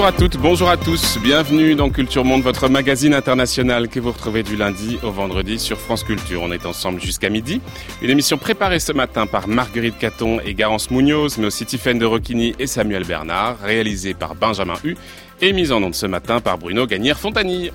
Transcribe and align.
Bonjour 0.00 0.14
à 0.14 0.18
toutes, 0.18 0.38
bonjour 0.38 0.70
à 0.70 0.78
tous, 0.78 1.18
bienvenue 1.22 1.74
dans 1.74 1.90
Culture 1.90 2.24
Monde, 2.24 2.40
votre 2.40 2.70
magazine 2.70 3.12
international 3.12 3.88
que 3.88 4.00
vous 4.00 4.12
retrouvez 4.12 4.42
du 4.42 4.56
lundi 4.56 4.98
au 5.02 5.10
vendredi 5.10 5.58
sur 5.58 5.78
France 5.78 6.04
Culture. 6.04 6.40
On 6.42 6.50
est 6.52 6.64
ensemble 6.64 7.02
jusqu'à 7.02 7.28
midi. 7.28 7.60
Une 8.00 8.08
émission 8.08 8.38
préparée 8.38 8.78
ce 8.78 8.92
matin 8.92 9.26
par 9.26 9.46
Marguerite 9.46 9.98
Caton 9.98 10.40
et 10.40 10.54
Garance 10.54 10.90
Munoz, 10.90 11.36
mais 11.36 11.48
aussi 11.48 11.66
Tiffaine 11.66 11.98
de 11.98 12.06
Roquigny 12.06 12.54
et 12.58 12.66
Samuel 12.66 13.04
Bernard, 13.04 13.58
réalisée 13.62 14.14
par 14.14 14.34
Benjamin 14.34 14.76
Hu 14.82 14.96
et 15.42 15.52
mise 15.52 15.70
en 15.70 15.82
onde 15.82 15.94
ce 15.94 16.06
matin 16.06 16.40
par 16.40 16.56
Bruno 16.56 16.86
Gagnère-Fontanille. 16.86 17.70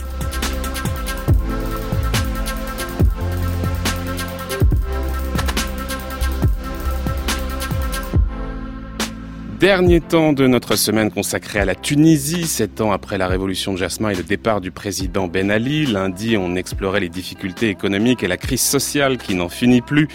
Dernier 9.66 10.00
temps 10.00 10.32
de 10.32 10.46
notre 10.46 10.76
semaine 10.76 11.10
consacrée 11.10 11.58
à 11.58 11.66
la 11.66 11.74
Tunisie, 11.74 12.46
sept 12.46 12.82
ans 12.82 12.92
après 12.92 13.18
la 13.18 13.28
révolution 13.28 13.74
de 13.74 13.80
Jasmin 13.80 14.12
et 14.12 14.16
le 14.16 14.22
départ 14.22 14.62
du 14.62 14.70
président 14.70 15.28
Ben 15.28 15.50
Ali. 15.50 15.88
Lundi, 15.88 16.38
on 16.38 16.56
explorait 16.56 17.00
les 17.00 17.10
difficultés 17.10 17.70
économiques 17.70 18.22
et 18.22 18.28
la 18.28 18.38
crise 18.38 18.62
sociale 18.62 19.18
qui 19.18 19.34
n'en 19.34 19.50
finit 19.50 19.82
plus. 19.82 20.08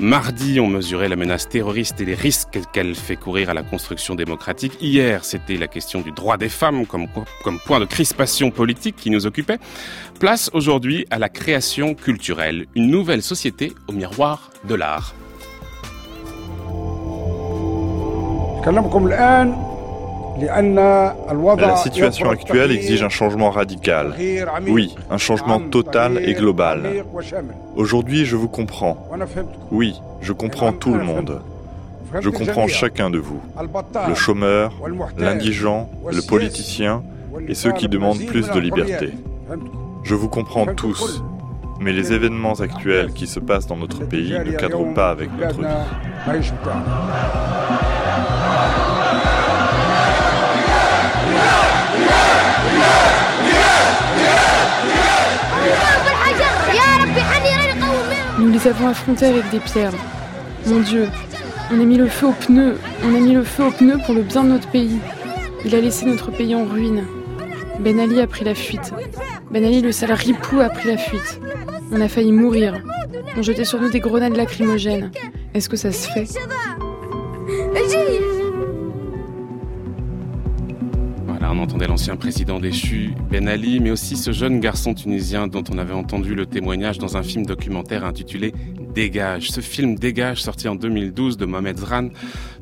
Mardi, 0.00 0.58
on 0.58 0.66
mesurait 0.66 1.08
la 1.08 1.14
menace 1.14 1.48
terroriste 1.48 2.00
et 2.00 2.04
les 2.04 2.16
risques 2.16 2.58
qu'elle 2.72 2.96
fait 2.96 3.14
courir 3.14 3.48
à 3.48 3.54
la 3.54 3.62
construction 3.62 4.16
démocratique. 4.16 4.72
Hier, 4.80 5.24
c'était 5.24 5.56
la 5.56 5.68
question 5.68 6.00
du 6.00 6.10
droit 6.10 6.36
des 6.36 6.48
femmes 6.48 6.84
comme, 6.84 7.06
comme 7.44 7.60
point 7.60 7.78
de 7.78 7.84
crispation 7.84 8.50
politique 8.50 8.96
qui 8.96 9.10
nous 9.10 9.24
occupait. 9.24 9.58
Place 10.18 10.50
aujourd'hui 10.52 11.06
à 11.12 11.20
la 11.20 11.28
création 11.28 11.94
culturelle, 11.94 12.66
une 12.74 12.90
nouvelle 12.90 13.22
société 13.22 13.72
au 13.86 13.92
miroir 13.92 14.50
de 14.68 14.74
l'art. 14.74 15.14
La 21.58 21.76
situation 21.76 22.30
actuelle 22.30 22.72
exige 22.72 23.02
un 23.02 23.08
changement 23.08 23.50
radical. 23.50 24.14
Oui, 24.66 24.94
un 25.10 25.18
changement 25.18 25.60
total 25.60 26.18
et 26.28 26.34
global. 26.34 27.04
Aujourd'hui, 27.76 28.26
je 28.26 28.34
vous 28.34 28.48
comprends. 28.48 29.06
Oui, 29.70 30.00
je 30.20 30.32
comprends 30.32 30.72
tout 30.72 30.94
le 30.94 31.04
monde. 31.04 31.40
Je 32.20 32.28
comprends 32.28 32.66
chacun 32.66 33.08
de 33.10 33.18
vous. 33.18 33.40
Le 34.08 34.14
chômeur, 34.14 34.72
l'indigent, 35.16 35.88
le 36.10 36.22
politicien 36.22 37.02
et 37.46 37.54
ceux 37.54 37.72
qui 37.72 37.88
demandent 37.88 38.24
plus 38.26 38.50
de 38.50 38.58
liberté. 38.58 39.12
Je 40.02 40.14
vous 40.14 40.28
comprends 40.28 40.66
tous. 40.66 41.22
Mais 41.80 41.92
les 41.92 42.12
événements 42.12 42.54
actuels 42.54 43.12
qui 43.12 43.26
se 43.26 43.38
passent 43.40 43.66
dans 43.66 43.76
notre 43.76 44.04
pays 44.04 44.32
ne 44.32 44.52
cadrent 44.52 44.92
pas 44.94 45.10
avec 45.10 45.30
notre 45.38 45.60
vie. 45.60 45.66
Nous 58.38 58.50
les 58.50 58.68
avons 58.68 58.88
affrontés 58.88 59.26
avec 59.26 59.48
des 59.50 59.60
pierres. 59.60 59.92
Mon 60.66 60.80
Dieu, 60.80 61.08
on 61.72 61.80
a 61.80 61.84
mis 61.84 61.96
le 61.96 62.06
feu 62.06 62.26
aux 62.26 62.32
pneus, 62.32 62.76
on 63.04 63.14
a 63.14 63.20
mis 63.20 63.32
le 63.32 63.42
feu 63.42 63.64
aux 63.64 63.70
pneus 63.70 63.98
pour 64.04 64.14
le 64.14 64.22
bien 64.22 64.44
de 64.44 64.50
notre 64.50 64.68
pays. 64.68 64.98
Il 65.64 65.74
a 65.74 65.80
laissé 65.80 66.06
notre 66.06 66.30
pays 66.30 66.54
en 66.54 66.64
ruine. 66.64 67.04
Ben 67.80 67.98
Ali 67.98 68.20
a 68.20 68.26
pris 68.26 68.44
la 68.44 68.54
fuite. 68.54 68.92
Ben 69.50 69.64
Ali, 69.64 69.80
le 69.80 69.92
sale 69.92 70.12
ripou, 70.12 70.60
a 70.60 70.68
pris 70.68 70.88
la 70.88 70.96
fuite. 70.96 71.40
On 71.92 72.00
a 72.00 72.08
failli 72.08 72.32
mourir. 72.32 72.82
On 73.36 73.42
jetait 73.42 73.64
sur 73.64 73.80
nous 73.80 73.90
des 73.90 74.00
grenades 74.00 74.36
lacrymogènes. 74.36 75.10
Est-ce 75.54 75.68
que 75.68 75.76
ça 75.76 75.92
se 75.92 76.08
fait? 76.10 76.26
On 81.56 81.60
entendait 81.60 81.86
l'ancien 81.86 82.16
président 82.16 82.60
déchu 82.60 83.12
Ben 83.30 83.48
Ali, 83.48 83.80
mais 83.80 83.90
aussi 83.90 84.18
ce 84.18 84.30
jeune 84.30 84.60
garçon 84.60 84.92
tunisien 84.92 85.48
dont 85.48 85.64
on 85.72 85.78
avait 85.78 85.94
entendu 85.94 86.34
le 86.34 86.44
témoignage 86.44 86.98
dans 86.98 87.16
un 87.16 87.22
film 87.22 87.46
documentaire 87.46 88.04
intitulé 88.04 88.52
Dégage. 88.96 89.50
Ce 89.50 89.60
film 89.60 89.96
Dégage, 89.96 90.40
sorti 90.40 90.68
en 90.68 90.74
2012 90.74 91.36
de 91.36 91.44
Mohamed 91.44 91.76
Zran, 91.76 92.08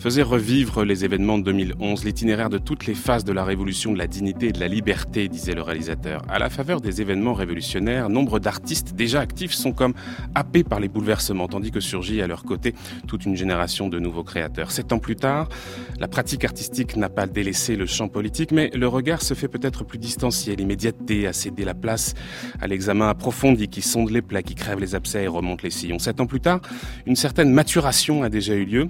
faisait 0.01 0.23
revivre 0.23 0.85
les 0.85 1.05
événements 1.05 1.39
de 1.39 1.45
2011, 1.45 2.05
l'itinéraire 2.05 2.51
de 2.51 2.59
toutes 2.59 2.87
les 2.87 2.95
phases 2.95 3.23
de 3.23 3.33
la 3.33 3.45
révolution 3.45 3.93
de 3.93 3.99
la 3.99 4.09
dignité 4.09 4.49
et 4.49 4.53
de 4.53 4.59
la 4.59 4.67
liberté, 4.67 5.29
disait 5.29 5.55
le 5.55 5.63
réalisateur. 5.63 6.23
À 6.29 6.41
la 6.41 6.51
faveur 6.51 6.81
des 6.81 7.01
événements 7.01 7.35
révolutionnaires, 7.35 8.09
nombre 8.09 8.41
d'artistes 8.41 8.95
déjà 8.97 9.21
actifs 9.21 9.53
sont 9.53 9.71
comme 9.71 9.95
happés 10.35 10.65
par 10.65 10.81
les 10.81 10.89
bouleversements, 10.89 11.47
tandis 11.47 11.71
que 11.71 11.79
surgit 11.79 12.21
à 12.21 12.27
leur 12.27 12.43
côté 12.43 12.75
toute 13.07 13.27
une 13.27 13.37
génération 13.37 13.89
de 13.89 14.01
nouveaux 14.01 14.25
créateurs. 14.25 14.73
Sept 14.73 14.93
ans 14.93 14.99
plus 14.99 15.15
tard, 15.15 15.49
la 16.01 16.09
pratique 16.09 16.45
artistique 16.45 16.97
n'a 16.97 17.11
pas 17.11 17.29
délaissé 17.29 17.77
le 17.77 17.87
champ 17.87 18.09
politique, 18.09 18.51
mais 18.51 18.71
le 18.75 18.89
regard 18.89 19.23
se 19.23 19.35
fait 19.35 19.47
peut-être 19.47 19.85
plus 19.85 19.99
distancié. 19.99 20.57
L'immédiateté 20.57 21.29
a 21.29 21.33
cédé 21.33 21.65
la 21.65 21.75
place 21.75 22.15
à 22.61 22.67
l'examen 22.67 23.09
approfondi 23.09 23.69
qui 23.69 23.83
sonde 23.83 24.11
les 24.11 24.21
plaies, 24.21 24.43
qui 24.43 24.57
crève 24.57 24.81
les 24.81 24.97
abcès 24.97 25.23
et 25.23 25.29
remonte 25.29 25.63
les 25.63 25.71
sillons 25.71 26.01
plus 26.27 26.41
tard, 26.41 26.61
une 27.07 27.17
certaine 27.17 27.51
maturation 27.53 28.23
a 28.23 28.29
déjà 28.29 28.55
eu 28.55 28.65
lieu. 28.65 28.89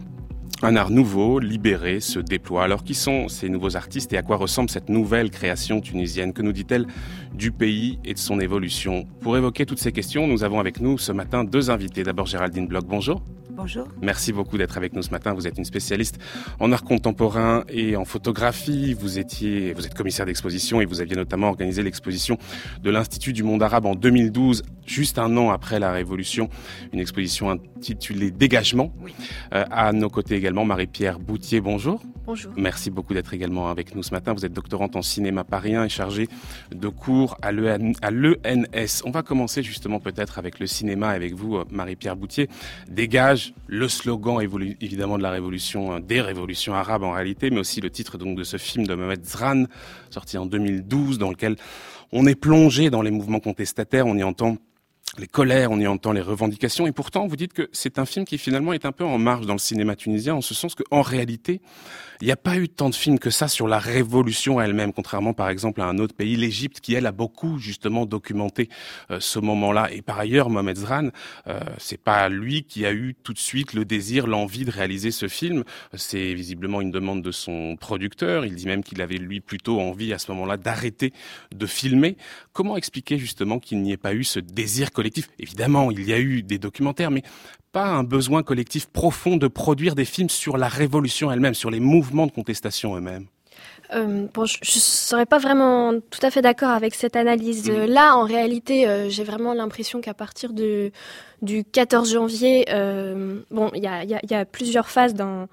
Un 0.62 0.76
art 0.76 0.91
nouveau, 0.91 1.41
libéré, 1.41 2.00
se 2.00 2.19
déploie. 2.20 2.65
Alors 2.65 2.84
qui 2.84 2.94
sont 2.94 3.28
ces 3.28 3.48
nouveaux 3.48 3.76
artistes 3.76 4.12
et 4.12 4.16
à 4.16 4.22
quoi 4.22 4.37
ressemble 4.37 4.70
cette 4.70 4.88
nouvelle 4.88 5.31
création 5.31 5.81
tunisienne? 5.81 6.32
Que 6.32 6.42
nous 6.42 6.53
dit-elle 6.53 6.87
du 7.34 7.50
pays 7.50 7.98
et 8.04 8.15
de 8.15 8.19
son 8.19 8.41
évolution? 8.41 9.06
Pour 9.20 9.37
évoquer 9.37 9.66
toutes 9.66 9.81
ces 9.81 9.92
questions, 9.92 10.26
nous 10.26 10.44
avons 10.44 10.60
avec 10.60 10.81
nous 10.81 10.97
ce 10.97 11.12
matin 11.12 11.44
deux 11.44 11.70
invités. 11.70 12.03
D'abord 12.03 12.26
Géraldine 12.26 12.66
Bloch, 12.66 12.87
bonjour. 12.87 13.22
Bonjour. 13.56 13.87
Merci 14.03 14.32
beaucoup 14.32 14.59
d'être 14.59 14.76
avec 14.76 14.94
nous 14.94 15.03
ce 15.03 15.10
matin. 15.10 15.32
Vous 15.32 15.47
êtes 15.47 15.59
une 15.59 15.65
spécialiste 15.65 16.19
en 16.59 16.72
art 16.72 16.82
contemporain 16.82 17.62
et 17.69 17.94
en 17.94 18.04
photographie. 18.04 18.94
Vous 18.94 19.21
étiez, 19.21 19.72
vous 19.75 19.86
êtes 19.86 19.94
commissaire 19.94 20.26
d'exposition 20.26 20.81
et 20.81 20.86
vous 20.86 21.00
aviez 21.00 21.15
notamment 21.15 21.48
organisé 21.50 21.82
l'exposition 21.84 22.36
de 22.82 22.91
l'Institut 22.91 23.32
du 23.32 23.44
monde 23.44 23.62
arabe 23.62 23.86
en 23.86 23.94
2012, 23.94 24.65
juste 24.86 25.19
un 25.19 25.36
an 25.36 25.50
après 25.50 25.78
la 25.78 25.92
Révolution. 25.92 26.48
Une 26.92 26.98
exposition 26.98 27.48
intitulée 27.50 28.32
Dégagement. 28.32 28.92
Oui. 29.00 29.15
Euh, 29.53 29.65
à 29.71 29.92
nos 29.92 30.10
côtés 30.10 30.34
également 30.44 30.66
Marie-Pierre 30.66 31.19
Boutier. 31.19 31.62
Bonjour. 31.62 32.03
Bonjour. 32.27 32.53
Merci 32.55 32.91
beaucoup 32.91 33.15
d'être 33.15 33.32
également 33.32 33.71
avec 33.71 33.94
nous 33.94 34.03
ce 34.03 34.10
matin. 34.10 34.34
Vous 34.34 34.44
êtes 34.44 34.53
doctorante 34.53 34.94
en 34.94 35.00
cinéma 35.00 35.43
parisien 35.43 35.87
et 35.87 35.88
chargée 35.88 36.28
de 36.71 36.88
cours 36.88 37.38
à 37.41 37.50
l'ENS. 37.50 39.03
On 39.06 39.10
va 39.10 39.22
commencer 39.22 39.62
justement 39.62 40.00
peut-être 40.00 40.38
avec 40.38 40.59
le 40.59 40.66
cinéma 40.66 41.09
avec 41.09 41.33
vous, 41.33 41.56
euh, 41.56 41.65
Marie-Pierre 41.71 42.15
Boutier. 42.15 42.50
Dégage 42.91 43.54
le 43.69 43.88
slogan 43.88 44.38
évidemment 44.83 45.16
de 45.16 45.22
la 45.22 45.31
révolution, 45.31 45.94
euh, 45.94 46.00
des 46.00 46.21
révolutions 46.21 46.75
arabes 46.75 47.04
en 47.04 47.12
réalité, 47.12 47.49
mais 47.49 47.60
aussi 47.60 47.81
le 47.81 47.88
titre 47.88 48.19
donc 48.19 48.37
de 48.37 48.44
ce 48.44 48.59
film 48.59 48.87
de 48.87 48.94
Mohamed 48.94 49.25
Zran, 49.25 49.65
sorti 50.10 50.37
en 50.37 50.44
2012, 50.44 51.16
dans 51.16 51.31
lequel 51.31 51.56
on 52.12 52.27
est 52.27 52.34
plongé 52.34 52.91
dans 52.91 53.00
les 53.00 53.10
mouvements 53.10 53.41
contestataires, 53.41 54.06
on 54.06 54.19
y 54.19 54.22
entend 54.22 54.59
les 55.19 55.26
colères, 55.26 55.70
on 55.70 55.78
y 55.78 55.86
entend 55.86 56.12
les 56.12 56.20
revendications, 56.20 56.86
et 56.86 56.92
pourtant 56.92 57.26
vous 57.26 57.36
dites 57.36 57.52
que 57.52 57.69
c'est 57.72 57.98
un 57.98 58.04
film 58.04 58.25
qui 58.25 58.38
finalement 58.38 58.72
est 58.72 58.84
un 58.84 58.92
peu 58.92 59.04
en 59.04 59.19
marge 59.19 59.47
dans 59.47 59.54
le 59.54 59.58
cinéma 59.58 59.97
tunisien, 59.97 60.34
en 60.34 60.41
ce 60.41 60.54
sens 60.54 60.75
qu'en 60.75 61.02
réalité, 61.02 61.60
il 62.20 62.26
n'y 62.26 62.32
a 62.32 62.36
pas 62.36 62.56
eu 62.56 62.69
tant 62.69 62.91
de 62.91 62.94
films 62.94 63.19
que 63.19 63.30
ça 63.30 63.48
sur 63.48 63.69
la 63.69 63.78
révolution 63.78 64.60
elle-même, 64.60 64.92
contrairement 64.92 65.34
par 65.34 65.48
exemple 65.48 65.80
à 65.80 65.86
un 65.86 65.98
autre 65.98 66.14
pays, 66.14 66.36
l'Égypte, 66.36 66.80
qui 66.80 66.94
elle 66.94 67.06
a 67.06 67.12
beaucoup 67.12 67.58
justement 67.58 68.06
documenté 68.06 68.69
euh, 69.10 69.19
ce 69.20 69.38
moment-là. 69.41 69.91
Et 69.92 70.00
par 70.00 70.19
ailleurs, 70.19 70.48
Mohamed 70.48 70.76
Zran, 70.76 71.08
euh, 71.48 71.60
c'est 71.78 72.00
pas 72.00 72.28
lui 72.28 72.62
qui 72.64 72.86
a 72.86 72.92
eu 72.92 73.14
tout 73.22 73.32
de 73.32 73.38
suite 73.38 73.74
le 73.74 73.84
désir, 73.84 74.26
l'envie 74.26 74.65
de 74.65 74.71
réaliser 74.71 75.10
ce 75.10 75.28
film. 75.28 75.65
C'est 75.94 76.34
visiblement 76.34 76.80
une 76.80 76.91
demande 76.91 77.22
de 77.22 77.33
son 77.33 77.77
producteur. 77.77 78.47
Il 78.47 78.54
dit 78.54 78.66
même 78.66 78.83
qu'il 78.83 79.03
avait 79.03 79.18
lui 79.18 79.41
plutôt 79.41 79.80
envie 79.80 80.12
à 80.12 80.18
ce 80.18 80.30
moment-là 80.33 80.56
d'arrêter 80.56 81.12
de 81.54 81.66
filmer. 81.66 82.16
Comment 82.53 82.77
expliquer 82.77 83.18
justement 83.18 83.59
qu'il 83.59 83.83
n'y 83.83 83.92
ait 83.92 83.97
pas 83.97 84.15
eu 84.15 84.24
ce 84.24 84.39
désir 84.39 84.92
collectif. 85.04 85.28
Évidemment, 85.39 85.91
il 85.91 86.03
y 86.09 86.15
a 86.15 86.18
eu 86.18 86.42
des 86.42 86.59
documentaires, 86.59 87.10
mais 87.10 87.22
pas 87.72 87.84
un 87.84 88.04
besoin 88.04 88.42
collectif 88.42 88.86
profond 88.86 89.36
de 89.36 89.48
produire 89.48 89.95
des 89.95 90.06
films 90.06 90.30
sur 90.30 90.56
la 90.56 90.68
révolution 90.68 91.30
elle-même, 91.30 91.53
sur 91.53 91.71
les 91.71 91.80
mouvements 91.80 92.27
de 92.27 92.33
contestation 92.33 92.97
eux-mêmes. 92.97 93.27
Euh, 93.92 94.27
bon, 94.33 94.47
je 94.47 94.59
ne 94.59 94.65
serais 94.65 95.27
pas 95.27 95.39
vraiment 95.39 95.92
tout 95.92 96.21
à 96.22 96.30
fait 96.30 96.41
d'accord 96.41 96.71
avec 96.71 96.95
cette 96.95 97.16
analyse-là. 97.16 98.16
En 98.16 98.24
réalité, 98.24 98.89
euh, 98.89 99.10
j'ai 99.10 99.24
vraiment 99.24 99.53
l'impression 99.53 100.01
qu'à 100.01 100.15
partir 100.15 100.54
de, 100.54 100.91
du 101.42 101.65
14 101.65 102.10
janvier, 102.10 102.65
euh, 102.71 103.41
bon, 103.51 103.71
il 103.74 103.83
y 103.83 104.30
y 104.30 104.34
a, 104.34 104.45
plusieurs 104.47 104.89
phases 104.89 105.12
dans, 105.12 105.48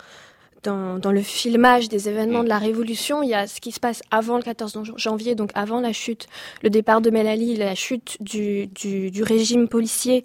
dans, 0.64 1.00
dans, 1.00 1.12
le 1.12 1.22
filmage 1.22 1.90
des 1.90 2.10
événements 2.10 2.44
de 2.44 2.50
la 2.50 2.58
Révolution. 2.58 3.24
Il 3.24 3.30
y 3.30 3.34
a 3.34 3.48
ce 3.48 3.62
qui 3.62 3.72
se 3.72 3.80
passe 3.80 4.02
avant 4.12 4.38
le 4.38 4.44
14 4.44 4.94
janvier, 4.96 5.36
donc 5.36 5.52
avant 5.56 5.82
la 5.82 5.94
chute, 5.94 6.28
le 6.64 6.70
départ 6.70 7.02
de 7.02 7.10
Melali, 7.10 7.56
la 7.58 7.76
chute 7.76 8.18
du, 8.20 8.68
du, 8.68 9.12
du 9.12 9.24
régime 9.24 9.68
policier 9.68 10.24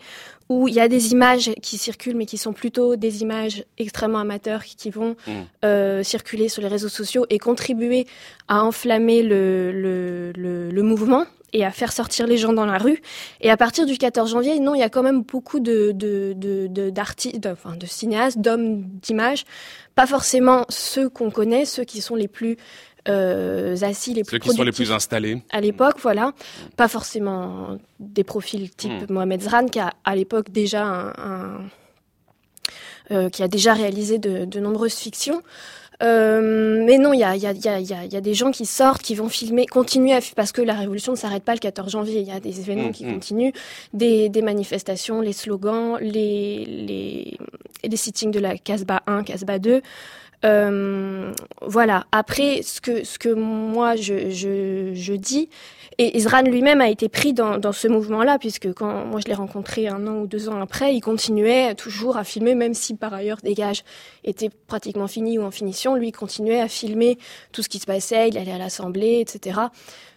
où 0.48 0.68
il 0.68 0.74
y 0.74 0.80
a 0.80 0.88
des 0.88 1.12
images 1.12 1.50
qui 1.60 1.76
circulent, 1.76 2.16
mais 2.16 2.26
qui 2.26 2.38
sont 2.38 2.52
plutôt 2.52 2.96
des 2.96 3.22
images 3.22 3.64
extrêmement 3.78 4.20
amateurs 4.20 4.62
qui 4.64 4.90
vont 4.90 5.16
mm. 5.26 5.32
euh, 5.64 6.02
circuler 6.02 6.48
sur 6.48 6.62
les 6.62 6.68
réseaux 6.68 6.88
sociaux 6.88 7.26
et 7.30 7.38
contribuer 7.38 8.06
à 8.46 8.62
enflammer 8.62 9.22
le, 9.22 9.72
le, 9.72 10.32
le, 10.36 10.70
le 10.70 10.82
mouvement. 10.82 11.24
Et 11.52 11.64
à 11.64 11.70
faire 11.70 11.92
sortir 11.92 12.26
les 12.26 12.36
gens 12.36 12.52
dans 12.52 12.66
la 12.66 12.78
rue. 12.78 13.00
Et 13.40 13.50
à 13.50 13.56
partir 13.56 13.86
du 13.86 13.96
14 13.98 14.30
janvier, 14.30 14.58
non, 14.60 14.74
il 14.74 14.80
y 14.80 14.84
a 14.84 14.88
quand 14.88 15.02
même 15.02 15.22
beaucoup 15.22 15.60
de, 15.60 15.92
de, 15.92 16.34
de, 16.36 16.90
d'artistes, 16.90 17.40
de, 17.40 17.50
enfin, 17.50 17.76
de 17.76 17.86
cinéastes, 17.86 18.38
d'hommes 18.38 18.82
d'image, 18.82 19.44
pas 19.94 20.06
forcément 20.06 20.64
ceux 20.68 21.08
qu'on 21.08 21.30
connaît, 21.30 21.64
ceux 21.64 21.84
qui 21.84 22.00
sont 22.00 22.16
les 22.16 22.28
plus 22.28 22.56
euh, 23.08 23.76
assis, 23.82 24.14
les 24.14 24.24
Ceux 24.24 24.38
plus 24.38 24.50
qui 24.50 24.56
sont 24.56 24.62
les 24.62 24.72
plus 24.72 24.92
installés. 24.92 25.42
À 25.50 25.60
l'époque, 25.60 25.96
voilà. 26.02 26.32
Pas 26.76 26.88
forcément 26.88 27.78
des 28.00 28.24
profils 28.24 28.70
type 28.70 29.08
hmm. 29.08 29.12
Mohamed 29.12 29.42
Zran, 29.42 29.66
qui 29.66 29.78
a 29.78 29.92
à 30.04 30.16
l'époque 30.16 30.50
déjà 30.50 30.84
un, 30.84 31.08
un 31.10 31.60
qui 33.32 33.42
a 33.42 33.48
déjà 33.48 33.72
réalisé 33.72 34.18
de, 34.18 34.44
de 34.44 34.60
nombreuses 34.60 34.96
fictions. 34.96 35.42
Euh, 36.02 36.84
mais 36.84 36.98
non, 36.98 37.12
il 37.12 37.20
y 37.20 37.24
a, 37.24 37.36
y, 37.36 37.46
a, 37.46 37.52
y, 37.52 37.68
a, 37.68 37.80
y 37.80 38.16
a, 38.16 38.20
des 38.20 38.34
gens 38.34 38.50
qui 38.50 38.66
sortent, 38.66 39.02
qui 39.02 39.14
vont 39.14 39.28
filmer, 39.28 39.66
continuer 39.66 40.12
à 40.12 40.20
parce 40.34 40.52
que 40.52 40.60
la 40.60 40.74
révolution 40.74 41.12
ne 41.12 41.16
s'arrête 41.16 41.42
pas 41.42 41.54
le 41.54 41.58
14 41.58 41.90
janvier. 41.90 42.20
Il 42.20 42.28
y 42.28 42.32
a 42.32 42.40
des 42.40 42.60
événements 42.60 42.88
mmh, 42.88 42.92
qui 42.92 43.06
mmh. 43.06 43.12
continuent, 43.12 43.52
des, 43.94 44.28
des, 44.28 44.42
manifestations, 44.42 45.20
les 45.20 45.32
slogans, 45.32 45.96
les, 46.00 46.64
les, 46.66 47.38
les 47.82 47.96
sittings 47.96 48.30
de 48.30 48.40
la 48.40 48.58
Casbah 48.58 49.02
1, 49.06 49.22
Casbah 49.24 49.58
2. 49.58 49.80
Euh, 50.44 51.32
voilà. 51.62 52.06
Après, 52.12 52.60
ce 52.62 52.80
que, 52.80 53.04
ce 53.04 53.18
que 53.18 53.30
moi 53.30 53.96
je, 53.96 54.30
je, 54.30 54.92
je 54.92 55.12
dis, 55.14 55.48
et 55.98 56.16
Isran 56.18 56.42
lui-même 56.42 56.82
a 56.82 56.90
été 56.90 57.08
pris 57.08 57.32
dans, 57.32 57.58
dans 57.58 57.72
ce 57.72 57.88
mouvement-là, 57.88 58.38
puisque 58.38 58.72
quand 58.74 59.06
moi 59.06 59.20
je 59.20 59.28
l'ai 59.28 59.34
rencontré 59.34 59.88
un 59.88 60.06
an 60.06 60.18
ou 60.18 60.26
deux 60.26 60.50
ans 60.50 60.60
après, 60.60 60.94
il 60.94 61.00
continuait 61.00 61.74
toujours 61.74 62.18
à 62.18 62.24
filmer, 62.24 62.54
même 62.54 62.74
si 62.74 62.94
par 62.94 63.14
ailleurs 63.14 63.38
des 63.42 63.54
gages 63.54 63.82
étaient 64.22 64.50
pratiquement 64.66 65.06
finis 65.06 65.38
ou 65.38 65.42
en 65.42 65.50
finition, 65.50 65.94
lui 65.94 66.12
continuait 66.12 66.60
à 66.60 66.68
filmer 66.68 67.16
tout 67.52 67.62
ce 67.62 67.70
qui 67.70 67.78
se 67.78 67.86
passait, 67.86 68.28
il 68.28 68.36
allait 68.36 68.52
à 68.52 68.58
l'Assemblée, 68.58 69.20
etc. 69.20 69.60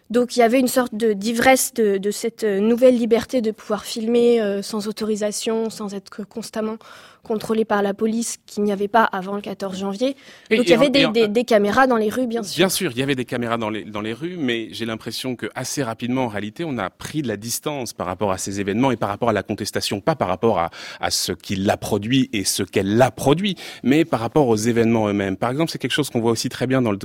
Donc 0.09 0.35
il 0.35 0.39
y 0.39 0.41
avait 0.41 0.59
une 0.59 0.67
sorte 0.67 0.95
de 0.95 1.13
d'ivresse 1.13 1.73
de, 1.73 1.97
de, 1.97 2.11
cette 2.11 2.43
nouvelle 2.43 2.97
liberté 2.97 3.41
de 3.41 3.51
pouvoir 3.51 3.85
filmer 3.85 4.41
euh, 4.41 4.61
sans 4.61 4.87
autorisation, 4.87 5.69
sans 5.69 5.93
être 5.93 6.23
constamment 6.27 6.77
contrôlé 7.24 7.66
par 7.66 7.81
la 7.81 7.94
police 7.94 8.38
qu'il 8.45 8.63
n'y 8.63 8.71
avait 8.71 8.88
pas 8.88 9.04
avant 9.04 9.36
le 9.36 9.42
14 9.42 9.77
janvier. 9.77 10.16
Donc 10.50 10.62
il 10.66 10.69
y 10.69 10.74
avait 10.74 10.89
des, 10.89 11.27
des, 11.27 11.44
caméras 11.44 11.88
dans 11.88 11.98
les 11.98 12.10
rues, 12.10 12.27
bien 12.27 12.44
sûr. 12.44 12.57
Bien 12.57 12.69
sûr, 12.69 12.92
il 12.92 12.98
y 12.98 13.04
avait 13.04 13.16
des 13.16 13.25
caméras 13.25 13.57
dans 13.57 13.69
les, 13.69 13.83
dans 13.83 14.01
les 14.01 14.13
rues, 14.13 14.38
mais 14.38 14.69
j'ai 14.71 14.86
l'impression 14.86 15.36
que 15.36 15.48
assez 15.56 15.83
rapidement, 15.83 16.25
en 16.25 16.27
réalité, 16.27 16.63
on 16.66 16.77
a 16.77 16.89
pris 16.89 17.21
de 17.21 17.27
la 17.27 17.38
distance 17.38 17.94
par 17.94 18.07
rapport 18.07 18.31
à 18.31 18.38
ces 18.38 18.60
événements 18.60 18.92
et 18.92 18.98
par 18.98 19.10
rapport 19.10 19.30
à 19.30 19.33
la 19.33 19.44
contestation, 19.44 20.01
pas 20.01 20.16
par 20.16 20.27
rapport 20.27 20.60
à, 20.60 20.69
à 21.00 21.12
ce 21.12 21.31
qui 21.31 21.56
l'a 21.56 21.77
produit 21.77 22.30
et 22.33 22.44
ce 22.44 22.63
qu'elle 22.63 22.98
l'a 22.98 23.12
produit, 23.12 23.56
mais 23.83 24.06
par 24.06 24.19
rapport 24.19 24.48
aux 24.48 24.56
événements 24.56 25.07
eux-mêmes. 25.07 25.38
Par 25.38 25.51
exemple, 25.51 25.71
c'est 25.71 25.80
quelque 25.80 25.92
chose 25.92 26.10
qu'on 26.10 26.21
voit 26.21 26.31
aussi 26.31 26.50
très 26.50 26.68
bien 26.68 26.81
dans 26.81 26.92
le, 26.92 27.00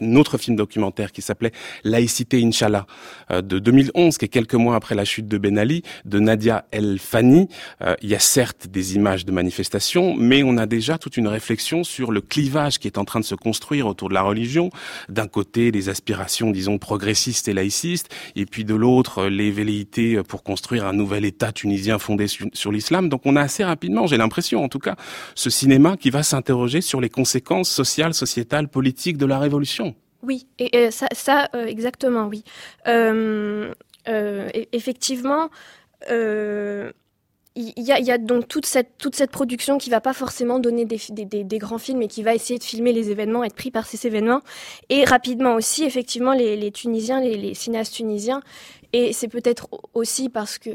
un 0.00 0.16
autre 0.16 0.38
film 0.38 0.56
documentaire 0.56 1.12
qui 1.12 1.22
s'appelait 1.22 1.52
Laïcité 1.84 2.42
Inch'Allah 2.44 2.86
euh, 3.30 3.42
de 3.42 3.58
2011, 3.58 4.18
qui 4.18 4.24
est 4.26 4.28
quelques 4.28 4.54
mois 4.54 4.76
après 4.76 4.94
la 4.94 5.04
chute 5.04 5.28
de 5.28 5.38
Ben 5.38 5.58
Ali, 5.58 5.82
de 6.04 6.18
Nadia 6.18 6.66
El 6.70 6.98
Fani. 6.98 7.48
Euh, 7.82 7.94
il 8.02 8.10
y 8.10 8.14
a 8.14 8.18
certes 8.18 8.68
des 8.68 8.96
images 8.96 9.24
de 9.24 9.32
manifestations 9.32 9.53
mais 10.18 10.42
on 10.42 10.56
a 10.56 10.66
déjà 10.66 10.98
toute 10.98 11.16
une 11.16 11.28
réflexion 11.28 11.84
sur 11.84 12.12
le 12.12 12.20
clivage 12.20 12.78
qui 12.78 12.86
est 12.86 12.98
en 12.98 13.04
train 13.04 13.20
de 13.20 13.24
se 13.24 13.34
construire 13.34 13.86
autour 13.86 14.08
de 14.08 14.14
la 14.14 14.22
religion. 14.22 14.70
D'un 15.08 15.26
côté, 15.26 15.70
les 15.70 15.88
aspirations, 15.88 16.50
disons, 16.50 16.78
progressistes 16.78 17.48
et 17.48 17.52
laïcistes, 17.52 18.08
et 18.36 18.46
puis 18.46 18.64
de 18.64 18.74
l'autre, 18.74 19.26
les 19.26 19.50
velléités 19.50 20.22
pour 20.22 20.42
construire 20.42 20.86
un 20.86 20.92
nouvel 20.92 21.24
État 21.24 21.52
tunisien 21.52 21.98
fondé 21.98 22.26
sur, 22.26 22.72
l'islam. 22.72 23.08
Donc 23.08 23.22
on 23.24 23.36
a 23.36 23.42
assez 23.42 23.64
rapidement, 23.64 24.06
j'ai 24.06 24.16
l'impression 24.16 24.64
en 24.64 24.68
tout 24.68 24.78
cas, 24.78 24.96
ce 25.34 25.50
cinéma 25.50 25.96
qui 25.96 26.10
va 26.10 26.22
s'interroger 26.22 26.80
sur 26.80 27.00
les 27.00 27.10
conséquences 27.10 27.70
sociales, 27.70 28.14
sociétales, 28.14 28.68
politiques 28.68 29.16
de 29.16 29.26
la 29.26 29.38
révolution. 29.38 29.94
Oui, 30.22 30.46
et, 30.58 30.90
ça, 30.90 31.48
euh, 31.54 31.66
exactement, 31.66 32.26
oui. 32.26 32.44
Euh, 32.88 33.72
euh, 34.08 34.48
effectivement, 34.72 35.50
il 37.56 37.72
y, 37.84 37.92
a, 37.92 38.00
y 38.00 38.10
a, 38.10 38.18
donc 38.18 38.48
toute 38.48 38.66
cette, 38.66 38.98
toute 38.98 39.14
cette 39.14 39.30
production 39.30 39.78
qui 39.78 39.88
va 39.88 40.00
pas 40.00 40.12
forcément 40.12 40.58
donner 40.58 40.86
des, 40.86 40.98
des, 41.10 41.44
des, 41.44 41.58
grands 41.58 41.78
films 41.78 42.02
et 42.02 42.08
qui 42.08 42.24
va 42.24 42.34
essayer 42.34 42.58
de 42.58 42.64
filmer 42.64 42.92
les 42.92 43.12
événements, 43.12 43.44
être 43.44 43.54
pris 43.54 43.70
par 43.70 43.86
ces 43.86 44.08
événements. 44.08 44.40
Et 44.88 45.04
rapidement 45.04 45.54
aussi, 45.54 45.84
effectivement, 45.84 46.32
les, 46.32 46.56
les 46.56 46.72
Tunisiens, 46.72 47.20
les, 47.20 47.36
les, 47.36 47.54
cinéastes 47.54 47.94
tunisiens, 47.94 48.42
et 48.96 49.12
c'est 49.12 49.26
peut-être 49.26 49.66
aussi 49.92 50.28
parce 50.28 50.56
que 50.56 50.70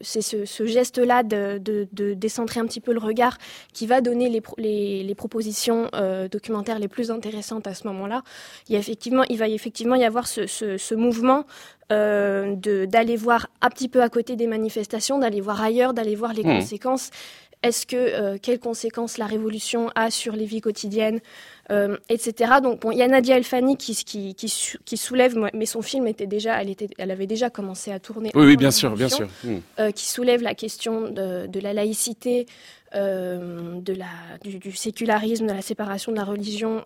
c'est 0.00 0.22
ce, 0.22 0.44
ce 0.44 0.64
geste-là 0.64 1.24
de, 1.24 1.58
de, 1.58 1.88
de, 1.92 2.14
décentrer 2.14 2.60
un 2.60 2.66
petit 2.66 2.80
peu 2.80 2.92
le 2.92 3.00
regard 3.00 3.36
qui 3.72 3.88
va 3.88 4.00
donner 4.00 4.28
les, 4.28 4.40
les, 4.58 5.02
les 5.02 5.14
propositions 5.16 5.88
euh, 5.92 6.28
documentaires 6.28 6.78
les 6.78 6.86
plus 6.86 7.10
intéressantes 7.10 7.66
à 7.66 7.74
ce 7.74 7.88
moment-là. 7.88 8.22
Il, 8.68 8.74
y 8.74 8.76
a 8.76 8.78
effectivement, 8.78 9.24
il 9.28 9.38
va 9.38 9.48
effectivement 9.48 9.96
y 9.96 10.04
avoir 10.04 10.28
ce, 10.28 10.46
ce, 10.46 10.76
ce 10.76 10.94
mouvement 10.94 11.44
euh, 11.90 12.54
d'aller 12.54 13.16
voir 13.16 13.48
un 13.60 13.70
petit 13.70 13.88
peu 13.88 14.02
à 14.02 14.08
côté 14.08 14.36
des 14.36 14.46
manifestations, 14.46 15.18
d'aller 15.18 15.40
voir 15.40 15.60
ailleurs, 15.60 15.94
d'aller 15.94 16.14
voir 16.14 16.34
les 16.34 16.44
mmh. 16.44 16.60
conséquences. 16.60 17.10
Est-ce 17.62 17.86
que 17.86 17.96
euh, 17.96 18.38
quelles 18.42 18.58
conséquences 18.58 19.18
la 19.18 19.26
révolution 19.26 19.90
a 19.94 20.10
sur 20.10 20.34
les 20.34 20.46
vies 20.46 20.60
quotidiennes, 20.60 21.20
euh, 21.70 21.96
etc. 22.08 22.54
Donc 22.60 22.80
bon, 22.80 22.90
il 22.90 22.98
y 22.98 23.02
a 23.02 23.08
Nadia 23.08 23.36
Elfani 23.36 23.76
qui, 23.76 23.94
qui, 23.94 24.34
qui, 24.34 24.52
qui, 24.84 24.96
soulève, 24.96 25.38
mais 25.54 25.66
son 25.66 25.80
film 25.80 26.08
était 26.08 26.26
déjà, 26.26 26.60
elle 26.60 26.70
était, 26.70 26.88
elle 26.98 27.12
avait 27.12 27.28
déjà 27.28 27.50
commencé 27.50 27.92
à 27.92 28.00
tourner. 28.00 28.32
Oui, 28.34 28.46
oui, 28.46 28.56
bien 28.56 28.72
sûr, 28.72 28.96
bien 28.96 29.08
sûr. 29.08 29.28
Mmh. 29.44 29.56
Euh, 29.78 29.90
qui 29.92 30.08
soulève 30.08 30.42
la 30.42 30.54
question 30.54 31.08
de, 31.08 31.46
de 31.46 31.60
la 31.60 31.72
laïcité, 31.72 32.46
de 32.94 33.94
la, 33.94 34.38
du, 34.44 34.58
du, 34.58 34.72
sécularisme, 34.72 35.46
de 35.46 35.52
la 35.52 35.62
séparation 35.62 36.12
de 36.12 36.16
la 36.18 36.24
religion 36.24 36.84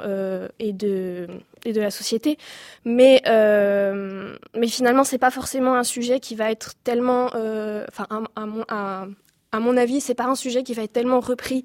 et, 0.61 0.73
de, 0.73 1.27
et 1.65 1.73
de 1.73 1.81
la 1.81 1.91
société. 1.91 2.39
Mais, 2.85 3.23
mais 3.27 4.69
finalement, 4.69 5.03
c'est 5.03 5.19
pas 5.19 5.33
forcément 5.33 5.75
un 5.75 5.83
sujet 5.83 6.21
qui 6.21 6.37
va 6.37 6.53
être 6.53 6.75
tellement, 6.85 7.27
enfin, 7.27 8.07
à, 8.37 8.47
à, 8.69 9.07
à, 9.57 9.61
mon 9.61 9.77
avis, 9.77 10.01
c'est 10.01 10.15
pas 10.15 10.27
un 10.27 10.35
sujet 10.35 10.63
qui 10.63 10.75
va 10.75 10.83
être 10.83 10.93
tellement 10.93 11.21
repris 11.21 11.65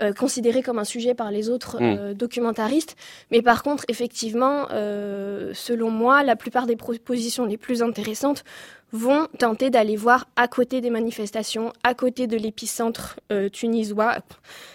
euh, 0.00 0.12
considéré 0.12 0.62
comme 0.62 0.78
un 0.78 0.84
sujet 0.84 1.14
par 1.14 1.30
les 1.30 1.48
autres 1.48 1.76
mm. 1.76 1.82
euh, 1.82 2.14
documentaristes. 2.14 2.96
Mais 3.30 3.42
par 3.42 3.62
contre, 3.62 3.84
effectivement, 3.88 4.66
euh, 4.70 5.52
selon 5.54 5.90
moi, 5.90 6.22
la 6.22 6.34
plupart 6.34 6.66
des 6.66 6.76
propositions 6.76 7.44
les 7.44 7.56
plus 7.56 7.82
intéressantes 7.82 8.42
vont 8.90 9.28
tenter 9.38 9.70
d'aller 9.70 9.96
voir 9.96 10.26
à 10.36 10.48
côté 10.48 10.80
des 10.80 10.90
manifestations, 10.90 11.72
à 11.82 11.94
côté 11.94 12.26
de 12.26 12.36
l'épicentre 12.36 13.18
tunisois. 13.50 14.18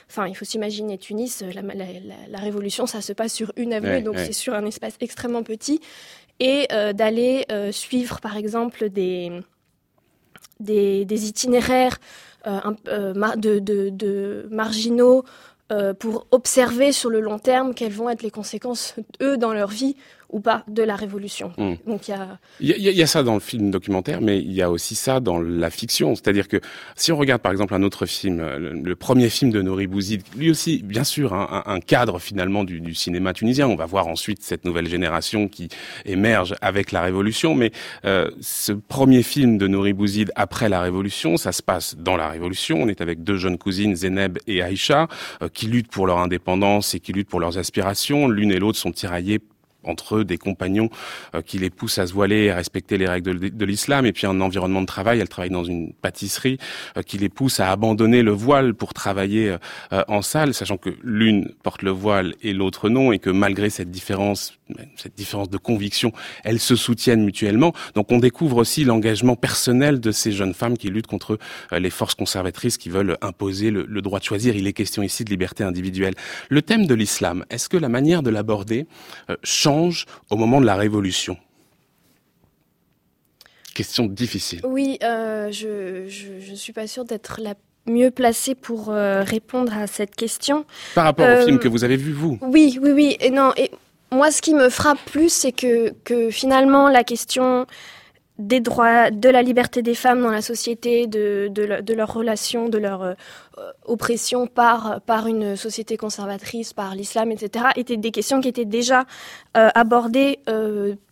Enfin, 0.10 0.28
il 0.28 0.34
faut 0.34 0.46
s'imaginer 0.46 0.98
Tunis, 0.98 1.44
la, 1.54 1.62
la, 1.62 1.86
la, 2.28 2.40
révolution, 2.40 2.88
ça 2.88 3.02
se 3.02 3.14
passe 3.14 3.32
sur 3.32 3.52
une 3.58 3.74
avenue, 3.74 4.02
donc 4.02 4.18
c'est 4.18 4.34
sur 4.34 4.56
un 4.56 4.66
espace 4.66 4.96
extrêmement 5.02 5.44
petit, 5.44 5.82
et 6.40 6.68
d'aller 6.96 7.46
suivre, 7.72 8.20
par 8.20 8.38
exemple, 8.38 8.90
des, 8.90 9.40
des, 10.60 11.06
des 11.06 11.28
itinéraires 11.28 12.00
de, 12.48 13.60
de, 13.60 13.90
de, 13.90 14.48
marginaux 14.50 15.24
euh, 15.72 15.94
pour 15.94 16.28
observer 16.32 16.92
sur 16.92 17.10
le 17.10 17.20
long 17.20 17.40
terme 17.40 17.74
quelles 17.74 17.92
vont 17.92 18.10
être 18.10 18.24
les 18.24 18.32
conséquences, 18.32 18.96
eux, 19.22 19.38
dans 19.38 19.54
leur 19.54 19.70
vie 19.70 19.96
ou 20.30 20.40
pas, 20.40 20.64
de 20.68 20.84
la 20.84 20.96
révolution. 20.96 21.52
Hmm. 21.58 21.76
Donc 21.86 22.08
il 22.08 22.12
y 22.12 22.14
a... 22.14 22.40
Il 22.60 22.70
y, 22.70 22.92
y 22.92 23.02
a 23.02 23.08
ça 23.08 23.24
dans 23.24 23.34
le 23.34 23.40
film 23.40 23.72
documentaire, 23.72 24.22
mais 24.22 24.40
il 24.40 24.52
y 24.52 24.62
a 24.62 24.70
aussi 24.70 24.96
ça 24.96 25.20
dans 25.20 25.40
la 25.40 25.70
fiction. 25.70 26.16
C'est-à-dire 26.16 26.48
que 26.48 26.60
si 26.96 27.12
on 27.12 27.18
regarde 27.18 27.42
par 27.42 27.52
exemple 27.52 27.74
un 27.74 27.84
autre 27.84 28.06
film, 28.06 28.38
le, 28.40 28.74
le 28.74 28.96
premier 28.96 29.30
film 29.30 29.52
de 29.52 29.62
Nori 29.62 29.88
Bouzid, 29.88 30.24
lui 30.36 30.52
aussi, 30.52 30.82
bien 30.84 31.04
sûr, 31.04 31.34
un, 31.34 31.64
un 31.66 31.80
cadre 31.80 32.20
finalement 32.20 32.64
du, 32.64 32.82
du, 32.82 32.94
cinéma 32.94 33.34
tunisien. 33.34 33.68
On 33.68 33.76
va 33.76 33.86
voir 33.86 34.08
ensuite 34.08 34.44
cette 34.44 34.66
nouvelle 34.66 34.88
génération 34.88 35.48
qui 35.48 35.70
émerge 36.06 36.56
avec 36.62 36.92
la 36.92 37.02
révolution, 37.02 37.56
mais 37.56 37.72
euh, 38.06 38.30
ce 38.42 38.74
premier 38.74 39.24
film 39.24 39.58
de 39.58 39.68
Nori 39.68 39.94
Bouzid 39.94 40.32
après 40.36 40.70
la 40.70 40.82
révolution, 40.82 41.38
ça 41.38 41.52
se 41.52 41.64
passe 41.64 41.96
dans 41.98 42.18
la 42.18 42.28
révolution. 42.28 42.82
On 42.82 42.88
est 42.88 43.02
avec 43.02 43.24
deux 43.24 43.38
jeunes 43.38 43.58
cousines, 43.58 43.96
Zeneb 43.96 44.38
et 44.48 44.62
Aïcha, 44.62 45.08
euh, 45.42 45.50
qui 45.50 45.68
luttent 45.68 45.92
pour 45.92 46.08
leur 46.08 46.18
indépendance 46.20 46.94
et 46.96 47.00
qui 47.00 47.14
luttent 47.14 47.30
pour 47.30 47.40
leurs 47.40 47.58
aspirations. 47.58 48.28
L'une 48.28 48.52
et 48.52 48.60
l'autre 48.60 48.78
sont 48.78 48.92
tiraillées 48.92 49.40
entre 49.88 50.18
eux 50.18 50.24
des 50.26 50.38
compagnons 50.38 50.90
euh, 51.36 51.42
qui 51.42 51.58
les 51.58 51.70
poussent 51.70 51.98
à 51.98 52.08
se 52.08 52.14
voiler 52.14 52.46
et 52.46 52.52
à 52.52 52.56
respecter 52.56 52.98
les 52.98 53.08
règles 53.08 53.40
de, 53.40 53.66
l'islam, 53.66 54.06
et 54.06 54.14
puis 54.14 54.28
un 54.28 54.42
environnement 54.42 54.82
de 54.82 54.86
travail, 54.86 55.20
elle 55.20 55.30
travaille 55.30 55.50
dans 55.50 55.64
une 55.64 55.94
pâtisserie, 55.94 56.58
euh, 56.98 57.02
qui 57.02 57.18
les 57.18 57.30
pousse 57.30 57.60
à 57.60 57.72
abandonner 57.72 58.24
le 58.24 58.32
voile 58.32 58.74
pour 58.74 58.94
travailler 58.94 59.58
euh, 59.94 60.04
en 60.08 60.22
salle, 60.22 60.54
sachant 60.54 60.78
que 60.78 60.90
l'une 61.04 61.52
porte 61.64 61.82
le 61.82 61.92
voile 61.92 62.36
et 62.42 62.54
l'autre 62.54 62.90
non, 62.90 63.12
et 63.12 63.20
que 63.20 63.30
malgré 63.30 63.70
cette 63.70 63.92
différence, 63.92 64.57
cette 64.96 65.16
différence 65.16 65.50
de 65.50 65.58
conviction, 65.58 66.12
elles 66.44 66.60
se 66.60 66.76
soutiennent 66.76 67.24
mutuellement. 67.24 67.74
Donc 67.96 68.12
on 68.12 68.20
découvre 68.20 68.58
aussi 68.58 68.84
l'engagement 68.84 69.36
personnel 69.36 70.00
de 70.00 70.12
ces 70.12 70.32
jeunes 70.32 70.54
femmes 70.54 70.78
qui 70.78 70.90
luttent 70.90 71.08
contre 71.08 71.38
les 71.72 71.90
forces 71.90 72.16
conservatrices 72.16 72.78
qui 72.78 72.90
veulent 72.90 73.18
imposer 73.22 73.72
le, 73.72 73.86
le 73.88 74.02
droit 74.02 74.20
de 74.20 74.26
choisir. 74.26 74.56
Il 74.56 74.68
est 74.68 74.74
question 74.74 75.04
ici 75.04 75.24
de 75.24 75.30
liberté 75.30 75.64
individuelle. 75.64 76.16
Le 76.50 76.62
thème 76.62 76.86
de 76.86 76.94
l'islam, 76.94 77.46
est-ce 77.50 77.70
que 77.70 77.78
la 77.78 77.90
manière 77.90 78.24
de 78.24 78.30
l'aborder 78.30 78.88
change 79.44 80.06
au 80.30 80.38
moment 80.38 80.62
de 80.62 80.66
la 80.66 80.76
Révolution? 80.76 81.38
Question 83.74 84.08
difficile. 84.08 84.62
Oui, 84.64 84.98
euh, 85.04 85.52
je 85.52 86.50
ne 86.50 86.56
suis 86.56 86.74
pas 86.74 86.88
sûre 86.88 87.06
d'être 87.06 87.40
la 87.40 87.54
mieux 87.86 88.12
placée 88.12 88.56
pour 88.56 88.90
euh, 88.90 89.22
répondre 89.24 89.72
à 89.78 89.88
cette 89.88 90.16
question. 90.16 90.66
Par 90.96 91.06
rapport 91.06 91.28
au 91.30 91.46
film 91.46 91.58
euh, 91.58 91.60
que 91.60 91.68
vous 91.68 91.84
avez 91.84 91.96
vu, 91.96 92.12
vous? 92.12 92.40
Oui, 92.42 92.80
oui, 92.82 92.92
oui. 92.92 93.18
Et 93.20 93.30
non, 93.30 93.54
et 93.56 93.72
moi, 94.12 94.32
ce 94.32 94.42
qui 94.42 94.54
me 94.54 94.70
frappe 94.70 95.00
plus, 95.06 95.30
c'est 95.30 95.52
que, 95.52 95.94
finalement, 96.32 96.90
la 96.90 97.04
question 97.04 97.66
des 98.38 98.60
droits, 98.60 99.10
de 99.10 99.30
la 99.30 99.42
liberté 99.42 99.82
des 99.82 99.96
femmes 99.96 100.22
dans 100.22 100.30
la 100.30 100.44
société, 100.44 101.08
de, 101.08 101.48
de, 101.52 101.82
de 101.82 101.94
leur 101.94 102.14
relation, 102.14 102.70
de 102.70 102.78
leur 102.78 103.16
oppression 103.86 104.46
par, 104.46 105.02
par 105.02 105.26
une 105.26 105.56
société 105.56 105.98
conservatrice, 105.98 106.72
par 106.72 106.94
l'islam, 106.94 107.32
etc., 107.32 107.66
étaient 107.76 107.98
des 107.98 108.12
questions 108.12 108.40
qui 108.40 108.48
étaient 108.48 108.66
déjà 108.66 109.06
abordées 109.56 110.40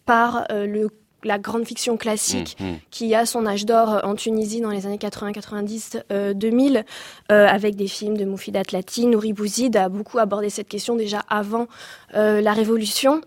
par 0.05 0.45
le 0.51 0.89
la 1.25 1.39
grande 1.39 1.65
fiction 1.65 1.98
classique 1.98 2.55
mmh, 2.60 2.65
mmh. 2.65 2.75
qui 2.91 3.15
a 3.15 3.25
son 3.25 3.46
âge 3.46 3.65
d'or 3.65 4.01
en 4.03 4.15
Tunisie 4.15 4.62
dans 4.62 4.70
les 4.70 4.86
années 4.86 4.98
80, 4.98 5.34
90, 5.34 5.98
2000, 6.36 6.86
avec 7.29 7.75
des 7.75 7.88
films 7.88 8.17
de 8.17 8.25
Moufidat 8.25 8.63
Latine. 8.72 9.12
Nouri 9.12 9.34
Bouzid 9.34 9.75
a 9.75 9.89
beaucoup 9.89 10.20
abordé 10.20 10.50
cette 10.50 10.67
question 10.67 10.96
déjà 10.96 11.22
avant 11.29 11.67
euh, 12.15 12.41
la 12.41 12.53
Révolution. 12.53 13.22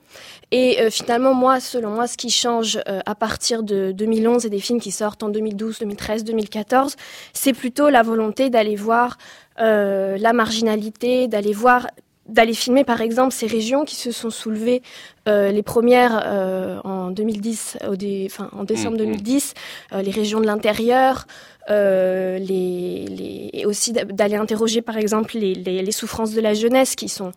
Et 0.51 0.81
euh, 0.81 0.91
finalement, 0.91 1.35
moi, 1.35 1.61
selon 1.61 1.91
moi, 1.91 2.07
ce 2.07 2.17
qui 2.17 2.31
change 2.31 2.79
euh, 2.89 3.01
à 3.05 3.15
partir 3.15 3.63
de 3.63 3.93
2011 3.93 4.47
et 4.47 4.51
des 4.51 4.61
films 4.61 4.81
qui 4.81 4.93
sortent 4.93 5.23
en 5.23 5.29
2012, 5.29 5.81
2013, 5.81 6.25
2014, 6.25 6.97
c'est 7.33 7.53
plutôt 7.53 7.91
la 7.91 8.03
volonté 8.03 8.51
d'aller 8.51 8.77
voir 8.77 9.19
la 9.61 10.33
marginalité, 10.33 11.27
d'aller 11.27 11.53
voir 11.53 11.89
d'aller 12.29 12.55
filmer 12.55 12.85
par 12.85 13.01
exemple 13.01 13.33
ces 13.33 13.47
régions 13.47 13.85
qui 13.85 13.97
se 13.97 14.13
sont 14.13 14.31
soulevées 14.31 14.83
euh, 15.29 15.51
les 15.51 15.63
premières 15.63 16.23
euh, 16.25 16.79
en 16.85 17.11
2010 17.11 17.79
au 17.89 17.95
enfin, 18.27 18.51
en 18.53 18.65
décembre 18.65 18.97
2010 18.99 19.55
mm, 19.55 19.97
mm. 19.97 19.99
euh, 19.99 20.03
les 20.03 20.11
régions 20.11 20.41
de 20.41 20.47
l'intérieur 20.47 21.27
les, 21.71 22.39
les, 22.39 23.51
et 23.53 23.67
aussi 23.67 23.93
d'aller 23.93 24.37
interroger 24.37 24.81
par 24.81 24.97
exemple 24.97 25.37
les, 25.37 25.55
les, 25.55 25.83
les, 25.83 25.93
souffrances 25.93 26.33
de 26.33 26.41
la 26.41 26.55
jeunesse 26.55 26.95
qui 26.95 27.11
sont 27.11 27.33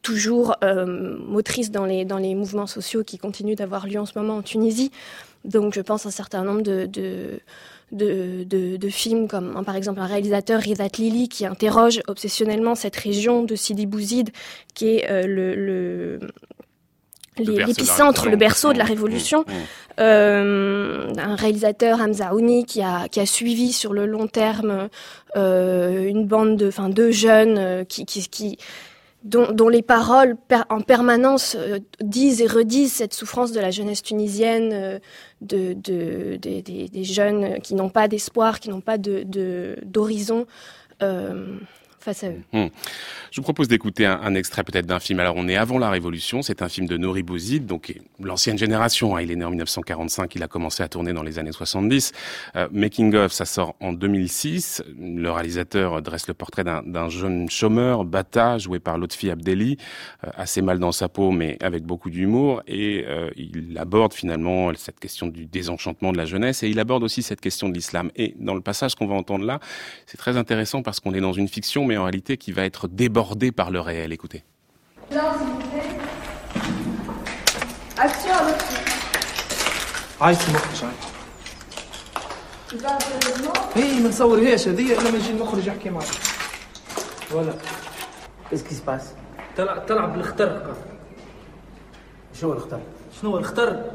toujours 0.00 0.54
motrices 1.26 1.72
dans 1.72 1.84
les, 1.84 2.04
dans 2.04 2.18
les 2.18 2.36
mouvements 2.36 2.68
sociaux 2.68 3.02
qui 3.02 3.18
continuent 3.18 3.56
d'avoir 3.56 3.88
lieu 3.88 3.98
en 3.98 4.06
ce 4.06 4.16
moment 4.16 4.36
en 4.36 4.42
Tunisie 4.42 4.92
donc 5.44 5.74
je 5.74 5.80
pense 5.80 6.06
un 6.06 6.12
certain 6.12 6.44
nombre 6.44 6.62
de, 6.62 6.86
de 6.86 7.40
de, 7.92 8.44
de, 8.44 8.76
de, 8.76 8.88
films 8.88 9.28
comme 9.28 9.56
hein, 9.56 9.64
par 9.64 9.76
exemple 9.76 10.00
un 10.00 10.06
réalisateur 10.06 10.60
Rizat 10.60 10.88
Lili 10.98 11.28
qui 11.28 11.46
interroge 11.46 12.00
obsessionnellement 12.08 12.74
cette 12.74 12.96
région 12.96 13.44
de 13.44 13.54
Sidi 13.54 13.86
Bouzid 13.86 14.30
qui 14.74 14.96
est 14.96 15.10
euh, 15.10 15.26
le, 15.26 15.54
le 15.54 16.18
l'épicentre, 17.38 18.28
le 18.28 18.36
berceau 18.36 18.72
de 18.72 18.78
la 18.78 18.84
révolution. 18.84 19.40
Mmh, 19.46 19.52
mmh. 19.52 20.00
Euh, 20.00 21.12
un 21.18 21.34
réalisateur 21.34 22.00
Hamza 22.00 22.34
Ouni 22.34 22.64
qui 22.64 22.82
a 22.82 23.08
qui 23.08 23.20
a 23.20 23.26
suivi 23.26 23.72
sur 23.72 23.92
le 23.92 24.06
long 24.06 24.26
terme 24.26 24.88
euh, 25.36 26.08
une 26.08 26.26
bande 26.26 26.56
de, 26.56 26.68
enfin 26.68 26.88
deux 26.88 27.10
jeunes 27.10 27.58
euh, 27.58 27.84
qui, 27.84 28.06
qui, 28.06 28.26
qui 28.28 28.58
dont, 29.24 29.52
dont, 29.52 29.68
les 29.68 29.82
paroles 29.82 30.36
en 30.68 30.80
permanence 30.80 31.56
euh, 31.58 31.78
disent 32.00 32.40
et 32.40 32.46
redisent 32.46 32.92
cette 32.92 33.14
souffrance 33.14 33.52
de 33.52 33.60
la 33.60 33.70
jeunesse 33.70 34.02
tunisienne, 34.02 34.70
euh, 34.72 34.98
de, 35.40 35.74
de, 35.74 36.36
des 36.36 37.04
jeunes 37.04 37.60
qui 37.60 37.74
n'ont 37.74 37.88
pas 37.88 38.08
d'espoir, 38.08 38.60
qui 38.60 38.70
n'ont 38.70 38.80
pas 38.80 38.98
d'horizon. 38.98 40.40
De, 40.40 40.46
euh, 41.02 41.58
face 42.02 42.24
à 42.24 42.28
eux. 42.28 42.42
Hmm. 42.52 42.68
Je 43.30 43.40
vous 43.40 43.44
propose 43.44 43.68
d'écouter 43.68 44.04
un, 44.04 44.34
extrait 44.34 44.64
peut-être 44.64 44.86
d'un 44.86 45.00
film. 45.00 45.20
Alors 45.20 45.36
on 45.36 45.48
est 45.48 45.56
avant 45.56 45.78
la 45.78 45.90
Révolution, 45.90 46.42
c'est 46.42 46.62
un 46.62 46.68
film 46.68 46.86
de 46.86 46.96
Nori 46.96 47.22
Bouzid, 47.22 47.64
donc 47.64 47.94
l'ancienne 48.20 48.58
génération. 48.58 49.16
Hein. 49.16 49.22
il 49.22 49.30
est 49.30 49.36
né 49.36 49.44
en 49.44 49.50
1945, 49.50 50.34
il 50.34 50.42
a 50.42 50.48
commencé 50.48 50.82
à 50.82 50.88
tourner 50.88 51.12
dans 51.12 51.22
les 51.22 51.38
années 51.38 51.52
70. 51.52 52.12
Euh, 52.56 52.68
Making 52.72 53.14
of, 53.14 53.32
ça 53.32 53.44
sort 53.44 53.74
en 53.80 53.92
2006. 53.92 54.82
Le 54.98 55.30
réalisateur 55.30 56.02
dresse 56.02 56.28
le 56.28 56.34
portrait 56.34 56.64
d'un 56.64 57.08
jeune 57.08 57.48
chômeur, 57.48 58.04
Bata, 58.04 58.58
joué 58.58 58.78
par 58.78 58.98
Lotfi 58.98 59.30
Abdelli, 59.30 59.78
euh, 60.24 60.30
assez 60.36 60.60
mal 60.62 60.78
dans 60.78 60.92
sa 60.92 61.08
peau, 61.08 61.30
mais 61.30 61.56
avec 61.62 61.84
beaucoup 61.84 62.10
d'humour. 62.10 62.62
Et 62.66 63.04
euh, 63.06 63.30
il 63.36 63.76
aborde 63.78 64.12
finalement 64.12 64.72
cette 64.74 65.00
question 65.00 65.28
du 65.28 65.46
désenchantement 65.46 66.12
de 66.12 66.18
la 66.18 66.24
jeunesse, 66.24 66.62
et 66.62 66.68
il 66.68 66.78
aborde 66.78 67.02
aussi 67.02 67.22
cette 67.22 67.40
question 67.40 67.68
de 67.68 67.74
l'islam. 67.74 68.10
Et 68.16 68.34
dans 68.38 68.54
le 68.54 68.60
passage 68.60 68.94
qu'on 68.94 69.06
va 69.06 69.14
entendre 69.14 69.44
là, 69.44 69.60
c'est 70.06 70.18
très 70.18 70.36
intéressant 70.36 70.82
parce 70.82 71.00
qu'on 71.00 71.14
est 71.14 71.20
dans 71.20 71.32
une 71.32 71.48
fiction, 71.48 71.84
mais 71.84 71.91
en 71.91 72.03
réalité 72.03 72.37
qui 72.37 72.51
va 72.51 72.63
être 72.63 72.87
débordé 72.87 73.51
par 73.51 73.71
le 73.71 73.79
réel. 73.79 74.13
Écoutez. 74.13 74.43
Action 77.97 78.33
عايز 80.21 80.37
المخرج 80.49 80.83
اي 83.75 83.99
ما 83.99 84.09
نصورهاش 84.09 84.67
هذه 84.67 84.93
الا 84.93 85.11
ما 85.11 85.17
يجي 85.17 85.31
المخرج 85.31 85.67
يحكي 85.67 85.89
معك 85.89 86.07
ولا 87.31 87.53
ايش 88.53 88.61
كي 88.61 88.75
سباس 88.75 89.03
تلعب 89.57 89.85
تلعب 89.85 90.13
بالخترق 90.13 90.77
شنو 92.41 92.53
الخترق 92.53 92.81
شنو 93.21 93.37
الخترق 93.37 93.93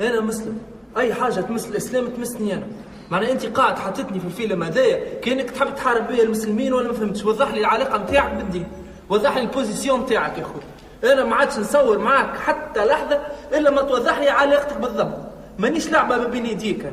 انا 0.00 0.20
مسلم 0.20 0.58
اي 0.96 1.14
حاجه 1.14 1.40
تمس 1.40 1.66
الاسلام 1.66 2.08
تمسني 2.08 2.54
انا 2.54 2.66
معنى 3.10 3.32
انت 3.32 3.46
قاعد 3.46 3.78
حاطتني 3.78 4.20
في 4.20 4.26
الفيلم 4.26 4.62
هذايا 4.62 5.20
كانك 5.20 5.50
تحب 5.50 5.74
تحارب 5.74 6.08
بيا 6.08 6.22
المسلمين 6.22 6.72
ولا 6.72 6.86
ما 6.86 6.92
فهمتش 6.92 7.24
وضح 7.24 7.50
لي 7.54 7.60
العلاقه 7.60 7.98
نتاعك 8.04 8.32
بالدين 8.34 8.66
وضح 9.08 9.36
لي 9.36 9.42
البوزيسيون 9.42 10.00
نتاعك 10.00 10.38
يا 10.38 10.44
خويا 10.44 11.12
انا 11.12 11.24
ما 11.24 11.36
عادش 11.36 11.58
نصور 11.58 11.98
معاك 11.98 12.36
حتى 12.36 12.84
لحظه 12.84 13.20
الا 13.54 13.70
ما 13.70 13.82
توضح 13.82 14.18
لي 14.18 14.28
علاقتك 14.28 14.76
بالضبط 14.76 15.18
مانيش 15.58 15.90
لعبه 15.90 16.16
ما 16.16 16.24
بين 16.24 16.46
يديك 16.46 16.86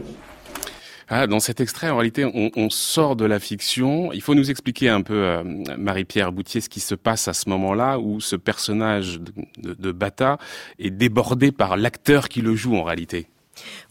Ah, 1.11 1.25
dans 1.25 1.39
cet 1.39 1.59
extrait, 1.59 1.89
en 1.89 1.97
réalité, 1.97 2.23
on, 2.23 2.51
on, 2.55 2.69
sort 2.69 3.15
de 3.15 3.25
la 3.25 3.39
fiction. 3.39 4.13
Il 4.13 4.21
faut 4.21 4.35
nous 4.35 4.51
expliquer 4.51 4.89
un 4.89 5.01
peu, 5.01 5.15
euh, 5.15 5.43
Marie-Pierre 5.75 6.31
Boutier, 6.31 6.61
ce 6.61 6.69
qui 6.69 6.79
se 6.79 6.93
passe 6.93 7.27
à 7.27 7.33
ce 7.33 7.49
moment-là 7.49 7.97
où 7.97 8.19
ce 8.19 8.35
personnage 8.35 9.19
de, 9.19 9.31
de, 9.57 9.73
de 9.73 9.91
Bata 9.91 10.37
est 10.77 10.91
débordé 10.91 11.51
par 11.51 11.77
l'acteur 11.77 12.29
qui 12.29 12.41
le 12.41 12.53
joue 12.55 12.75
en 12.75 12.83
réalité. 12.83 13.27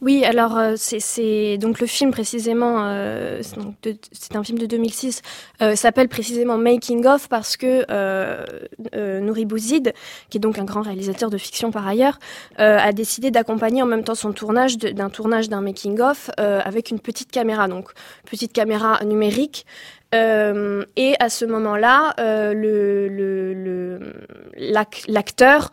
Oui, 0.02 0.26
alors 0.26 0.58
euh, 0.58 0.74
c'est 0.78 1.58
donc 1.58 1.80
le 1.80 1.88
film 1.88 2.12
précisément, 2.12 2.84
euh, 2.84 3.42
c'est 4.12 4.36
un 4.36 4.44
film 4.44 4.58
de 4.58 4.66
2006, 4.66 5.22
euh, 5.62 5.76
s'appelle 5.76 6.10
précisément 6.10 6.58
Making 6.58 7.06
of 7.06 7.30
parce 7.30 7.58
que 7.58 7.86
Nouri 9.20 9.46
Bouzid, 9.46 9.94
qui 10.30 10.38
est 10.38 10.42
donc 10.42 10.60
un 10.60 10.66
grand 10.66 10.82
réalisateur 10.82 11.30
de 11.30 11.38
fiction 11.38 11.72
par 11.72 11.88
ailleurs, 11.88 12.20
a 12.58 12.92
décidé 12.92 13.32
d'accompagner 13.32 13.82
en 13.82 13.86
même 13.86 14.04
temps 14.04 14.16
son 14.16 14.34
tournage 14.34 14.78
d'un 14.78 15.10
tournage 15.10 15.50
d'un 15.50 15.62
making 15.62 16.00
of 16.02 16.30
avec 16.38 16.92
une 16.92 17.00
petite 17.00 17.32
caméra, 17.32 17.68
donc 17.68 17.92
petite 18.30 18.54
caméra 18.54 19.04
numérique. 19.06 19.66
et 20.14 21.16
à 21.20 21.30
ce 21.30 21.46
moment-là, 21.46 22.14
l'acteur 25.08 25.72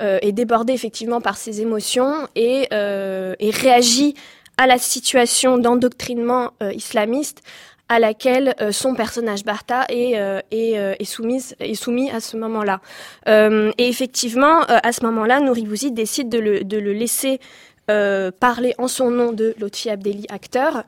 est 0.00 0.32
débordé 0.32 0.72
effectivement 0.72 1.20
par 1.20 1.36
ses 1.36 1.60
émotions 1.60 2.28
et, 2.34 2.66
euh, 2.72 3.34
réagit 3.40 4.14
à 4.56 4.66
la 4.66 4.78
situation 4.78 5.58
d'endoctrinement 5.58 6.52
euh, 6.62 6.72
islamiste 6.72 7.42
à 7.88 7.98
laquelle 7.98 8.54
euh, 8.60 8.72
son 8.72 8.94
personnage 8.94 9.44
Bartha 9.44 9.84
est, 9.88 10.18
euh, 10.18 10.40
est, 10.50 10.78
euh, 10.78 10.94
soumise, 11.04 11.54
est 11.60 11.74
soumis 11.74 12.10
à 12.10 12.20
ce 12.20 12.36
moment-là. 12.36 12.80
et 13.26 13.88
effectivement, 13.88 14.62
à 14.62 14.92
ce 14.92 15.04
moment-là, 15.04 15.40
Nouri 15.40 15.64
Bouzid 15.64 15.94
décide 15.94 16.28
de 16.28 16.38
le, 16.38 16.64
de 16.64 16.78
le 16.78 16.92
laisser 16.92 17.38
parler 17.86 18.74
en 18.78 18.88
son 18.88 19.10
nom 19.10 19.32
de 19.32 19.54
Lotfi 19.58 19.90
Abdelli, 19.90 20.24
acteur, 20.30 20.84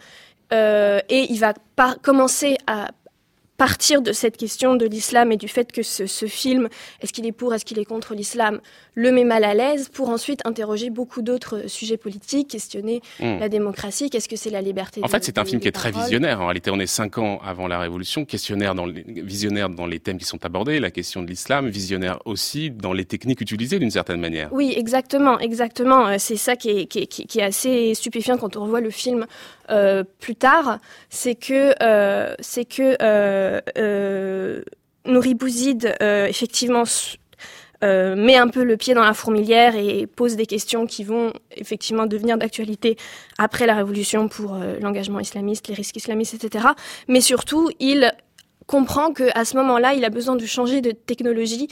et 0.50 1.26
il 1.28 1.38
va 1.38 1.52
commencer 2.02 2.56
à 2.66 2.88
partir 3.64 4.02
de 4.02 4.12
cette 4.12 4.37
question 4.37 4.76
de 4.76 4.85
l'islam 4.85 5.33
et 5.33 5.38
du 5.38 5.49
fait 5.49 5.73
que 5.73 5.83
ce, 5.83 6.04
ce 6.04 6.26
film, 6.26 6.68
est-ce 7.00 7.14
qu'il 7.14 7.25
est 7.25 7.33
pour, 7.33 7.54
est-ce 7.54 7.64
qu'il 7.64 7.78
est 7.78 7.87
contre 7.87 8.14
l'islam, 8.14 8.61
le 8.92 9.11
met 9.11 9.25
mal 9.25 9.42
à 9.42 9.54
l'aise 9.54 9.88
pour 9.88 10.11
ensuite 10.11 10.40
interroger 10.44 10.90
beaucoup 10.90 11.23
d'autres 11.23 11.66
sujets 11.66 11.97
politiques, 11.97 12.49
questionner 12.49 13.00
mmh. 13.21 13.38
la 13.38 13.49
démocratie, 13.49 14.11
qu'est-ce 14.11 14.28
que 14.28 14.37
c'est 14.37 14.50
la 14.50 14.61
liberté 14.61 15.00
En 15.02 15.09
fait, 15.09 15.25
c'est 15.25 15.38
un 15.38 15.47
film 15.47 15.62
qui 15.62 15.68
est 15.68 15.73
très 15.73 15.92
visionnaire. 15.92 16.42
En 16.42 16.44
réalité, 16.44 16.71
on 16.71 16.78
est 16.78 16.87
cinq 16.87 17.16
ans 17.16 17.40
avant 17.42 17.66
la 17.66 17.78
Révolution, 17.78 18.26
questionnaire 18.26 18.75
dans 18.75 18.85
les, 18.85 19.02
visionnaire 19.06 19.71
dans 19.71 19.87
les 19.87 19.99
thèmes 19.99 20.18
qui 20.18 20.26
sont 20.26 20.44
abordés, 20.44 20.78
la 20.78 20.90
question 20.90 21.23
de 21.23 21.28
l'islam, 21.28 21.66
visionnaire 21.68 22.18
aussi 22.26 22.71
dans 22.71 22.92
les 22.92 23.06
techniques 23.06 23.40
utilisées 23.40 23.78
d'une 23.78 23.90
certaine 23.90 24.21
manière. 24.21 24.50
Oui, 24.52 24.75
exactement, 24.76 25.38
exactement. 25.38 26.06
Euh, 26.06 26.16
c'est 26.18 26.37
ça 26.37 26.54
qui 26.54 26.68
est, 26.68 26.85
qui, 26.85 26.99
est, 26.99 27.06
qui 27.06 27.38
est, 27.38 27.42
assez 27.42 27.94
stupéfiant 27.94 28.37
quand 28.37 28.59
on 28.59 28.64
revoit 28.64 28.83
le 28.83 28.90
film 28.90 29.25
euh, 29.71 30.04
plus 30.21 30.37
tard, 30.37 30.78
c'est 31.11 31.35
que 31.35 31.75
euh, 31.83 32.35
c'est 32.40 32.64
que 32.64 32.97
euh, 33.02 34.62
Nouri 35.06 35.35
Bouzid 35.35 35.94
euh, 36.02 36.26
effectivement 36.26 36.85
met 37.83 38.37
un 38.37 38.49
peu 38.49 38.64
le 38.64 38.78
pied 38.78 38.94
dans 38.94 39.04
la 39.04 39.12
fourmilière 39.12 39.76
et 39.76 40.06
pose 40.06 40.37
des 40.37 40.47
questions 40.47 40.87
qui 40.87 41.04
vont 41.04 41.35
effectivement 41.54 42.06
devenir 42.06 42.38
d'actualité 42.38 42.97
après 43.37 43.66
la 43.66 43.75
révolution 43.75 44.26
pour 44.26 44.56
l'engagement 44.80 45.21
islamiste, 45.21 45.68
les 45.68 45.75
risques 45.75 45.97
islamistes, 45.97 46.33
etc. 46.33 46.68
Mais 47.09 47.21
surtout, 47.21 47.68
il 47.80 48.11
comprend 48.66 49.12
que 49.12 49.25
à 49.38 49.44
ce 49.44 49.59
moment-là, 49.59 49.92
il 49.92 50.02
a 50.06 50.09
besoin 50.09 50.35
de 50.35 50.47
changer 50.47 50.80
de 50.80 50.92
technologie 50.92 51.68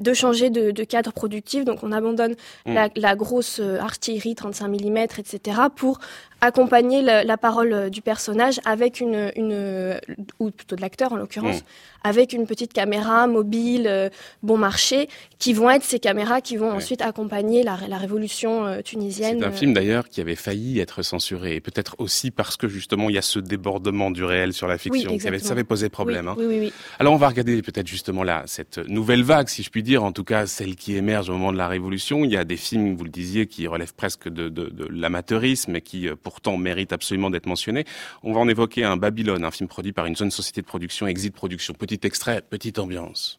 de 0.00 0.12
changer 0.12 0.50
de, 0.50 0.72
de, 0.72 0.84
cadre 0.84 1.12
productif. 1.12 1.64
Donc 1.64 1.82
on 1.82 1.92
abandonne 1.92 2.34
mmh. 2.66 2.74
la, 2.74 2.88
la, 2.96 3.16
grosse 3.16 3.60
artillerie 3.60 4.34
35 4.34 4.68
mm, 4.68 4.96
etc. 5.18 5.60
pour 5.74 6.00
accompagner 6.40 7.02
la, 7.02 7.36
parole 7.36 7.90
du 7.90 8.02
personnage 8.02 8.60
avec 8.64 9.00
une, 9.00 9.30
une 9.36 9.98
ou 10.38 10.50
plutôt 10.50 10.76
de 10.76 10.80
l'acteur 10.80 11.12
en 11.12 11.16
l'occurrence, 11.16 11.60
mm 11.60 11.96
avec 12.06 12.32
une 12.32 12.46
petite 12.46 12.72
caméra 12.72 13.26
mobile 13.26 13.86
euh, 13.88 14.08
bon 14.42 14.56
marché, 14.56 15.08
qui 15.38 15.52
vont 15.52 15.68
être 15.70 15.82
ces 15.82 15.98
caméras 15.98 16.40
qui 16.40 16.56
vont 16.56 16.70
ensuite 16.70 17.02
accompagner 17.02 17.64
la, 17.64 17.78
la 17.88 17.98
révolution 17.98 18.64
euh, 18.64 18.80
tunisienne. 18.80 19.38
C'est 19.40 19.46
un 19.46 19.50
film 19.50 19.74
d'ailleurs 19.74 20.08
qui 20.08 20.20
avait 20.20 20.36
failli 20.36 20.78
être 20.78 21.02
censuré, 21.02 21.56
et 21.56 21.60
peut-être 21.60 21.96
aussi 21.98 22.30
parce 22.30 22.56
que 22.56 22.68
justement 22.68 23.10
il 23.10 23.16
y 23.16 23.18
a 23.18 23.22
ce 23.22 23.40
débordement 23.40 24.12
du 24.12 24.22
réel 24.22 24.52
sur 24.52 24.68
la 24.68 24.78
fiction, 24.78 25.10
oui, 25.10 25.20
ça 25.20 25.52
avait 25.52 25.64
posé 25.64 25.88
problème. 25.88 26.32
Oui, 26.36 26.44
hein. 26.44 26.48
oui, 26.48 26.58
oui, 26.60 26.72
Alors 27.00 27.12
on 27.12 27.16
va 27.16 27.28
regarder 27.28 27.60
peut-être 27.60 27.88
justement 27.88 28.22
là 28.22 28.44
cette 28.46 28.78
nouvelle 28.78 29.24
vague, 29.24 29.48
si 29.48 29.64
je 29.64 29.70
puis 29.70 29.82
dire, 29.82 30.04
en 30.04 30.12
tout 30.12 30.24
cas 30.24 30.46
celle 30.46 30.76
qui 30.76 30.96
émerge 30.96 31.28
au 31.28 31.32
moment 31.32 31.52
de 31.52 31.58
la 31.58 31.66
révolution. 31.66 32.24
Il 32.24 32.30
y 32.30 32.36
a 32.36 32.44
des 32.44 32.56
films, 32.56 32.94
vous 32.94 33.04
le 33.04 33.10
disiez, 33.10 33.46
qui 33.46 33.66
relèvent 33.66 33.94
presque 33.94 34.28
de, 34.28 34.48
de, 34.48 34.68
de 34.68 34.86
l'amateurisme, 34.90 35.80
qui 35.80 36.08
euh, 36.08 36.14
pourtant 36.36 36.58
méritent 36.58 36.92
absolument 36.92 37.30
d'être 37.30 37.46
mentionnés. 37.46 37.86
On 38.22 38.34
va 38.34 38.40
en 38.40 38.48
évoquer 38.48 38.84
un 38.84 38.98
Babylone, 38.98 39.42
un 39.42 39.50
film 39.50 39.68
produit 39.68 39.92
par 39.92 40.04
une 40.04 40.14
jeune 40.16 40.30
société 40.30 40.60
de 40.60 40.66
production, 40.66 41.06
Exit 41.06 41.34
Production. 41.34 41.72
Petit 41.72 42.00
extrait, 42.02 42.42
petite 42.42 42.78
ambiance. 42.78 43.38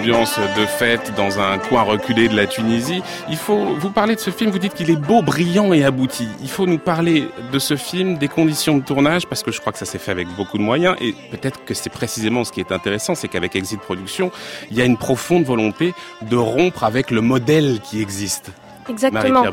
Ambiance 0.00 0.38
de 0.56 0.64
fête 0.64 1.12
dans 1.14 1.40
un 1.40 1.58
coin 1.58 1.82
reculé 1.82 2.28
de 2.28 2.34
la 2.34 2.46
Tunisie. 2.46 3.02
Il 3.28 3.36
faut 3.36 3.74
vous 3.76 3.90
parler 3.90 4.14
de 4.14 4.20
ce 4.20 4.30
film, 4.30 4.50
vous 4.50 4.58
dites 4.58 4.72
qu'il 4.72 4.90
est 4.90 4.96
beau, 4.96 5.20
brillant 5.20 5.74
et 5.74 5.84
abouti. 5.84 6.26
Il 6.40 6.48
faut 6.48 6.64
nous 6.64 6.78
parler 6.78 7.28
de 7.52 7.58
ce 7.58 7.76
film, 7.76 8.16
des 8.16 8.28
conditions 8.28 8.78
de 8.78 8.82
tournage, 8.82 9.26
parce 9.26 9.42
que 9.42 9.52
je 9.52 9.60
crois 9.60 9.72
que 9.72 9.78
ça 9.78 9.84
s'est 9.84 9.98
fait 9.98 10.10
avec 10.10 10.26
beaucoup 10.36 10.56
de 10.56 10.62
moyens, 10.62 10.96
et 11.02 11.14
peut-être 11.30 11.66
que 11.66 11.74
c'est 11.74 11.90
précisément 11.90 12.44
ce 12.44 12.52
qui 12.52 12.60
est 12.60 12.72
intéressant, 12.72 13.14
c'est 13.14 13.28
qu'avec 13.28 13.54
Exit 13.56 13.78
Production, 13.78 14.30
il 14.70 14.78
y 14.78 14.80
a 14.80 14.86
une 14.86 14.96
profonde 14.96 15.44
volonté 15.44 15.92
de 16.22 16.36
rompre 16.36 16.84
avec 16.84 17.10
le 17.10 17.20
modèle 17.20 17.80
qui 17.82 18.00
existe. 18.00 18.52
Exactement. 18.88 19.42
Marie-Pierre 19.42 19.52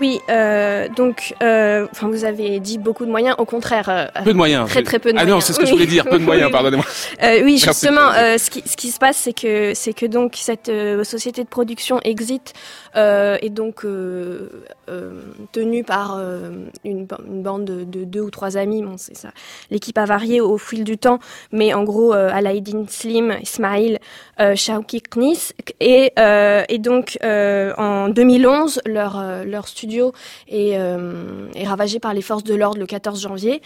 Oui, 0.00 0.20
euh, 0.28 0.88
donc, 0.88 1.34
euh, 1.42 1.86
enfin, 1.92 2.08
vous 2.08 2.24
avez 2.24 2.58
dit 2.58 2.78
beaucoup 2.78 3.06
de 3.06 3.10
moyens. 3.10 3.36
Au 3.38 3.44
contraire, 3.44 3.88
euh, 3.88 4.06
peu 4.24 4.32
de 4.32 4.36
moyens. 4.36 4.68
Très 4.68 4.82
très 4.82 4.98
peu 4.98 5.12
de 5.12 5.18
ah 5.18 5.22
moyens. 5.22 5.36
non, 5.36 5.40
c'est 5.40 5.52
ce 5.52 5.60
que 5.60 5.66
je 5.66 5.72
voulais 5.72 5.86
dire. 5.86 6.04
Peu 6.04 6.18
de 6.18 6.24
moyens. 6.24 6.50
Pardonnez-moi. 6.52 6.84
Euh, 7.22 7.42
oui, 7.44 7.58
justement, 7.58 8.10
euh, 8.16 8.36
ce 8.36 8.50
qui 8.50 8.62
ce 8.66 8.76
qui 8.76 8.90
se 8.90 8.98
passe, 8.98 9.16
c'est 9.18 9.32
que 9.32 9.72
c'est 9.74 9.92
que 9.92 10.06
donc 10.06 10.32
cette 10.36 10.68
euh, 10.68 11.04
société 11.04 11.44
de 11.44 11.48
production 11.48 12.00
Exit 12.02 12.54
est 12.94 13.50
donc 13.50 13.84
tenue 15.52 15.84
par 15.84 16.20
une, 16.84 17.06
une, 17.26 17.42
bande 17.42 17.64
de, 17.64 17.84
de, 17.84 18.04
deux 18.04 18.20
ou 18.20 18.30
trois 18.30 18.56
amis. 18.56 18.82
Bon, 18.82 18.96
c'est 18.96 19.16
ça. 19.16 19.30
L'équipe 19.70 19.98
a 19.98 20.04
varié 20.04 20.40
au 20.40 20.58
fil 20.58 20.84
du 20.84 20.98
temps, 20.98 21.18
mais 21.52 21.74
en 21.74 21.82
gros, 21.84 22.12
Alaïdine 22.12 22.86
Slim, 22.88 23.36
Ismail, 23.42 23.98
Shauki 24.54 25.02
Knis, 25.02 25.54
et 25.80 26.12
et 26.16 26.78
donc 26.78 27.18
en 27.22 28.08
2011 28.08 28.80
leur, 28.86 29.44
leur 29.44 29.66
studio 29.68 29.83
est, 30.48 30.76
euh, 30.78 31.48
ravagé 31.64 31.98
par 31.98 32.14
les 32.14 32.22
forces 32.22 32.44
de 32.44 32.54
l'ordre 32.54 32.78
le 32.78 32.86
14 32.86 33.20
janvier. 33.20 33.62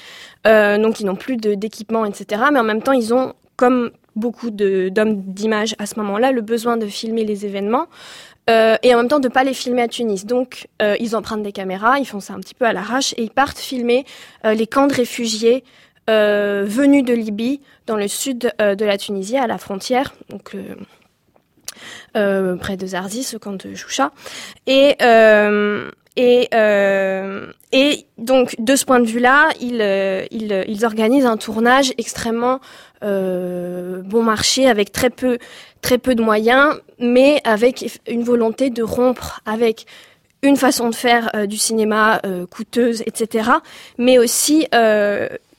Euh, 0.47 0.79
donc 0.79 1.01
ils 1.01 1.07
n'ont 1.07 1.17
plus 1.17 1.37
d'équipement, 1.37 2.05
etc. 2.05 2.43
Mais 2.53 2.59
en 2.59 2.65
même 2.65 2.83
temps, 2.83 2.93
ils 2.93 3.15
ont, 3.15 3.35
comme 3.57 3.91
beaucoup 4.17 4.51
d'hommes 4.51 5.23
d'image 5.23 5.75
à 5.79 5.87
ce 5.87 5.99
moment-là, 6.01 6.33
le 6.33 6.41
besoin 6.41 6.77
de 6.77 6.87
filmer 6.87 7.25
les 7.25 7.47
événements. 7.47 7.87
Euh, 8.51 8.77
et 8.83 8.95
en 8.95 8.99
même 8.99 9.09
temps 9.09 9.21
de 9.21 9.29
pas 9.29 9.45
les 9.45 9.53
filmer 9.53 9.83
à 9.83 9.89
Tunis. 9.89 10.25
Donc 10.25 10.69
ils 10.81 11.15
empruntent 11.15 11.43
des 11.43 11.53
caméras, 11.53 11.99
ils 11.99 12.07
font 12.07 12.21
ça 12.21 12.35
un 12.35 12.41
petit 12.41 12.55
peu 12.55 12.65
à 12.65 12.73
l'arrache 12.73 13.13
et 13.17 13.23
ils 13.23 13.31
partent 13.31 13.59
filmer 13.59 14.05
les 14.45 14.67
camps 14.67 14.87
de 14.87 14.95
réfugiés 14.95 15.65
venus 16.09 17.05
de 17.05 17.13
Libye 17.13 17.61
dans 17.87 17.97
le 17.97 18.09
sud 18.09 18.53
de 18.59 18.85
la 18.85 18.97
Tunisie 18.97 19.37
à 19.37 19.47
la 19.47 19.59
frontière. 19.59 20.15
Donc 20.31 20.57
près 22.13 22.77
de 22.77 22.87
Zarzis, 22.87 23.35
au 23.35 23.39
camp 23.39 23.53
de 23.53 23.75
Choucha. 23.75 24.13
Et, 24.67 24.97
et, 26.21 26.49
euh, 26.53 27.47
et 27.71 28.07
donc, 28.19 28.57
de 28.59 28.75
ce 28.75 28.85
point 28.85 28.99
de 28.99 29.07
vue-là, 29.07 29.51
ils, 29.61 29.81
ils, 30.33 30.65
ils, 30.67 30.85
organisent 30.85 31.27
un 31.27 31.37
tournage 31.37 31.93
extrêmement 31.97 32.59
bon 33.01 34.23
marché, 34.25 34.67
avec 34.67 34.91
très 34.91 35.11
peu, 35.11 35.39
très 35.81 35.99
peu 35.99 36.17
de 36.17 36.23
moyens, 36.23 36.81
mais 36.99 37.41
avec 37.45 38.01
une 38.09 38.25
volonté 38.25 38.71
de 38.71 38.83
rompre 38.83 39.41
avec 39.47 39.87
une 40.43 40.57
façon 40.57 40.91
de 40.91 40.95
faire 40.97 41.31
du 41.47 41.57
cinéma 41.57 42.21
coûteuse, 42.51 43.03
etc., 43.07 43.51
mais 43.99 44.19
aussi 44.19 44.67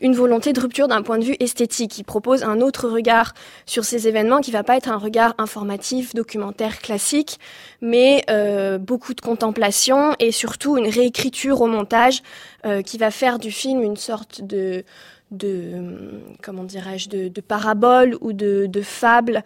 une 0.02 0.14
volonté 0.14 0.54
de 0.54 0.60
rupture 0.60 0.88
d'un 0.88 1.02
point 1.02 1.18
de 1.18 1.26
vue 1.26 1.36
esthétique. 1.40 1.92
qui 1.92 2.04
propose 2.04 2.44
un 2.44 2.62
autre 2.62 2.88
regard 2.90 3.34
sur 3.66 3.84
ces 3.84 4.08
événements 4.08 4.42
qui 4.42 4.52
va 4.52 4.64
pas 4.64 4.78
être 4.78 4.90
un 4.90 4.98
regard 4.98 5.34
informatif, 5.38 6.14
documentaire 6.14 6.80
classique, 6.80 7.40
mais 7.82 8.24
euh, 8.30 8.78
beaucoup 8.78 9.14
de 9.14 9.22
contemplation 9.22 10.16
et 10.20 10.32
surtout 10.32 10.78
une 10.78 10.88
réécriture 10.88 11.62
au 11.62 11.68
montage 11.68 12.22
euh, 12.66 12.82
qui 12.82 12.98
va 12.98 13.12
faire 13.12 13.40
du 13.40 13.52
film 13.52 13.84
une 13.84 13.98
sorte 13.98 14.42
de 14.42 14.84
de 15.32 16.22
comment 16.42 16.64
dirais-je 16.64 17.10
de, 17.10 17.28
de, 17.28 17.42
parabole 17.42 18.18
ou 18.22 18.34
de, 18.34 18.66
de 18.66 18.82
fable 18.82 19.44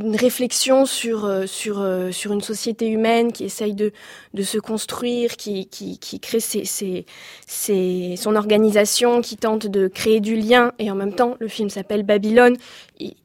une 0.00 0.16
réflexion 0.16 0.86
sur 0.86 1.24
euh, 1.24 1.46
sur 1.46 1.80
euh, 1.80 2.10
sur 2.12 2.32
une 2.32 2.40
société 2.40 2.86
humaine 2.86 3.32
qui 3.32 3.44
essaye 3.44 3.74
de 3.74 3.92
de 4.32 4.42
se 4.42 4.58
construire, 4.58 5.36
qui 5.36 5.66
qui, 5.66 5.98
qui 5.98 6.20
crée 6.20 6.40
ses, 6.40 6.64
ses, 6.64 7.04
ses, 7.46 8.14
son 8.16 8.36
organisation, 8.36 9.20
qui 9.20 9.36
tente 9.36 9.66
de 9.66 9.88
créer 9.88 10.20
du 10.20 10.36
lien 10.36 10.72
et 10.78 10.90
en 10.90 10.94
même 10.94 11.14
temps 11.14 11.36
le 11.40 11.48
film 11.48 11.68
s'appelle 11.68 12.02
Babylone 12.02 12.56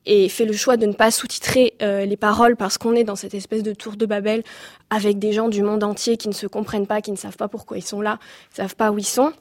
et, 0.06 0.30
fait 0.30 0.46
le 0.46 0.54
choix 0.54 0.78
de 0.78 0.86
ne 0.86 0.94
pas 0.94 1.12
sous-titrer 1.12 1.76
euh, 1.82 2.06
les 2.06 2.18
paroles 2.18 2.56
parce 2.56 2.78
qu'on 2.78 2.96
est 2.96 3.04
dans 3.04 3.16
cette 3.16 3.34
espèce 3.34 3.64
de 3.64 3.74
tour 3.74 3.96
de 3.96 4.06
Babel 4.06 4.44
avec 4.90 5.20
des 5.20 5.34
gens 5.34 5.50
du 5.50 5.62
monde 5.62 5.84
entier 5.84 6.18
qui 6.18 6.28
ne 6.28 6.34
se 6.34 6.48
comprennent 6.48 6.88
pas, 6.88 7.02
qui 7.02 7.12
ne 7.12 7.18
savent 7.18 7.38
pas 7.38 7.48
pourquoi 7.48 7.78
ils 7.78 7.86
sont 7.86 8.02
là, 8.02 8.18
qui 8.54 8.62
ne 8.62 8.68
savent 8.68 8.76
pas 8.76 8.92
où 8.92 8.98
ils 8.98 9.06
sont. 9.06 9.32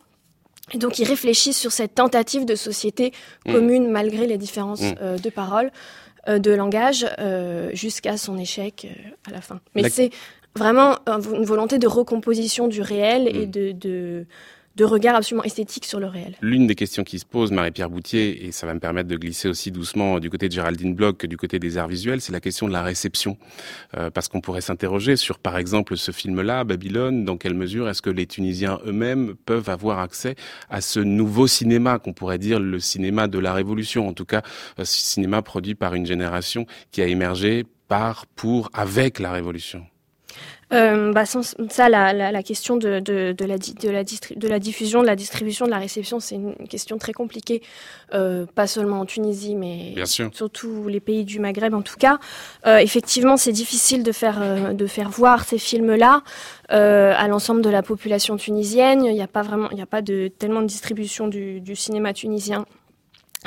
Et 0.73 0.79
donc 0.79 0.99
ils 0.99 1.07
réfléchissent 1.07 1.59
sur 1.59 1.73
cette 1.73 1.95
tentative 1.95 2.45
de 2.45 2.55
société 2.55 3.13
mmh. 3.47 3.53
commune 3.53 3.91
malgré 3.91 4.27
les 4.27 4.39
différences 4.39 4.83
mmh. 4.83 5.21
de 5.23 5.31
paroles. 5.31 5.71
Euh, 6.29 6.41
de 6.41 6.51
langage 6.51 7.07
euh, 7.21 7.71
jusqu'à 7.73 8.17
son 8.17 8.37
échec 8.37 8.85
euh, 8.85 9.11
à 9.29 9.31
la 9.31 9.41
fin. 9.41 9.61
Mais 9.77 9.89
c'est 9.89 10.11
vraiment 10.57 10.97
une 11.07 11.45
volonté 11.45 11.79
de 11.79 11.87
recomposition 11.87 12.67
du 12.67 12.81
réel 12.81 13.29
et 13.29 13.47
mm. 13.47 13.51
de, 13.51 13.73
de 13.73 14.27
de 14.77 14.85
regard 14.85 15.17
absolument 15.17 15.45
esthétique 15.45 15.87
sur 15.87 15.99
le 16.01 16.07
réel. 16.07 16.37
L'une 16.43 16.67
des 16.67 16.75
questions 16.75 17.03
qui 17.03 17.19
se 17.19 17.25
pose, 17.25 17.51
Marie-Pierre 17.51 17.91
Boutier, 17.91 18.47
et 18.47 18.53
ça 18.53 18.67
va 18.67 18.75
me 18.75 18.81
permettre 18.81 19.09
de 19.09 19.17
glisser 19.17 19.49
aussi 19.49 19.71
doucement 19.71 20.21
du 20.21 20.31
côté 20.31 20.49
de 20.49 20.53
Géraldine 20.53 20.95
Bloch 20.95 21.17
que 21.17 21.27
du 21.27 21.37
côté 21.37 21.59
des 21.59 21.79
arts 21.79 21.89
visuels, 21.89 22.21
c'est 22.21 22.33
la 22.33 22.41
question 22.41 22.69
de 22.69 22.73
la 22.73 22.83
réception. 22.83 23.39
Euh, 23.97 24.11
parce 24.11 24.29
qu'on 24.29 24.41
pourrait 24.41 24.61
s'interroger 24.61 25.17
sur, 25.17 25.39
par 25.39 25.57
exemple, 25.57 25.97
ce 25.97 26.13
film-là, 26.13 26.65
Babylone, 26.65 27.25
dans 27.25 27.37
quelle 27.37 27.55
mesure 27.55 27.89
est-ce 27.89 28.03
que 28.03 28.11
les 28.11 28.27
Tunisiens 28.27 28.79
eux-mêmes 28.87 29.35
peuvent 29.47 29.71
avoir 29.71 29.99
accès 29.99 30.35
à 30.69 30.81
ce 30.81 31.01
nouveau 31.01 31.47
cinéma, 31.47 31.99
qu'on 31.99 32.13
pourrait 32.13 32.39
dire 32.39 32.61
le 32.61 32.79
cinéma 32.79 33.29
de 33.29 33.39
la 33.39 33.55
Révolution, 33.55 34.07
en 34.09 34.13
tout 34.13 34.27
cas, 34.27 34.43
euh, 34.79 34.85
ce 34.85 35.01
cinéma 35.01 35.43
produit 35.43 35.75
par 35.75 35.95
une 35.95 36.07
génération 36.07 36.67
qui 36.93 37.01
a 37.01 37.07
émergé 37.07 37.65
par, 37.89 38.27
pour, 38.27 38.69
avec 38.75 39.19
la 39.21 39.33
Révolution 39.33 39.87
euh, 40.73 41.13
bah 41.13 41.27
sans 41.27 41.43
ça, 41.71 41.89
la, 41.89 42.13
la, 42.13 42.33
la 42.33 42.43
question 42.43 42.77
de, 42.77 42.99
de, 42.99 43.33
de, 43.33 43.45
la, 43.45 43.57
de, 43.57 43.89
la 43.89 44.03
de 44.05 44.49
la 44.49 44.59
diffusion, 44.59 45.01
de 45.01 45.07
la 45.07 45.15
distribution, 45.15 45.67
de 45.67 45.71
la 45.71 45.79
réception, 45.79 46.19
c'est 46.19 46.35
une 46.35 46.55
question 46.69 46.99
très 46.99 47.13
compliquée, 47.13 47.63
euh, 48.15 48.47
pas 48.53 48.67
seulement 48.67 48.99
en 48.99 49.07
Tunisie, 49.07 49.55
mais 49.55 49.95
surtout 50.05 50.89
les 50.89 50.99
pays 50.99 51.25
du 51.25 51.39
Maghreb 51.39 51.73
en 51.73 51.83
tout 51.83 51.97
cas. 51.97 52.19
Euh, 52.67 52.79
effectivement, 52.79 53.37
c'est 53.37 53.53
difficile 53.53 54.03
de 54.03 54.11
faire, 54.11 54.39
euh, 54.43 54.73
de 54.73 54.87
faire 54.89 55.09
voir 55.09 55.45
ces 55.45 55.59
films-là 55.59 56.23
euh, 56.73 57.15
à 57.17 57.29
l'ensemble 57.29 57.63
de 57.63 57.71
la 57.71 57.83
population 57.85 58.37
tunisienne. 58.37 59.05
Il 59.05 59.15
n'y 59.15 59.23
a 59.23 59.29
pas 59.29 59.43
vraiment, 59.43 59.71
il 59.71 59.77
n'y 59.77 59.83
a 59.83 59.87
pas 59.87 60.03
de, 60.03 60.27
tellement 60.37 60.63
de 60.63 60.67
distribution 60.67 61.29
du, 61.29 61.61
du 61.61 61.77
cinéma 61.77 62.13
tunisien 62.13 62.67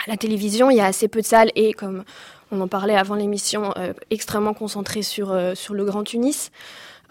à 0.05 0.09
la 0.09 0.15
télévision. 0.15 0.69
Il 0.69 0.77
y 0.77 0.81
a 0.81 0.85
assez 0.85 1.09
peu 1.09 1.19
de 1.19 1.25
salles 1.25 1.51
et 1.55 1.73
comme 1.73 2.05
on 2.51 2.61
en 2.61 2.69
parlait 2.69 2.95
avant 2.95 3.15
l'émission, 3.15 3.73
euh, 3.75 3.91
extrêmement 4.09 4.53
concentré 4.53 5.01
sur, 5.01 5.37
sur 5.53 5.73
le 5.73 5.83
Grand 5.83 6.03
Tunis. 6.03 6.51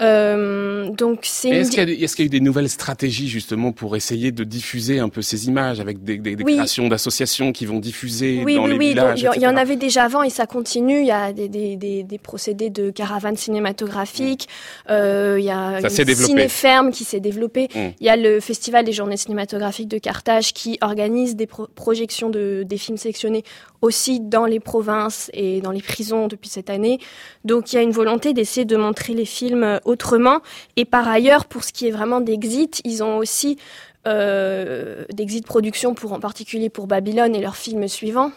Euh, 0.00 0.90
donc 0.90 1.20
c'est. 1.22 1.48
Est-ce 1.48 1.70
qu'il 1.70 1.88
y, 1.88 1.92
est 2.04 2.18
y, 2.18 2.22
a 2.22 2.24
eu 2.24 2.28
des 2.28 2.40
nouvelles 2.40 2.68
stratégies 2.68 3.28
justement 3.28 3.72
pour 3.72 3.96
essayer 3.96 4.30
de 4.30 4.44
diffuser 4.44 5.00
un 5.00 5.08
peu 5.08 5.22
ces 5.22 5.48
images 5.48 5.80
avec 5.80 6.04
des, 6.04 6.18
des, 6.18 6.36
des 6.36 6.44
créations 6.44 6.88
d'associations 6.88 7.52
qui 7.52 7.66
vont 7.66 7.80
diffuser 7.80 8.42
oui, 8.44 8.54
dans 8.54 8.64
oui, 8.64 8.70
les 8.72 8.78
oui, 8.78 8.88
villages 8.90 9.26
Il 9.36 9.42
y, 9.42 9.46
en 9.46 9.56
avait 9.56 9.76
déjà 9.76 10.04
avant 10.04 10.22
et 10.22 10.30
ça 10.30 10.46
continue. 10.46 11.00
Il 11.00 11.06
y 11.06 11.10
a 11.10 11.32
des, 11.32 12.20
procédés 12.22 12.70
de 12.70 12.90
caravanes 12.90 13.36
cinématographiques. 13.36 14.48
Mm. 14.86 14.92
Euh, 14.92 15.36
il 15.38 15.44
y 15.44 15.50
a 15.50 15.80
ça 15.88 16.02
une 16.02 16.14
ciné-ferme 16.14 16.90
qui 16.92 17.04
s'est 17.04 17.20
développée. 17.20 17.68
Mm. 17.74 17.78
Il 18.00 18.06
y 18.06 18.10
a 18.10 18.16
le 18.16 18.40
Festival 18.40 18.84
des 18.84 18.92
journées 18.92 19.16
cinématographiques 19.16 19.88
de 19.88 19.98
Carthage 19.98 20.52
qui 20.52 20.78
organise 20.80 21.34
des 21.34 21.46
projections 21.46 22.30
de, 22.30 22.64
des 22.64 22.78
films 22.78 22.98
sélectionnés 22.98 23.42
aussi 23.82 24.20
dans 24.20 24.46
les 24.46 24.60
provinces 24.60 25.30
et 25.32 25.60
dans 25.60 25.70
les 25.70 25.82
prisons 25.82 26.26
depuis 26.26 26.48
cette 26.48 26.70
année. 26.70 26.98
Donc 27.44 27.72
il 27.72 27.76
y 27.76 27.78
a 27.78 27.82
une 27.82 27.92
volonté 27.92 28.32
d'essayer 28.32 28.64
de 28.64 28.76
montrer 28.76 29.14
les 29.14 29.24
films 29.24 29.80
autrement. 29.84 30.40
Et 30.76 30.84
par 30.84 31.06
ailleurs, 31.08 31.44
pour 31.44 31.64
ce 31.64 31.72
qui 31.72 31.86
est 31.86 31.90
vraiment 31.90 32.20
d'Exit, 32.20 32.80
ils 32.84 33.02
ont 33.02 33.18
aussi 33.18 33.58
euh, 34.06 35.04
d'Exit 35.12 35.44
Production, 35.44 35.94
pour, 35.94 36.12
en 36.12 36.20
particulier 36.20 36.70
pour 36.70 36.86
Babylone 36.86 37.34
et 37.34 37.40
leurs 37.40 37.56
films 37.56 37.88
suivants. 37.88 38.32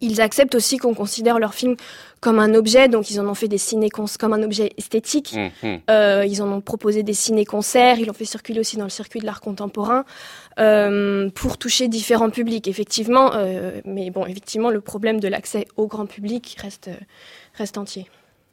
Ils 0.00 0.20
acceptent 0.20 0.54
aussi 0.54 0.78
qu'on 0.78 0.94
considère 0.94 1.38
leurs 1.38 1.54
films 1.54 1.76
comme 2.20 2.38
un 2.38 2.54
objet, 2.54 2.88
donc 2.88 3.10
ils 3.10 3.20
en 3.20 3.26
ont 3.26 3.34
fait 3.34 3.48
des 3.48 3.58
ciné 3.58 3.88
comme 3.90 4.32
un 4.32 4.42
objet 4.42 4.72
esthétique. 4.76 5.34
Mmh. 5.62 5.76
Euh, 5.90 6.24
ils 6.26 6.42
en 6.42 6.52
ont 6.52 6.60
proposé 6.60 7.02
des 7.02 7.14
ciné-concerts, 7.14 7.98
ils 7.98 8.06
l'ont 8.06 8.12
fait 8.12 8.24
circuler 8.24 8.60
aussi 8.60 8.76
dans 8.76 8.84
le 8.84 8.90
circuit 8.90 9.20
de 9.20 9.26
l'art 9.26 9.40
contemporain 9.40 10.04
euh, 10.58 11.30
pour 11.30 11.58
toucher 11.58 11.88
différents 11.88 12.30
publics, 12.30 12.68
effectivement. 12.68 13.32
Euh, 13.34 13.80
mais 13.84 14.10
bon, 14.10 14.26
effectivement, 14.26 14.70
le 14.70 14.80
problème 14.80 15.20
de 15.20 15.28
l'accès 15.28 15.66
au 15.76 15.86
grand 15.86 16.06
public 16.06 16.56
reste, 16.60 16.90
reste 17.54 17.78
entier. 17.78 18.06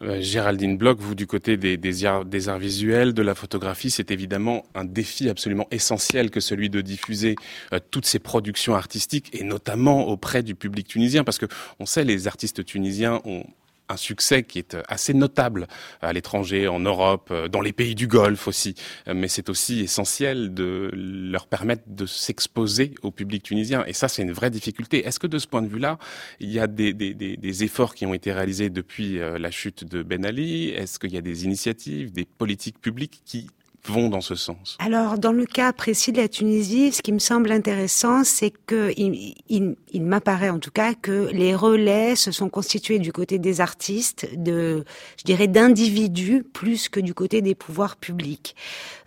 Euh, 0.04 0.22
Géraldine 0.22 0.78
Bloch, 0.78 1.00
vous 1.00 1.16
du 1.16 1.26
côté 1.26 1.58
des, 1.58 2.06
arts, 2.06 2.24
visuels, 2.60 3.14
de 3.14 3.22
la 3.24 3.34
photographie, 3.34 3.90
c'est 3.90 4.12
évidemment 4.12 4.64
un 4.76 4.86
défi 4.86 5.28
absolument 5.28 5.68
essentiel 5.72 6.30
que 6.30 6.40
celui 6.40 6.70
de 6.70 6.82
diffuser 6.82 7.36
euh, 7.74 7.80
toutes 7.90 8.06
ces 8.06 8.20
productions 8.20 8.76
artistiques 8.76 9.30
et 9.34 9.44
notamment 9.44 10.08
auprès 10.08 10.44
du 10.44 10.54
public 10.54 10.88
tunisien, 10.88 11.24
parce 11.24 11.40
que 11.40 11.48
on 11.80 11.86
sait 11.88 12.04
les 12.04 12.28
artistes 12.28 12.64
tunisiens 12.64 13.22
ont 13.26 13.44
un 13.90 13.98
succès 13.98 14.44
qui 14.44 14.60
est 14.60 14.76
euh, 14.76 14.84
assez 14.88 15.14
notable 15.14 15.68
à 16.02 16.14
l'étranger, 16.14 16.68
en 16.68 16.80
Europe, 16.80 17.30
euh, 17.32 17.48
dans 17.48 17.62
les 17.62 17.74
pays 17.74 17.96
du 17.96 18.08
Golfe 18.08 18.48
aussi. 18.48 18.76
Euh, 19.08 19.14
mais 19.16 19.28
c'est 19.28 19.50
aussi 19.50 19.82
essentiel 19.82 20.54
de 20.54 20.92
leur 20.94 21.48
permettre 21.48 21.84
de 21.88 22.06
s'exposer 22.06 22.96
au 23.02 23.12
public 23.12 23.44
tunisien. 23.44 23.86
Et 23.86 23.94
ça, 23.94 24.08
c'est 24.08 24.22
une 24.22 24.34
vraie 24.34 24.50
difficulté. 24.50 25.06
Est-ce 25.06 25.20
que 25.20 25.28
de 25.28 25.40
ce 25.40 25.48
point 25.48 25.62
de 25.62 25.68
vue-là, 25.68 25.98
il 26.40 26.52
y 26.52 26.60
a 26.60 26.68
des, 26.68 26.94
des, 26.94 27.64
efforts 27.64 27.96
qui 27.96 28.06
ont 28.06 28.14
été 28.14 28.32
réalisés 28.32 28.70
depuis 28.70 29.18
la 29.18 29.52
chute 29.52 29.84
de 29.84 30.04
Ben 30.04 30.26
Ali? 30.26 30.70
Est-ce 30.70 31.00
qu'il 31.00 31.12
y 31.12 31.18
a 31.18 31.22
des 31.22 31.46
initiatives, 31.46 32.12
des 32.12 32.26
politiques 32.26 32.80
publiques 32.80 33.22
qui 33.26 33.48
vont 33.90 34.10
dans 34.10 34.22
ce 34.22 34.36
sens 34.36 34.78
Alors, 34.80 35.18
dans 35.18 35.32
le 35.32 35.46
cas 35.46 35.74
précis 35.74 36.12
de 36.12 36.18
la 36.18 36.28
Tunisie, 36.28 36.92
ce 36.92 37.02
qui 37.02 37.12
me 37.12 37.20
semble 37.20 37.52
intéressant, 37.52 38.24
c'est 38.24 38.52
que 38.66 38.94
il, 38.98 39.36
il, 39.50 39.76
il 39.94 40.04
m'apparaît 40.04 40.50
en 40.50 40.60
tout 40.60 40.72
cas 40.72 40.94
que 40.94 41.30
les 41.32 41.56
relais 41.56 42.16
se 42.16 42.32
sont 42.32 42.50
constitués 42.50 43.00
du 43.00 43.12
côté 43.12 43.40
des 43.40 43.62
artistes, 43.62 44.28
de, 44.36 44.84
je 45.18 45.24
dirais, 45.24 45.48
d'individus 45.48 46.44
plus 46.44 46.90
que 46.90 47.00
du 47.00 47.14
côté 47.14 47.42
des 47.42 47.56
pouvoirs 47.56 47.96
publics. 47.96 48.56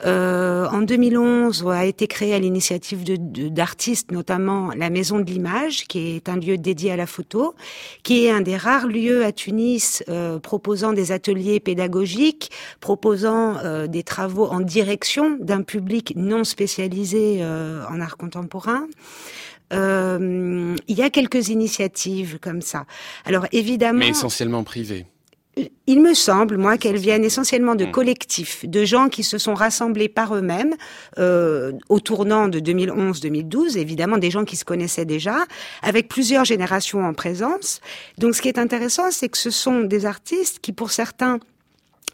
Euh, 0.04 0.66
en 0.68 0.82
2011, 0.82 1.66
a 1.68 1.84
été 1.84 2.06
créé 2.06 2.34
à 2.34 2.38
l'initiative 2.38 3.04
d'artistes, 3.04 4.10
de, 4.10 4.14
notamment 4.14 4.70
la 4.76 4.90
Maison 4.90 5.18
de 5.18 5.24
l'Image, 5.24 5.86
qui 5.86 6.16
est 6.16 6.28
un 6.28 6.36
lieu 6.36 6.56
dédié 6.56 6.92
à 6.92 6.96
la 6.96 7.06
photo, 7.06 7.54
qui 8.02 8.26
est 8.26 8.30
un 8.30 8.40
des 8.40 8.56
rares 8.56 8.86
lieux 8.86 9.24
à 9.24 9.32
Tunis 9.32 10.02
euh, 10.08 10.38
proposant 10.38 10.92
des 10.92 11.12
ateliers 11.12 11.60
pédagogiques, 11.60 12.50
proposant 12.80 13.56
euh, 13.58 13.86
des 13.86 14.02
travaux 14.02 14.46
en 14.46 14.60
direction 14.70 15.36
d'un 15.40 15.62
public 15.62 16.14
non 16.16 16.44
spécialisé 16.44 17.38
euh, 17.40 17.84
en 17.90 18.00
art 18.00 18.16
contemporain. 18.16 18.86
Euh, 19.72 20.74
il 20.88 20.96
y 20.96 21.02
a 21.02 21.10
quelques 21.10 21.48
initiatives 21.48 22.38
comme 22.40 22.62
ça. 22.62 22.86
Alors 23.24 23.46
évidemment, 23.52 23.98
mais 23.98 24.08
essentiellement 24.08 24.64
privées. 24.64 25.06
Il 25.86 26.00
me 26.00 26.14
semble, 26.14 26.56
moi, 26.56 26.78
qu'elles 26.78 26.96
viennent 26.96 27.24
essentiellement 27.24 27.74
de 27.74 27.84
hmm. 27.84 27.90
collectifs, 27.90 28.64
de 28.66 28.84
gens 28.84 29.08
qui 29.08 29.24
se 29.24 29.36
sont 29.36 29.54
rassemblés 29.54 30.08
par 30.08 30.34
eux-mêmes 30.34 30.74
euh, 31.18 31.72
au 31.88 31.98
tournant 31.98 32.48
de 32.48 32.60
2011-2012, 32.60 33.76
évidemment 33.76 34.16
des 34.16 34.30
gens 34.30 34.44
qui 34.44 34.56
se 34.56 34.64
connaissaient 34.64 35.04
déjà, 35.04 35.44
avec 35.82 36.08
plusieurs 36.08 36.44
générations 36.44 37.04
en 37.04 37.12
présence. 37.12 37.80
Donc 38.16 38.36
ce 38.36 38.42
qui 38.42 38.48
est 38.48 38.58
intéressant, 38.58 39.10
c'est 39.10 39.28
que 39.28 39.38
ce 39.38 39.50
sont 39.50 39.80
des 39.80 40.06
artistes 40.06 40.60
qui, 40.60 40.72
pour 40.72 40.92
certains, 40.92 41.40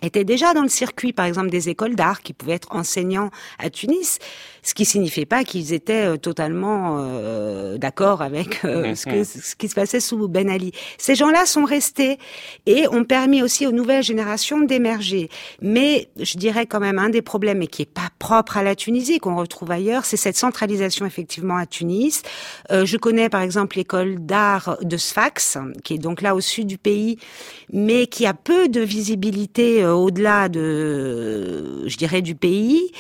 étaient 0.02 0.24
déjà 0.24 0.54
dans 0.54 0.62
le 0.62 0.68
circuit, 0.68 1.12
par 1.12 1.26
exemple, 1.26 1.50
des 1.50 1.68
écoles 1.68 1.94
d'art, 1.94 2.22
qui 2.22 2.32
pouvaient 2.32 2.54
être 2.54 2.74
enseignants 2.74 3.30
à 3.58 3.70
Tunis, 3.70 4.18
ce 4.66 4.74
qui 4.74 4.84
signifiait 4.84 5.26
pas 5.26 5.44
qu'ils 5.44 5.72
étaient 5.72 6.06
euh, 6.06 6.16
totalement 6.16 6.96
euh, 6.98 7.78
d'accord 7.78 8.20
avec 8.20 8.64
euh, 8.64 8.96
ce, 8.96 9.06
que, 9.06 9.22
ce 9.22 9.54
qui 9.54 9.68
se 9.68 9.76
passait 9.76 10.00
sous 10.00 10.26
Ben 10.26 10.50
Ali. 10.50 10.72
Ces 10.98 11.14
gens-là 11.14 11.46
sont 11.46 11.64
restés 11.64 12.18
et 12.66 12.88
ont 12.88 13.04
permis 13.04 13.44
aussi 13.44 13.64
aux 13.68 13.70
nouvelles 13.70 14.02
générations 14.02 14.60
d'émerger. 14.60 15.30
Mais 15.62 16.08
je 16.20 16.36
dirais 16.36 16.66
quand 16.66 16.80
même 16.80 16.98
un 16.98 17.10
des 17.10 17.22
problèmes, 17.22 17.62
et 17.62 17.68
qui 17.68 17.82
est 17.82 17.90
pas 17.90 18.08
propre 18.18 18.56
à 18.56 18.64
la 18.64 18.74
Tunisie, 18.74 19.20
qu'on 19.20 19.36
retrouve 19.36 19.70
ailleurs, 19.70 20.04
c'est 20.04 20.16
cette 20.16 20.36
centralisation 20.36 21.06
effectivement 21.06 21.56
à 21.56 21.66
Tunis. 21.66 22.22
je 22.70 22.96
connais 22.96 23.28
par 23.28 23.42
exemple 23.42 23.76
l'école 23.76 24.16
d'art 24.18 24.78
de 24.82 24.96
Sfax, 24.96 25.58
qui 25.84 25.94
est 25.94 25.98
donc 25.98 26.22
là 26.22 26.34
au 26.34 26.40
sud 26.40 26.66
du 26.66 26.78
pays, 26.78 27.18
mais 27.72 28.08
qui 28.08 28.26
a 28.26 28.34
peu 28.34 28.68
de 28.68 28.80
visibilité 28.80 29.86
au-delà 29.86 30.48
de, 30.48 31.86
je 31.86 31.96
dirais, 31.96 32.22
du 32.22 32.34
pays. 32.34 32.90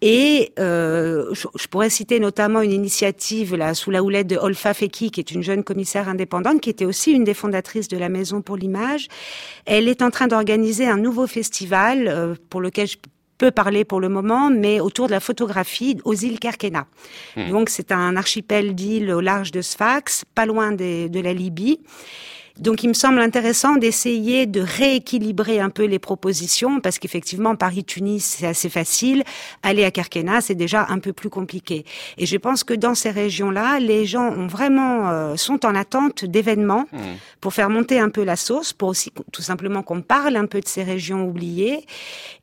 Et 0.00 0.52
euh, 0.60 1.34
je, 1.34 1.66
pourrais 1.66 1.90
citer 1.90 2.20
notamment 2.20 2.60
une 2.60 2.72
initiative 2.72 3.56
là 3.56 3.74
sous 3.74 3.90
la 3.90 4.02
houlette 4.02 4.28
de 4.28 4.36
Olfa 4.36 4.72
Feki, 4.72 5.10
qui 5.10 5.18
est 5.18 5.32
une 5.32 5.42
jeune 5.42 5.64
commissaire 5.64 6.08
indépendante, 6.08 6.60
qui 6.60 6.70
était 6.70 6.84
aussi 6.84 7.12
une 7.12 7.24
des 7.24 7.34
fondatrices 7.34 7.88
de 7.88 7.98
la 7.98 8.08
Maison 8.08 8.40
pour 8.40 8.56
l'image. 8.56 9.08
Elle 9.66 9.88
est 9.88 10.02
en 10.02 10.10
train 10.10 10.28
d'organiser 10.28 10.86
un 10.86 10.98
nouveau 10.98 11.26
festival 11.26 12.06
euh, 12.06 12.34
pour 12.48 12.60
lequel 12.60 12.86
je 12.86 12.96
peux 13.38 13.50
parler 13.50 13.84
pour 13.84 14.00
le 14.00 14.08
moment, 14.08 14.50
mais 14.50 14.78
autour 14.80 15.06
de 15.06 15.12
la 15.12 15.20
photographie 15.20 15.98
aux 16.04 16.14
îles 16.14 16.38
Kerkena. 16.38 16.86
Hmm. 17.36 17.50
Donc 17.50 17.68
c'est 17.68 17.90
un 17.90 18.16
archipel 18.16 18.74
d'îles 18.74 19.10
au 19.10 19.20
large 19.20 19.50
de 19.50 19.62
Sfax, 19.62 20.24
pas 20.34 20.46
loin 20.46 20.72
de 20.72 21.20
la 21.20 21.32
Libye. 21.32 21.80
Donc 22.58 22.82
il 22.82 22.88
me 22.88 22.94
semble 22.94 23.20
intéressant 23.20 23.76
d'essayer 23.76 24.46
de 24.46 24.60
rééquilibrer 24.60 25.60
un 25.60 25.70
peu 25.70 25.84
les 25.84 25.98
propositions 25.98 26.80
parce 26.80 26.98
qu'effectivement 26.98 27.54
Paris-Tunis 27.56 28.24
c'est 28.24 28.46
assez 28.46 28.68
facile, 28.68 29.22
aller 29.62 29.84
à 29.84 29.90
Kerkena 29.90 30.40
c'est 30.40 30.54
déjà 30.54 30.86
un 30.88 30.98
peu 30.98 31.12
plus 31.12 31.30
compliqué. 31.30 31.84
Et 32.16 32.26
je 32.26 32.36
pense 32.36 32.64
que 32.64 32.74
dans 32.74 32.94
ces 32.94 33.10
régions-là, 33.10 33.78
les 33.78 34.06
gens 34.06 34.28
ont 34.28 34.46
vraiment 34.46 35.08
euh, 35.10 35.36
sont 35.36 35.64
en 35.64 35.74
attente 35.74 36.24
d'événements 36.24 36.86
mmh. 36.92 36.98
pour 37.40 37.54
faire 37.54 37.70
monter 37.70 38.00
un 38.00 38.08
peu 38.08 38.24
la 38.24 38.36
sauce, 38.36 38.72
pour 38.72 38.88
aussi 38.88 39.12
tout 39.32 39.42
simplement 39.42 39.82
qu'on 39.82 40.02
parle 40.02 40.36
un 40.36 40.46
peu 40.46 40.60
de 40.60 40.68
ces 40.68 40.82
régions 40.82 41.24
oubliées 41.26 41.86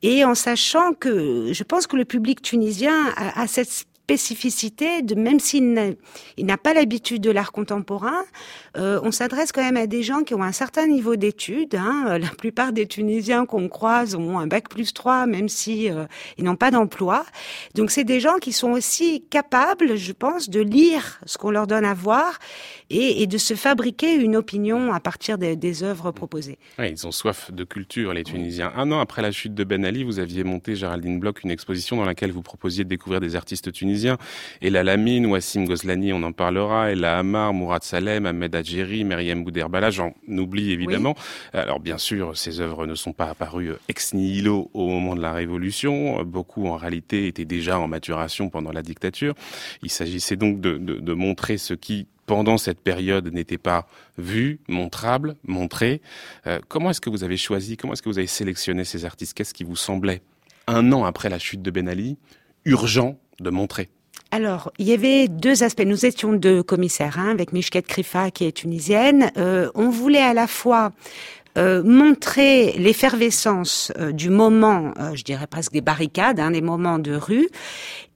et 0.02 0.24
en 0.24 0.36
sachant 0.36 0.94
que 0.94 1.52
je 1.52 1.64
pense 1.64 1.88
que 1.88 1.98
le 1.98 2.06
public 2.06 2.42
tunisien 2.42 2.96
a, 3.18 3.42
a 3.42 3.48
cette 3.48 3.86
spécificité 4.06 5.02
de 5.02 5.16
même 5.16 5.40
s'il 5.40 5.74
n'a 6.38 6.58
pas 6.58 6.76
l'habitude 6.76 7.24
de 7.24 7.32
l'art 7.32 7.52
contemporain, 7.52 8.22
euh, 8.78 9.00
on 9.02 9.12
s'adresse 9.12 9.52
quand 9.52 9.64
même 9.64 9.78
à 9.78 9.88
des 9.88 10.04
gens 10.04 10.22
qui 10.22 10.36
ont 10.36 10.44
un 10.44 10.52
certain 10.52 10.86
niveau 10.86 11.16
d'études. 11.16 11.74
Hein. 11.74 12.20
La 12.20 12.28
plupart 12.28 12.72
des 12.72 12.86
Tunisiens 12.86 13.48
qu'on 13.48 13.68
croise 13.68 14.14
ont 14.14 14.38
un 14.38 14.46
bac 14.46 14.70
plus 14.70 14.94
3, 14.94 15.26
même 15.26 15.50
si 15.50 15.90
euh, 15.90 16.06
ils 16.38 16.44
n'ont 16.44 16.56
pas 16.56 16.70
d'emploi. 16.70 17.26
Donc 17.74 17.90
c'est 17.90 18.04
des 18.04 18.20
gens 18.20 18.38
qui 18.40 18.54
sont 18.54 18.74
aussi 18.74 19.24
capables, 19.32 19.96
je 19.96 20.12
pense, 20.12 20.52
de 20.52 20.62
lire 20.62 21.20
ce 21.26 21.40
qu'on 21.40 21.50
leur 21.50 21.66
donne 21.66 21.86
à 21.86 21.96
voir 21.96 22.38
et, 22.92 23.26
de 23.26 23.38
se 23.40 23.56
fabriquer 23.56 24.14
une 24.14 24.36
opinion 24.36 24.94
à 24.94 25.00
partir 25.00 25.40
des, 25.40 25.84
œuvres 25.84 26.12
proposées. 26.12 26.60
Ils 26.78 27.08
ont 27.08 27.12
soif 27.12 27.52
de 27.52 27.64
culture, 27.64 28.14
les 28.14 28.24
Tunisiens. 28.24 28.72
Un 28.76 28.92
an 28.92 29.00
après 29.00 29.24
la 29.24 29.32
chute 29.32 29.56
de 29.56 29.64
Ben 29.64 29.84
Ali, 29.84 30.04
vous 30.04 30.20
aviez 30.20 30.44
monté, 30.44 30.76
Géraldine 30.76 31.20
Bloch, 31.20 31.44
une 31.44 31.50
exposition 31.50 31.96
dans 31.98 32.06
laquelle 32.06 32.32
vous 32.32 32.44
proposiez 32.44 32.84
de 32.84 32.90
découvrir 32.90 33.20
des 33.20 33.36
artistes 33.36 33.72
tunisiens. 33.72 33.95
Et 34.62 34.70
la 34.70 34.84
Lamine, 34.84 35.26
Wassim 35.28 35.66
Gozlani, 35.66 36.14
on 36.14 36.24
en 36.24 36.32
parlera, 36.32 36.92
et 36.92 36.96
la 36.96 37.20
Hamar, 37.20 37.54
Mourad 37.54 37.84
Salem, 37.84 38.26
Ahmed 38.26 38.56
Adjeri, 38.56 39.04
Myriam 39.04 39.44
Bouderbala, 39.44 39.90
j'en 39.90 40.14
oublie 40.28 40.72
évidemment. 40.72 41.16
Alors 41.54 41.80
bien 41.80 41.98
sûr, 41.98 42.38
ces 42.38 42.60
œuvres 42.60 42.86
ne 42.86 42.96
sont 42.96 43.14
pas 43.14 43.30
apparues 43.30 43.72
ex 43.88 44.14
nihilo 44.14 44.70
au 44.74 44.88
moment 44.88 45.16
de 45.16 45.22
la 45.22 45.34
Révolution. 45.34 46.24
Beaucoup 46.24 46.68
en 46.68 46.76
réalité 46.76 47.28
étaient 47.28 47.46
déjà 47.46 47.80
en 47.80 47.88
maturation 47.88 48.50
pendant 48.50 48.72
la 48.72 48.82
dictature. 48.82 49.34
Il 49.84 49.90
s'agissait 49.90 50.36
donc 50.36 50.62
de, 50.62 50.78
de, 50.78 50.96
de 50.96 51.14
montrer 51.14 51.58
ce 51.58 51.74
qui 51.74 52.08
pendant 52.26 52.58
cette 52.58 52.80
période 52.80 53.32
n'était 53.32 53.60
pas 53.60 53.88
vu, 54.18 54.60
montrable, 54.68 55.36
montré. 55.46 56.02
Euh, 56.48 56.60
comment 56.68 56.90
est-ce 56.90 57.02
que 57.02 57.12
vous 57.12 57.24
avez 57.24 57.38
choisi, 57.38 57.78
comment 57.78 57.94
est-ce 57.94 58.02
que 58.02 58.10
vous 58.10 58.18
avez 58.18 58.26
sélectionné 58.28 58.84
ces 58.84 59.06
artistes? 59.06 59.36
Qu'est-ce 59.36 59.54
qui 59.54 59.64
vous 59.64 59.76
semblait, 59.76 60.22
un 60.66 60.92
an 60.92 61.06
après 61.06 61.30
la 61.30 61.38
chute 61.38 61.62
de 61.62 61.70
Ben 61.70 61.88
Ali, 61.88 62.18
urgent 62.66 63.20
de 63.40 63.50
montrer 63.50 63.90
alors, 64.32 64.74
il 64.80 64.88
y 64.88 64.92
avait 64.92 65.30
deux 65.30 65.64
aspects. 65.64 65.86
Nous 65.86 66.06
étions 66.06 66.34
deux 66.34 66.62
commissaires, 66.62 67.18
hein, 67.20 67.30
avec 67.30 67.54
Mishket 67.54 67.88
Krifa, 67.88 68.32
qui 68.32 68.46
est 68.46 68.52
tunisienne. 68.52 69.32
Euh, 69.38 69.70
on 69.76 69.90
voulait 69.90 70.22
à 70.22 70.34
la 70.34 70.46
fois 70.46 70.92
euh, 71.58 71.82
montrer 71.84 72.74
l'effervescence 72.74 73.94
euh, 73.98 74.12
du 74.12 74.30
moment, 74.30 74.94
je 75.14 75.24
dirais 75.24 75.48
presque 75.48 75.72
des 75.72 75.80
barricades, 75.80 76.42
hein, 76.42 76.52
des 76.52 76.60
moments 76.60 77.00
de 77.00 77.16
rue, 77.16 77.48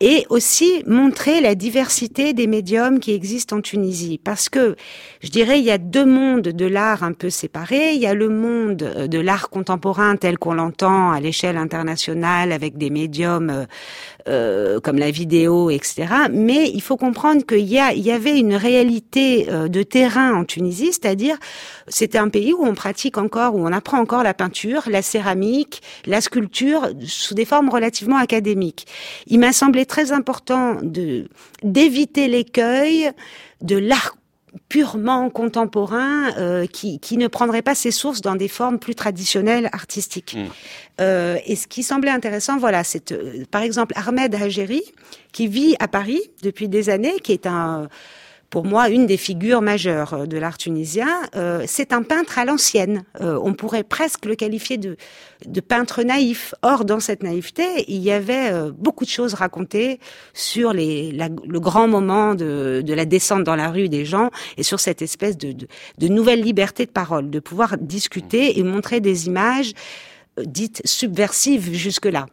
et 0.02 0.26
aussi 0.30 0.84
montrer 0.86 1.40
la 1.40 1.56
diversité 1.56 2.34
des 2.34 2.48
médiums 2.48 3.00
qui 3.00 3.14
existent 3.14 3.56
en 3.56 3.62
Tunisie. 3.62 4.20
Parce 4.22 4.50
que, 4.50 4.76
je 5.22 5.30
dirais, 5.30 5.60
il 5.60 5.66
y 5.66 5.72
a 5.72 5.78
deux 5.78 6.06
mondes 6.06 6.50
de 6.50 6.66
l'art 6.66 7.04
un 7.04 7.14
peu 7.14 7.30
séparés. 7.30 7.94
Il 7.94 8.02
y 8.02 8.08
a 8.08 8.14
le 8.14 8.28
monde 8.28 9.08
de 9.08 9.20
l'art 9.20 9.50
contemporain 9.50 10.18
tel 10.18 10.38
qu'on 10.38 10.54
l'entend 10.54 11.12
à 11.12 11.22
l'échelle 11.22 11.56
internationale 11.56 12.52
avec 12.52 12.78
des 12.78 12.90
médiums 12.90 13.68
euh, 14.30 14.80
comme 14.80 14.98
la 14.98 15.12
vidéo, 15.12 15.70
etc. 15.70 16.06
Mais 16.32 16.70
il 16.70 16.82
faut 16.82 16.98
comprendre 16.98 17.46
qu'il 17.46 17.68
y, 17.68 17.80
a, 17.80 17.94
il 17.94 18.02
y 18.02 18.12
avait 18.12 18.38
une 18.38 18.54
réalité 18.54 19.48
euh, 19.50 19.68
de 19.68 19.82
terrain 19.82 20.36
en 20.36 20.46
Tunisie, 20.46 20.94
c'est-à-dire 20.94 21.38
c'était 21.88 22.20
un 22.20 22.30
pays 22.30 22.54
où 22.54 22.64
on 22.64 22.76
pratique 22.76 23.18
encore, 23.18 23.56
où 23.56 23.68
on 23.68 23.74
apprend 23.74 24.00
encore 24.00 24.22
la 24.22 24.36
peinture, 24.36 24.84
la 24.88 25.02
céramique, 25.02 25.82
la 26.06 26.22
sculpture 26.22 26.90
sous 27.06 27.34
des 27.34 27.46
formes 27.46 27.70
relativement 27.70 28.18
académiques. 28.18 28.86
Il 29.28 29.40
m'a 29.40 29.52
semblé 29.52 29.86
très 29.86 30.12
important 30.12 30.78
d'éviter 31.64 32.28
l'écueil 32.28 33.10
de 33.62 33.78
l'art 33.78 34.19
purement 34.70 35.32
contemporain 35.32 36.32
euh, 36.38 36.68
qui, 36.68 37.00
qui, 37.00 37.18
ne 37.18 37.28
prendrait 37.28 37.64
pas 37.64 37.74
ses 37.74 37.90
sources 37.90 38.22
dans 38.22 38.36
des 38.36 38.48
formes 38.48 38.78
plus 38.78 38.94
traditionnelles 38.94 39.68
artistiques. 39.74 40.36
Mm. 40.36 40.46
Euh, 41.02 41.38
et 41.46 41.56
ce 41.56 41.68
qui 41.68 41.82
semblait 41.82 42.12
intéressant, 42.12 42.58
voilà, 42.58 42.84
c'est 42.84 43.12
euh, 43.12 43.46
par 43.50 43.64
exemple 43.64 43.94
Ahmed 43.98 44.34
Hajeri, 44.36 44.84
qui 45.32 45.48
vit 45.48 45.76
à 45.80 45.88
Paris 45.88 46.22
depuis 46.44 46.70
des 46.70 46.90
années, 46.90 47.20
qui 47.24 47.32
est 47.32 47.48
un 47.48 47.90
pour 48.50 48.66
moi 48.66 48.90
une 48.90 49.06
des 49.06 49.18
figures 49.18 49.62
majeures 49.62 50.14
euh, 50.14 50.26
de 50.26 50.38
l'art 50.38 50.58
tunisien. 50.58 51.08
Euh, 51.36 51.64
c'est 51.68 51.94
un 51.94 52.04
peintre 52.04 52.40
à 52.40 52.46
l'ancienne. 52.46 53.04
Euh, 53.22 53.40
on 53.42 53.54
pourrait 53.54 53.84
presque 53.84 54.26
le 54.26 54.36
qualifier 54.36 54.78
de, 54.78 54.98
de, 55.46 55.62
peintre 55.62 56.04
naïf. 56.04 56.54
Or, 56.62 56.86
dans 56.86 57.00
cette 57.00 57.24
naïveté, 57.24 57.64
il 57.88 58.02
y 58.02 58.12
avait 58.12 58.52
beaucoup 58.72 59.06
de 59.06 59.10
choses 59.10 59.34
racontées 59.34 60.00
sur 60.34 60.74
les, 60.74 61.12
le 61.12 61.60
grand 61.60 61.88
moment 61.88 62.36
de, 62.36 62.82
de, 62.86 62.94
la 62.94 63.06
descente 63.06 63.44
dans 63.44 63.56
la 63.56 63.70
rue 63.70 63.90
des 63.90 64.06
gens 64.06 64.30
et 64.58 64.64
sur 64.64 64.80
cette 64.80 65.02
espèce 65.02 65.38
de, 65.38 65.54
de 65.98 66.08
nouvelle 66.08 66.42
liberté 66.42 66.86
de 66.86 66.92
parole, 66.92 67.30
de 67.30 67.40
pouvoir 67.40 67.78
discuter 67.78 68.60
et 68.60 68.64
montrer 68.64 69.00
des 69.00 69.28
images 69.28 69.74
dites 70.46 70.82
subversives 70.86 71.74
jusque-là. 71.74 72.28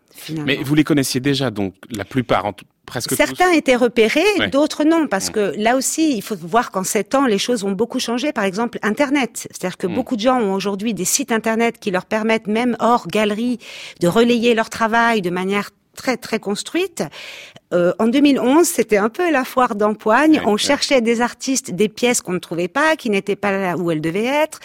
Mais 0.47 0.57
vous 0.57 0.75
les 0.75 0.85
connaissiez 0.85 1.21
déjà, 1.21 1.51
donc 1.51 1.75
la 1.91 2.05
plupart, 2.05 2.47
en 2.47 2.53
tout, 2.53 2.65
Certains 3.01 3.51
étaient 3.53 3.77
repérés, 3.77 4.49
d'autres 4.53 4.85
non, 4.85 5.07
parce 5.09 5.31
que 5.31 5.55
là 5.57 5.77
aussi, 5.77 6.17
il 6.17 6.23
faut 6.23 6.37
voir 6.37 6.71
qu'en 6.71 6.85
sept 6.85 7.15
ans, 7.15 7.27
les 7.27 7.39
choses 7.39 7.65
ont 7.65 7.73
beaucoup 7.73 7.99
changé. 7.99 8.33
Par 8.33 8.45
exemple, 8.45 8.79
Internet. 8.83 9.49
C'est-à-dire 9.51 9.77
que 9.77 9.87
mm. 9.87 9.95
beaucoup 9.95 10.17
de 10.17 10.21
gens 10.21 10.41
ont 10.41 10.55
aujourd'hui 10.55 10.95
des 10.95 11.05
sites 11.05 11.33
Internet 11.33 11.79
qui 11.79 11.91
leur 11.91 12.07
permettent, 12.07 12.47
même 12.47 12.77
hors 12.79 13.09
galerie, 13.09 13.59
de 14.01 14.09
relayer 14.09 14.55
leur 14.55 14.71
travail 14.71 15.21
de 15.21 15.31
manière 15.31 15.71
très 15.97 16.17
très 16.17 16.39
construite. 16.39 17.03
Euh, 17.73 17.93
en 17.99 18.07
2011, 18.07 18.65
c'était 18.65 18.97
un 18.97 19.09
peu 19.09 19.31
la 19.31 19.45
foire 19.45 19.75
d'empoigne. 19.75 20.41
on 20.47 20.57
cherchait 20.57 21.01
des 21.01 21.21
artistes, 21.21 21.73
des 21.73 21.89
pièces 21.89 22.21
qu'on 22.21 22.33
ne 22.33 22.39
trouvait 22.39 22.69
pas, 22.69 22.95
qui 22.97 23.11
n'étaient 23.11 23.37
pas 23.37 23.51
là 23.51 23.77
où 23.77 23.91
elles 23.91 24.01
devaient 24.01 24.25
être. 24.25 24.61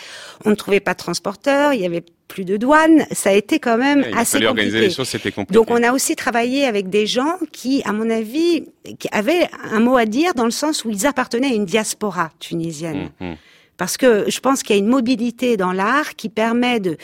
On 0.46 0.52
ne 0.52 0.56
trouvait 0.56 0.80
pas 0.80 0.94
de 0.94 1.00
transporteurs. 1.00 1.74
Il 1.74 1.82
y 1.82 1.86
avait 1.86 2.04
plus 2.28 2.46
de 2.46 2.58
douane. 2.58 3.06
Ça 3.12 3.32
a 3.32 3.34
été 3.34 3.60
quand 3.60 3.78
même 3.78 4.06
assez 4.16 4.40
compliqué. 4.40 4.80
Les 4.80 4.90
choses, 4.92 5.12
compliqué. 5.12 5.46
Donc 5.54 5.72
on 5.72 5.82
a 5.82 5.92
aussi 5.92 6.16
travaillé 6.16 6.66
avec 6.66 6.90
des 6.90 7.08
gens 7.08 7.38
qui, 7.52 7.82
à 7.86 7.92
mon 7.92 8.10
avis, 8.10 8.66
qui 9.00 9.10
avaient 9.12 9.50
un 9.72 9.80
mot 9.80 9.98
à 9.98 10.06
dire 10.06 10.34
dans 10.36 10.46
le 10.46 10.52
sens 10.52 10.86
où 10.86 10.92
ils 10.92 11.08
appartenaient 11.08 11.52
à 11.52 11.56
une 11.56 11.66
diaspora 11.66 12.30
tunisienne. 12.40 13.10
Hum, 13.20 13.30
hum. 13.30 13.36
Parce 13.82 13.98
que 13.98 14.26
je 14.30 14.40
pense 14.40 14.62
qu'il 14.62 14.76
y 14.76 14.80
a 14.80 14.80
une 14.80 14.90
mobilité 14.90 15.58
dans 15.58 15.74
l'art 15.74 16.16
qui 16.16 16.30
permet 16.30 16.80
de 16.80 16.98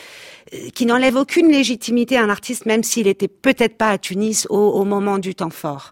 qui 0.74 0.86
n'enlève 0.86 1.16
aucune 1.16 1.52
légitimité 1.52 2.18
à 2.18 2.24
un 2.24 2.30
artiste, 2.30 2.66
même 2.66 2.84
s'il 2.84 3.08
était 3.08 3.28
peut-être 3.28 3.78
pas 3.78 3.90
à 3.90 3.98
Tunis 3.98 4.48
au, 4.50 4.58
au, 4.58 4.86
moment 4.86 5.18
du 5.18 5.36
temps 5.36 5.50
fort. 5.50 5.92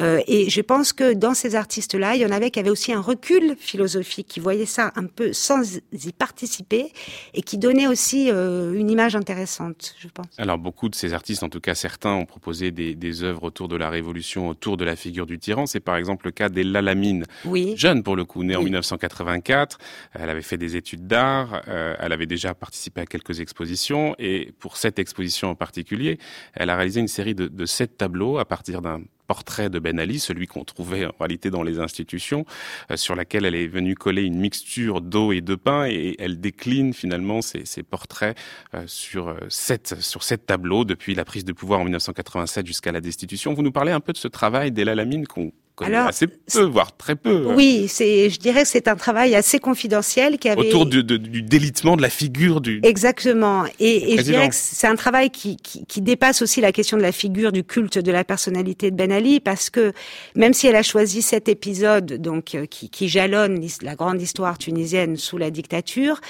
Euh, 0.00 0.20
et 0.26 0.50
je 0.50 0.60
pense 0.60 0.92
que 0.92 1.14
dans 1.14 1.34
ces 1.34 1.54
artistes-là, 1.54 2.14
il 2.14 2.20
y 2.20 2.26
en 2.26 2.30
avait 2.30 2.50
qui 2.50 2.58
avaient 2.58 2.70
aussi 2.70 2.92
un 2.92 3.00
recul 3.00 3.56
philosophique, 3.58 4.26
qui 4.26 4.40
voyaient 4.40 4.66
ça 4.66 4.92
un 4.96 5.06
peu 5.06 5.32
sans 5.32 5.76
y 5.92 6.12
participer, 6.12 6.92
et 7.32 7.42
qui 7.42 7.56
donnait 7.56 7.86
aussi 7.86 8.30
euh, 8.30 8.74
une 8.74 8.90
image 8.90 9.16
intéressante, 9.16 9.94
je 9.98 10.08
pense. 10.08 10.26
Alors 10.38 10.58
beaucoup 10.58 10.88
de 10.88 10.94
ces 10.94 11.14
artistes, 11.14 11.42
en 11.42 11.48
tout 11.48 11.60
cas 11.60 11.74
certains, 11.74 12.12
ont 12.12 12.26
proposé 12.26 12.70
des, 12.70 12.94
des 12.94 13.22
œuvres 13.22 13.44
autour 13.44 13.68
de 13.68 13.76
la 13.76 13.88
Révolution, 13.88 14.48
autour 14.48 14.76
de 14.76 14.84
la 14.84 14.96
figure 14.96 15.26
du 15.26 15.38
tyran. 15.38 15.66
C'est 15.66 15.80
par 15.80 15.96
exemple 15.96 16.26
le 16.26 16.32
cas 16.32 16.48
d'Ella 16.48 16.82
Lamine, 16.82 17.24
oui. 17.44 17.74
jeune 17.76 18.02
pour 18.02 18.16
le 18.16 18.24
coup, 18.24 18.42
née 18.42 18.56
en 18.56 18.62
1984. 18.62 19.78
Elle 20.12 20.28
avait 20.28 20.42
fait 20.42 20.58
des 20.58 20.76
études 20.76 21.06
d'art, 21.06 21.62
euh, 21.68 21.94
elle 21.98 22.12
avait 22.12 22.26
déjà 22.26 22.54
participé 22.54 23.00
à 23.00 23.06
quelques 23.06 23.40
expositions 23.40 23.93
et 24.18 24.52
pour 24.58 24.76
cette 24.76 24.98
exposition 24.98 25.50
en 25.50 25.54
particulier, 25.54 26.18
elle 26.54 26.70
a 26.70 26.76
réalisé 26.76 27.00
une 27.00 27.08
série 27.08 27.34
de, 27.34 27.48
de 27.48 27.66
sept 27.66 27.96
tableaux 27.96 28.38
à 28.38 28.44
partir 28.44 28.82
d'un 28.82 29.02
portrait 29.26 29.70
de 29.70 29.78
Ben 29.78 29.98
Ali, 29.98 30.18
celui 30.18 30.46
qu'on 30.46 30.64
trouvait 30.64 31.06
en 31.06 31.12
réalité 31.18 31.50
dans 31.50 31.62
les 31.62 31.78
institutions, 31.80 32.44
euh, 32.90 32.96
sur 32.96 33.14
laquelle 33.14 33.44
elle 33.44 33.54
est 33.54 33.66
venue 33.66 33.94
coller 33.94 34.22
une 34.22 34.38
mixture 34.38 35.00
d'eau 35.00 35.32
et 35.32 35.40
de 35.40 35.54
pain, 35.54 35.86
et 35.88 36.16
elle 36.18 36.40
décline 36.40 36.92
finalement 36.92 37.42
ces, 37.42 37.64
ces 37.64 37.82
portraits 37.82 38.36
euh, 38.74 38.84
sur 38.86 39.28
euh, 39.28 39.38
sept 39.48 40.00
sur 40.00 40.22
sept 40.22 40.46
tableaux 40.46 40.84
depuis 40.84 41.14
la 41.14 41.24
prise 41.24 41.44
de 41.44 41.52
pouvoir 41.52 41.80
en 41.80 41.84
1987 41.84 42.66
jusqu'à 42.66 42.92
la 42.92 43.00
destitution. 43.00 43.54
Vous 43.54 43.62
nous 43.62 43.72
parlez 43.72 43.92
un 43.92 44.00
peu 44.00 44.12
de 44.12 44.18
ce 44.18 44.28
travail 44.28 44.72
d'Ella 44.72 44.94
Lamine 44.94 45.26
qu'on 45.26 45.52
alors, 45.82 46.06
assez 46.06 46.28
peu, 46.28 46.62
voire 46.62 46.96
très 46.96 47.16
peu. 47.16 47.48
Hein. 47.48 47.54
Oui, 47.56 47.86
c'est, 47.88 48.30
je 48.30 48.38
dirais 48.38 48.62
que 48.62 48.68
c'est 48.68 48.86
un 48.86 48.94
travail 48.94 49.34
assez 49.34 49.58
confidentiel 49.58 50.38
qui 50.38 50.48
avait 50.48 50.68
autour 50.68 50.86
du, 50.86 51.02
du 51.02 51.42
délitement 51.42 51.96
de 51.96 52.02
la 52.02 52.10
figure 52.10 52.60
du. 52.60 52.80
Exactement, 52.84 53.64
et, 53.80 54.12
et 54.12 54.18
je 54.18 54.22
dirais 54.22 54.48
que 54.48 54.54
c'est 54.54 54.86
un 54.86 54.94
travail 54.94 55.30
qui, 55.30 55.56
qui, 55.56 55.84
qui, 55.86 56.00
dépasse 56.00 56.42
aussi 56.42 56.60
la 56.60 56.70
question 56.70 56.96
de 56.96 57.02
la 57.02 57.10
figure 57.10 57.50
du 57.50 57.64
culte 57.64 57.98
de 57.98 58.12
la 58.12 58.22
personnalité 58.22 58.92
de 58.92 58.96
Ben 58.96 59.10
Ali, 59.10 59.40
parce 59.40 59.68
que 59.68 59.92
même 60.36 60.52
si 60.52 60.68
elle 60.68 60.76
a 60.76 60.82
choisi 60.82 61.22
cet 61.22 61.48
épisode, 61.48 62.20
donc 62.20 62.54
euh, 62.54 62.66
qui, 62.66 62.88
qui 62.88 63.08
jalonne 63.08 63.60
la 63.82 63.96
grande 63.96 64.22
histoire 64.22 64.58
tunisienne 64.58 65.16
sous 65.16 65.38
la 65.38 65.50
dictature, 65.50 66.20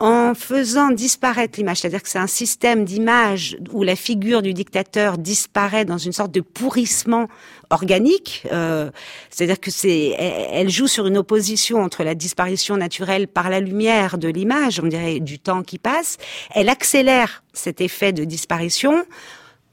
en 0.00 0.34
faisant 0.34 0.90
disparaître 0.90 1.58
l'image, 1.58 1.78
c'est-à-dire 1.78 2.02
que 2.02 2.08
c'est 2.08 2.18
un 2.18 2.26
système 2.26 2.84
d'image 2.84 3.56
où 3.72 3.84
la 3.84 3.94
figure 3.94 4.42
du 4.42 4.52
dictateur 4.52 5.18
disparaît 5.18 5.84
dans 5.84 5.98
une 5.98 6.12
sorte 6.12 6.32
de 6.32 6.40
pourrissement 6.40 7.28
organique, 7.70 8.44
euh, 8.52 8.90
c'est-à-dire 9.30 9.60
que 9.60 9.70
c'est, 9.70 10.08
elle 10.18 10.68
joue 10.68 10.88
sur 10.88 11.06
une 11.06 11.16
opposition 11.16 11.82
entre 11.82 12.02
la 12.02 12.14
disparition 12.14 12.76
naturelle 12.76 13.28
par 13.28 13.50
la 13.50 13.60
lumière 13.60 14.18
de 14.18 14.28
l'image, 14.28 14.80
on 14.80 14.86
dirait 14.86 15.20
du 15.20 15.38
temps 15.38 15.62
qui 15.62 15.78
passe, 15.78 16.18
elle 16.50 16.68
accélère 16.68 17.44
cet 17.52 17.80
effet 17.80 18.12
de 18.12 18.24
disparition 18.24 19.04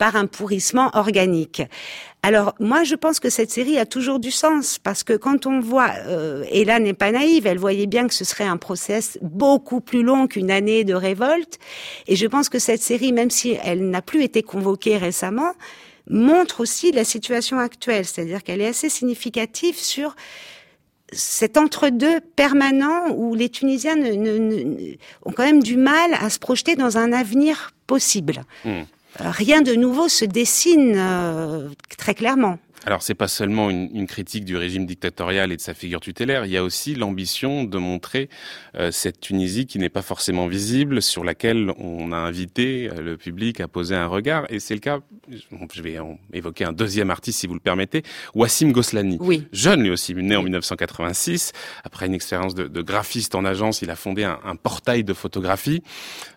par 0.01 0.15
un 0.15 0.25
pourrissement 0.25 0.89
organique. 0.95 1.61
Alors 2.23 2.55
moi 2.59 2.83
je 2.83 2.95
pense 2.95 3.19
que 3.19 3.29
cette 3.29 3.51
série 3.51 3.77
a 3.77 3.85
toujours 3.85 4.19
du 4.19 4.31
sens 4.31 4.79
parce 4.79 5.03
que 5.03 5.13
quand 5.13 5.45
on 5.45 5.59
voit, 5.59 5.91
euh, 6.07 6.43
et 6.49 6.65
là 6.65 6.79
n'est 6.79 6.95
pas 6.95 7.11
naïve, 7.11 7.45
elle 7.45 7.59
voyait 7.59 7.85
bien 7.85 8.07
que 8.07 8.15
ce 8.15 8.25
serait 8.25 8.45
un 8.45 8.57
process 8.57 9.19
beaucoup 9.21 9.79
plus 9.79 10.01
long 10.01 10.25
qu'une 10.25 10.49
année 10.49 10.83
de 10.85 10.95
révolte, 10.95 11.59
et 12.07 12.15
je 12.15 12.25
pense 12.25 12.49
que 12.49 12.57
cette 12.57 12.81
série, 12.81 13.13
même 13.13 13.29
si 13.29 13.55
elle 13.63 13.91
n'a 13.91 14.01
plus 14.01 14.23
été 14.23 14.41
convoquée 14.41 14.97
récemment, 14.97 15.53
montre 16.09 16.61
aussi 16.61 16.91
la 16.91 17.03
situation 17.03 17.59
actuelle, 17.59 18.05
c'est-à-dire 18.05 18.41
qu'elle 18.41 18.61
est 18.61 18.69
assez 18.69 18.89
significative 18.89 19.77
sur 19.77 20.15
cet 21.11 21.57
entre-deux 21.57 22.21
permanent 22.35 23.11
où 23.15 23.35
les 23.35 23.49
Tunisiens 23.49 23.97
ont 23.97 25.31
quand 25.31 25.45
même 25.45 25.61
du 25.61 25.77
mal 25.77 26.15
à 26.19 26.31
se 26.31 26.39
projeter 26.39 26.75
dans 26.75 26.97
un 26.97 27.13
avenir 27.13 27.69
possible. 27.85 28.45
Hmm 28.65 28.81
rien 29.19 29.61
de 29.61 29.73
nouveau 29.73 30.07
se 30.07 30.25
dessine 30.25 30.93
euh, 30.95 31.69
très 31.97 32.15
clairement. 32.15 32.57
Alors 32.85 33.03
c'est 33.03 33.15
pas 33.15 33.27
seulement 33.27 33.69
une, 33.69 33.89
une, 33.93 34.07
critique 34.07 34.43
du 34.43 34.57
régime 34.57 34.87
dictatorial 34.87 35.51
et 35.51 35.55
de 35.55 35.61
sa 35.61 35.75
figure 35.75 35.99
tutélaire, 35.99 36.45
il 36.45 36.51
y 36.51 36.57
a 36.57 36.63
aussi 36.63 36.95
l'ambition 36.95 37.63
de 37.63 37.77
montrer 37.77 38.27
euh, 38.75 38.89
cette 38.91 39.19
Tunisie 39.19 39.67
qui 39.67 39.77
n'est 39.77 39.89
pas 39.89 40.01
forcément 40.01 40.47
visible, 40.47 41.01
sur 41.01 41.23
laquelle 41.23 41.71
on 41.77 42.11
a 42.11 42.17
invité 42.17 42.89
euh, 42.89 43.01
le 43.01 43.17
public 43.17 43.59
à 43.59 43.67
poser 43.67 43.95
un 43.95 44.07
regard. 44.07 44.45
Et 44.49 44.59
c'est 44.59 44.73
le 44.73 44.79
cas, 44.79 44.99
je 45.29 45.81
vais 45.81 45.97
évoquer 46.33 46.65
un 46.65 46.73
deuxième 46.73 47.11
artiste 47.11 47.39
si 47.39 47.47
vous 47.47 47.53
le 47.53 47.59
permettez, 47.59 48.03
Wassim 48.33 48.71
Goslani. 48.71 49.17
Oui. 49.19 49.47
Jeune 49.51 49.83
lui 49.83 49.91
aussi, 49.91 50.15
né 50.15 50.35
en 50.35 50.43
1986. 50.43 51.51
Après 51.83 52.07
une 52.07 52.13
expérience 52.13 52.55
de, 52.55 52.63
de, 52.67 52.81
graphiste 52.81 53.35
en 53.35 53.45
agence, 53.45 53.81
il 53.81 53.91
a 53.91 53.95
fondé 53.95 54.23
un, 54.23 54.39
un 54.43 54.55
portail 54.55 55.03
de 55.03 55.13
photographie 55.13 55.83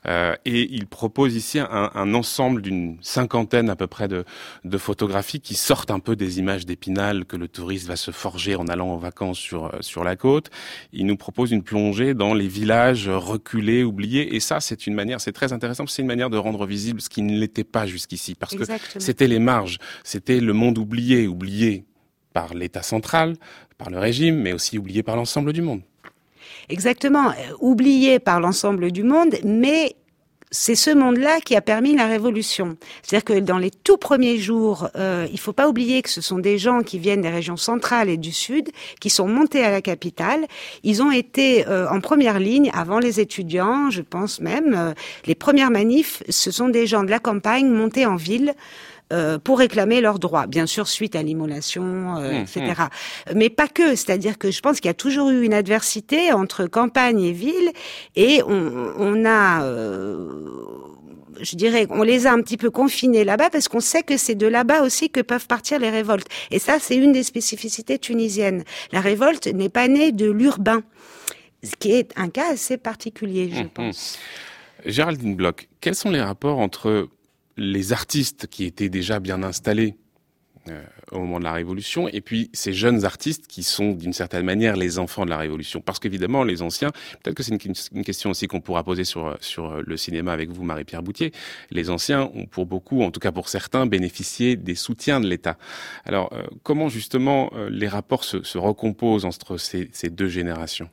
euh, 0.06 0.34
et 0.44 0.68
il 0.70 0.86
propose 0.86 1.34
ici 1.34 1.58
un, 1.58 1.90
un 1.94 2.14
ensemble 2.14 2.60
d'une 2.60 2.98
cinquantaine 3.00 3.70
à 3.70 3.76
peu 3.76 3.86
près 3.86 4.08
de, 4.08 4.24
de 4.64 4.78
photographies 4.78 5.40
qui 5.40 5.54
sortent 5.54 5.90
un 5.90 6.00
peu 6.00 6.16
des 6.16 6.33
images 6.38 6.66
d'Épinal 6.66 7.24
que 7.24 7.36
le 7.36 7.48
touriste 7.48 7.86
va 7.86 7.96
se 7.96 8.10
forger 8.10 8.56
en 8.56 8.66
allant 8.68 8.88
en 8.88 8.96
vacances 8.96 9.38
sur, 9.38 9.66
euh, 9.66 9.78
sur 9.80 10.04
la 10.04 10.16
côte. 10.16 10.50
Il 10.92 11.06
nous 11.06 11.16
propose 11.16 11.52
une 11.52 11.62
plongée 11.62 12.14
dans 12.14 12.34
les 12.34 12.48
villages 12.48 13.08
reculés, 13.08 13.84
oubliés. 13.84 14.34
Et 14.34 14.40
ça, 14.40 14.60
c'est 14.60 14.86
une 14.86 14.94
manière, 14.94 15.20
c'est 15.20 15.32
très 15.32 15.52
intéressant, 15.52 15.86
c'est 15.86 16.02
une 16.02 16.08
manière 16.08 16.30
de 16.30 16.36
rendre 16.36 16.66
visible 16.66 17.00
ce 17.00 17.08
qui 17.08 17.22
ne 17.22 17.38
l'était 17.38 17.64
pas 17.64 17.86
jusqu'ici. 17.86 18.34
Parce 18.34 18.54
que 18.54 18.64
c'était 18.98 19.26
les 19.26 19.38
marges, 19.38 19.78
c'était 20.02 20.40
le 20.40 20.52
monde 20.52 20.78
oublié, 20.78 21.26
oublié 21.26 21.84
par 22.32 22.54
l'État 22.54 22.82
central, 22.82 23.36
par 23.78 23.90
le 23.90 23.98
régime, 23.98 24.36
mais 24.36 24.52
aussi 24.52 24.78
oublié 24.78 25.02
par 25.02 25.16
l'ensemble 25.16 25.52
du 25.52 25.62
monde. 25.62 25.82
Exactement, 26.68 27.30
euh, 27.30 27.54
oublié 27.60 28.18
par 28.18 28.40
l'ensemble 28.40 28.90
du 28.90 29.02
monde, 29.02 29.36
mais 29.44 29.96
c'est 30.54 30.76
ce 30.76 30.90
monde-là 30.90 31.40
qui 31.40 31.56
a 31.56 31.60
permis 31.60 31.96
la 31.96 32.06
révolution. 32.06 32.76
C'est-à-dire 33.02 33.24
que 33.24 33.40
dans 33.40 33.58
les 33.58 33.72
tout 33.72 33.96
premiers 33.96 34.38
jours, 34.38 34.88
euh, 34.94 35.26
il 35.32 35.40
faut 35.40 35.52
pas 35.52 35.68
oublier 35.68 36.00
que 36.00 36.08
ce 36.08 36.20
sont 36.20 36.38
des 36.38 36.58
gens 36.58 36.82
qui 36.82 37.00
viennent 37.00 37.22
des 37.22 37.28
régions 37.28 37.56
centrales 37.56 38.08
et 38.08 38.16
du 38.16 38.30
sud, 38.30 38.70
qui 39.00 39.10
sont 39.10 39.26
montés 39.26 39.64
à 39.64 39.70
la 39.72 39.82
capitale. 39.82 40.46
Ils 40.84 41.02
ont 41.02 41.10
été 41.10 41.66
euh, 41.66 41.88
en 41.90 42.00
première 42.00 42.38
ligne 42.38 42.70
avant 42.72 43.00
les 43.00 43.18
étudiants, 43.18 43.90
je 43.90 44.00
pense 44.00 44.40
même. 44.40 44.74
Euh, 44.76 44.94
les 45.26 45.34
premières 45.34 45.72
manifs, 45.72 46.22
ce 46.28 46.52
sont 46.52 46.68
des 46.68 46.86
gens 46.86 47.02
de 47.02 47.10
la 47.10 47.18
campagne 47.18 47.68
montés 47.68 48.06
en 48.06 48.16
ville 48.16 48.54
euh, 49.12 49.38
pour 49.38 49.58
réclamer 49.58 50.00
leurs 50.00 50.18
droits, 50.18 50.46
bien 50.46 50.66
sûr 50.66 50.88
suite 50.88 51.14
à 51.14 51.22
l'immolation, 51.22 52.16
euh, 52.16 52.32
mmh, 52.32 52.42
etc. 52.42 52.64
Mmh. 52.64 53.32
Mais 53.36 53.50
pas 53.50 53.68
que, 53.68 53.94
c'est-à-dire 53.96 54.38
que 54.38 54.50
je 54.50 54.60
pense 54.60 54.80
qu'il 54.80 54.88
y 54.88 54.90
a 54.90 54.94
toujours 54.94 55.30
eu 55.30 55.44
une 55.44 55.54
adversité 55.54 56.32
entre 56.32 56.66
campagne 56.66 57.20
et 57.20 57.32
ville, 57.32 57.70
et 58.16 58.42
on, 58.46 58.92
on 58.98 59.24
a 59.24 59.62
euh, 59.64 60.28
je 61.40 61.56
dirais, 61.56 61.86
on 61.90 62.02
les 62.02 62.26
a 62.26 62.32
un 62.32 62.40
petit 62.40 62.56
peu 62.56 62.70
confinés 62.70 63.24
là-bas 63.24 63.50
parce 63.50 63.68
qu'on 63.68 63.80
sait 63.80 64.02
que 64.02 64.16
c'est 64.16 64.34
de 64.34 64.46
là-bas 64.46 64.82
aussi 64.82 65.10
que 65.10 65.20
peuvent 65.20 65.46
partir 65.46 65.78
les 65.78 65.90
révoltes. 65.90 66.28
Et 66.50 66.58
ça, 66.58 66.78
c'est 66.78 66.96
une 66.96 67.12
des 67.12 67.22
spécificités 67.22 67.98
tunisiennes. 67.98 68.64
La 68.92 69.00
révolte 69.00 69.46
n'est 69.48 69.68
pas 69.68 69.88
née 69.88 70.12
de 70.12 70.30
l'urbain, 70.30 70.82
ce 71.62 71.76
qui 71.76 71.92
est 71.92 72.12
un 72.16 72.28
cas 72.28 72.52
assez 72.52 72.76
particulier, 72.76 73.50
je 73.52 73.60
hum. 73.60 73.68
pense. 73.68 74.18
Géraldine 74.84 75.34
Bloch, 75.34 75.68
quels 75.80 75.94
sont 75.94 76.10
les 76.10 76.20
rapports 76.20 76.58
entre 76.58 77.08
les 77.56 77.92
artistes 77.92 78.46
qui 78.46 78.64
étaient 78.64 78.88
déjà 78.88 79.20
bien 79.20 79.42
installés 79.42 79.96
euh, 80.70 80.82
au 81.12 81.18
moment 81.18 81.38
de 81.38 81.44
la 81.44 81.52
Révolution, 81.52 82.08
et 82.08 82.22
puis 82.22 82.48
ces 82.54 82.72
jeunes 82.72 83.04
artistes 83.04 83.46
qui 83.46 83.62
sont 83.62 83.92
d'une 83.92 84.14
certaine 84.14 84.46
manière 84.46 84.76
les 84.76 84.98
enfants 84.98 85.26
de 85.26 85.30
la 85.30 85.36
Révolution. 85.36 85.82
Parce 85.82 85.98
qu'évidemment, 85.98 86.42
les 86.42 86.62
anciens, 86.62 86.90
peut-être 87.22 87.36
que 87.36 87.42
c'est 87.42 87.54
une, 87.62 88.02
question 88.02 88.30
aussi 88.30 88.46
qu'on 88.46 88.62
pourra 88.62 88.82
poser 88.82 89.04
sur, 89.04 89.36
sur 89.40 89.82
le 89.82 89.96
cinéma 89.98 90.32
avec 90.32 90.50
vous, 90.50 90.64
Marie-Pierre 90.64 91.02
Boutier, 91.02 91.32
les 91.70 91.90
anciens 91.90 92.30
ont 92.34 92.46
pour 92.46 92.64
beaucoup, 92.64 93.02
en 93.02 93.10
tout 93.10 93.20
cas 93.20 93.30
pour 93.30 93.50
certains, 93.50 93.84
bénéficié 93.84 94.56
des 94.56 94.74
soutiens 94.74 95.20
de 95.20 95.28
l'État. 95.28 95.58
Alors, 96.06 96.32
euh, 96.32 96.44
comment 96.62 96.88
justement 96.88 97.50
euh, 97.54 97.68
les 97.68 97.88
rapports 97.88 98.24
se, 98.24 98.42
se 98.42 98.56
recomposent 98.56 99.26
entre 99.26 99.58
ces, 99.58 99.90
ces 99.92 100.08
deux 100.08 100.28
générations? 100.28 100.88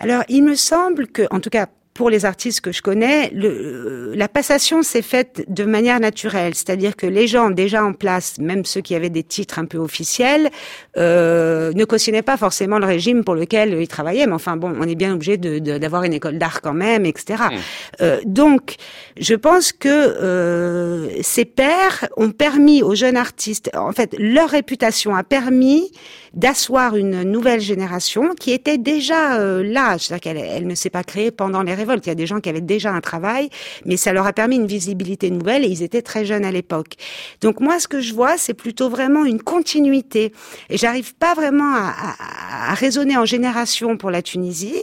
Alors, 0.00 0.22
il 0.28 0.42
me 0.42 0.54
semble 0.54 1.06
que, 1.06 1.22
en 1.30 1.40
tout 1.40 1.50
cas, 1.50 1.66
pour 1.98 2.10
les 2.10 2.24
artistes 2.24 2.60
que 2.60 2.70
je 2.70 2.80
connais, 2.80 3.28
le, 3.30 4.12
la 4.14 4.28
passation 4.28 4.84
s'est 4.84 5.02
faite 5.02 5.44
de 5.48 5.64
manière 5.64 5.98
naturelle, 5.98 6.54
c'est-à-dire 6.54 6.94
que 6.94 7.08
les 7.08 7.26
gens 7.26 7.50
déjà 7.50 7.84
en 7.84 7.92
place, 7.92 8.38
même 8.38 8.64
ceux 8.64 8.80
qui 8.80 8.94
avaient 8.94 9.10
des 9.10 9.24
titres 9.24 9.58
un 9.58 9.64
peu 9.64 9.78
officiels, 9.78 10.48
euh, 10.96 11.72
ne 11.74 11.84
cautionnaient 11.84 12.22
pas 12.22 12.36
forcément 12.36 12.78
le 12.78 12.86
régime 12.86 13.24
pour 13.24 13.34
lequel 13.34 13.72
ils 13.80 13.88
travaillaient. 13.88 14.28
Mais 14.28 14.32
enfin 14.32 14.56
bon, 14.56 14.76
on 14.78 14.84
est 14.84 14.94
bien 14.94 15.12
obligé 15.12 15.38
d'avoir 15.38 16.02
de, 16.02 16.06
une 16.06 16.12
école 16.12 16.38
d'art 16.38 16.60
quand 16.60 16.72
même, 16.72 17.04
etc. 17.04 17.42
Mmh. 17.50 17.56
Euh, 18.02 18.20
donc, 18.24 18.76
je 19.16 19.34
pense 19.34 19.72
que 19.72 19.88
euh, 19.88 21.08
ces 21.22 21.46
pères 21.46 22.06
ont 22.16 22.30
permis 22.30 22.80
aux 22.80 22.94
jeunes 22.94 23.16
artistes, 23.16 23.72
en 23.74 23.90
fait, 23.90 24.14
leur 24.20 24.50
réputation 24.50 25.16
a 25.16 25.24
permis 25.24 25.90
d'asseoir 26.34 26.96
une 26.96 27.22
nouvelle 27.22 27.60
génération 27.60 28.34
qui 28.34 28.52
était 28.52 28.78
déjà 28.78 29.38
euh, 29.38 29.62
là. 29.62 29.96
C'est-à-dire 29.98 30.20
qu'elle 30.20 30.36
elle 30.38 30.66
ne 30.66 30.74
s'est 30.74 30.90
pas 30.90 31.04
créée 31.04 31.30
pendant 31.30 31.62
les 31.62 31.74
révoltes. 31.74 32.06
Il 32.06 32.10
y 32.10 32.12
a 32.12 32.16
des 32.16 32.26
gens 32.26 32.40
qui 32.40 32.48
avaient 32.48 32.60
déjà 32.60 32.92
un 32.92 33.00
travail, 33.00 33.50
mais 33.84 33.96
ça 33.96 34.12
leur 34.12 34.26
a 34.26 34.32
permis 34.32 34.56
une 34.56 34.66
visibilité 34.66 35.30
nouvelle 35.30 35.64
et 35.64 35.68
ils 35.68 35.82
étaient 35.82 36.02
très 36.02 36.24
jeunes 36.24 36.44
à 36.44 36.50
l'époque. 36.50 36.94
Donc 37.40 37.60
moi, 37.60 37.78
ce 37.78 37.88
que 37.88 38.00
je 38.00 38.14
vois, 38.14 38.36
c'est 38.36 38.54
plutôt 38.54 38.88
vraiment 38.88 39.24
une 39.24 39.42
continuité. 39.42 40.32
Et 40.70 40.76
j'arrive 40.76 41.14
pas 41.14 41.34
vraiment 41.34 41.74
à, 41.74 41.94
à, 42.18 42.70
à, 42.70 42.74
raisonner 42.74 43.16
en 43.16 43.24
génération 43.24 43.96
pour 43.96 44.10
la 44.10 44.22
Tunisie, 44.22 44.82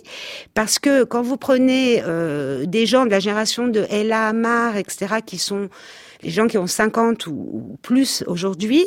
parce 0.54 0.80
que 0.80 1.04
quand 1.04 1.22
vous 1.22 1.38
prenez 1.38 2.02
euh, 2.06 2.66
des 2.66 2.86
gens 2.86 3.06
de 3.06 3.12
la 3.12 3.20
génération 3.20 3.68
de 3.68 3.86
Ella 3.90 4.28
Amar, 4.28 4.78
etc., 4.78 5.16
qui 5.26 5.38
sont 5.38 5.70
les 6.24 6.30
gens 6.30 6.48
qui 6.48 6.58
ont 6.58 6.68
50 6.68 7.28
ou, 7.28 7.78
plus 7.82 8.24
aujourd'hui, 8.28 8.86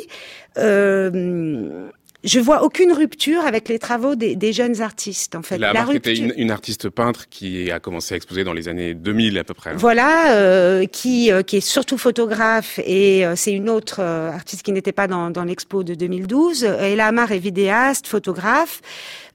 euh, 0.57 1.89
je 2.23 2.39
vois 2.39 2.63
aucune 2.63 2.91
rupture 2.91 3.45
avec 3.45 3.69
les 3.69 3.79
travaux 3.79 4.15
des, 4.15 4.35
des 4.35 4.51
jeunes 4.51 4.81
artistes, 4.81 5.35
en 5.35 5.41
fait. 5.41 5.57
La, 5.57 5.71
la 5.71 5.83
rupture... 5.85 6.11
était 6.11 6.15
une, 6.15 6.33
une, 6.35 6.51
artiste 6.51 6.89
peintre 6.89 7.29
qui 7.29 7.71
a 7.71 7.79
commencé 7.79 8.13
à 8.13 8.17
exposer 8.17 8.43
dans 8.43 8.51
les 8.51 8.67
années 8.67 8.93
2000 8.93 9.37
à 9.37 9.43
peu 9.45 9.53
près. 9.53 9.71
Hein. 9.71 9.77
Voilà, 9.77 10.33
euh, 10.33 10.85
qui 10.85 11.31
euh, 11.31 11.43
qui 11.43 11.57
est 11.57 11.61
surtout 11.61 11.97
photographe 11.97 12.79
et 12.85 13.25
euh, 13.25 13.35
c'est 13.35 13.53
une 13.53 13.69
autre 13.69 14.01
euh, 14.01 14.31
artiste 14.31 14.63
qui 14.63 14.73
n'était 14.73 14.91
pas 14.91 15.07
dans, 15.07 15.29
dans 15.29 15.45
l'expo 15.45 15.83
de 15.83 15.95
2012. 15.95 16.63
Ella 16.63 17.07
Amar 17.07 17.31
est 17.31 17.39
vidéaste, 17.39 18.07
photographe. 18.07 18.81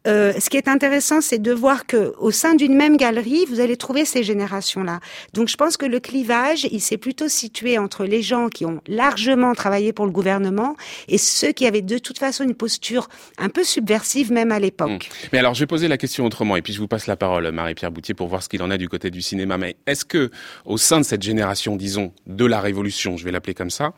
Euh, 0.06 0.32
ce 0.38 0.50
qui 0.50 0.56
est 0.56 0.68
intéressant, 0.68 1.20
c'est 1.20 1.40
de 1.40 1.52
voir 1.52 1.86
que 1.86 2.12
au 2.18 2.30
sein 2.30 2.54
d'une 2.54 2.74
même 2.74 2.96
galerie, 2.96 3.44
vous 3.48 3.60
allez 3.60 3.76
trouver 3.76 4.04
ces 4.04 4.22
générations-là. 4.22 5.00
Donc, 5.32 5.48
je 5.48 5.56
pense 5.56 5.76
que 5.76 5.86
le 5.86 5.98
clivage, 5.98 6.66
il 6.70 6.80
s'est 6.80 6.98
plutôt 6.98 7.28
situé 7.28 7.78
entre 7.78 8.04
les 8.04 8.20
gens 8.20 8.48
qui 8.48 8.66
ont 8.66 8.80
largement 8.86 9.54
travaillé 9.54 9.92
pour 9.92 10.04
le 10.04 10.12
gouvernement 10.12 10.76
et 11.08 11.16
ceux 11.16 11.52
qui 11.52 11.66
avaient 11.66 11.82
de 11.82 11.98
toute 11.98 12.18
façon 12.18 12.44
une 12.44 12.54
posture 12.54 13.08
un 13.38 13.48
peu 13.48 13.64
subversive, 13.64 14.30
même 14.30 14.52
à 14.52 14.58
l'époque. 14.58 14.90
Mmh. 14.90 15.28
Mais 15.32 15.38
alors, 15.38 15.54
je 15.54 15.60
vais 15.60 15.66
poser 15.66 15.88
la 15.88 15.96
question 15.96 16.26
autrement, 16.26 16.56
et 16.56 16.62
puis 16.62 16.72
je 16.72 16.80
vous 16.80 16.88
passe 16.88 17.06
la 17.06 17.16
parole, 17.16 17.50
Marie-Pierre 17.50 17.90
Boutier, 17.90 18.14
pour 18.14 18.28
voir 18.28 18.42
ce 18.42 18.48
qu'il 18.48 18.62
en 18.62 18.70
est 18.70 18.78
du 18.78 18.88
côté 18.88 19.10
du 19.10 19.22
cinéma. 19.22 19.56
Mais 19.56 19.76
est-ce 19.86 20.04
que, 20.04 20.30
au 20.66 20.76
sein 20.76 20.98
de 20.98 21.04
cette 21.04 21.22
génération, 21.22 21.76
disons, 21.76 22.12
de 22.26 22.44
la 22.44 22.60
Révolution, 22.60 23.16
je 23.16 23.24
vais 23.24 23.32
l'appeler 23.32 23.54
comme 23.54 23.70
ça, 23.70 23.94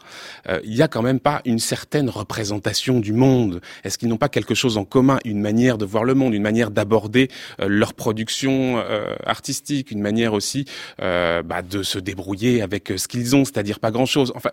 euh, 0.48 0.60
il 0.64 0.74
y 0.74 0.82
a 0.82 0.88
quand 0.88 1.02
même 1.02 1.20
pas 1.20 1.42
une 1.44 1.58
certaine 1.58 2.10
représentation 2.10 3.00
du 3.00 3.12
monde? 3.12 3.60
Est-ce 3.82 3.98
qu'ils 3.98 4.08
n'ont 4.08 4.16
pas 4.16 4.28
quelque 4.28 4.54
chose 4.54 4.76
en 4.76 4.84
commun, 4.84 5.18
une 5.24 5.40
manière 5.40 5.78
de 5.78 5.84
voir 5.84 5.95
le 6.04 6.14
monde, 6.14 6.34
une 6.34 6.42
manière 6.42 6.70
d'aborder 6.70 7.28
euh, 7.60 7.66
leur 7.68 7.94
production 7.94 8.78
euh, 8.78 9.14
artistique, 9.24 9.90
une 9.90 10.00
manière 10.00 10.32
aussi 10.32 10.64
euh, 11.00 11.42
bah, 11.42 11.62
de 11.62 11.82
se 11.82 11.98
débrouiller 11.98 12.62
avec 12.62 12.92
ce 12.96 13.08
qu'ils 13.08 13.36
ont, 13.36 13.44
c'est-à-dire 13.44 13.80
pas 13.80 13.90
grand-chose. 13.90 14.32
Enfin, 14.34 14.50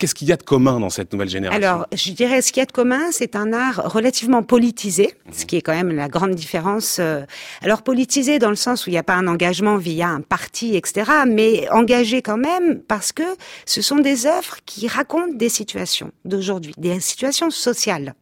Qu'est-ce 0.00 0.14
qu'il 0.14 0.28
y 0.28 0.32
a 0.32 0.38
de 0.38 0.42
commun 0.42 0.80
dans 0.80 0.88
cette 0.88 1.12
nouvelle 1.12 1.28
génération? 1.28 1.62
Alors, 1.62 1.86
je 1.92 2.12
dirais, 2.12 2.40
ce 2.40 2.52
qu'il 2.52 2.62
y 2.62 2.62
a 2.62 2.66
de 2.66 2.72
commun, 2.72 3.10
c'est 3.10 3.36
un 3.36 3.52
art 3.52 3.82
relativement 3.84 4.42
politisé, 4.42 5.12
mmh. 5.26 5.32
ce 5.34 5.44
qui 5.44 5.56
est 5.56 5.60
quand 5.60 5.74
même 5.74 5.94
la 5.94 6.08
grande 6.08 6.34
différence. 6.34 6.96
Euh, 6.98 7.20
alors, 7.60 7.82
politisé 7.82 8.38
dans 8.38 8.48
le 8.48 8.56
sens 8.56 8.86
où 8.86 8.88
il 8.88 8.94
n'y 8.94 8.98
a 8.98 9.02
pas 9.02 9.12
un 9.12 9.26
engagement 9.26 9.76
via 9.76 10.08
un 10.08 10.22
parti, 10.22 10.74
etc., 10.74 11.04
mais 11.28 11.68
engagé 11.68 12.22
quand 12.22 12.38
même 12.38 12.80
parce 12.80 13.12
que 13.12 13.24
ce 13.66 13.82
sont 13.82 13.98
des 13.98 14.24
œuvres 14.24 14.56
qui 14.64 14.88
racontent 14.88 15.34
des 15.34 15.50
situations 15.50 16.12
d'aujourd'hui, 16.24 16.72
des 16.78 16.98
situations 17.00 17.50
sociales. 17.50 18.14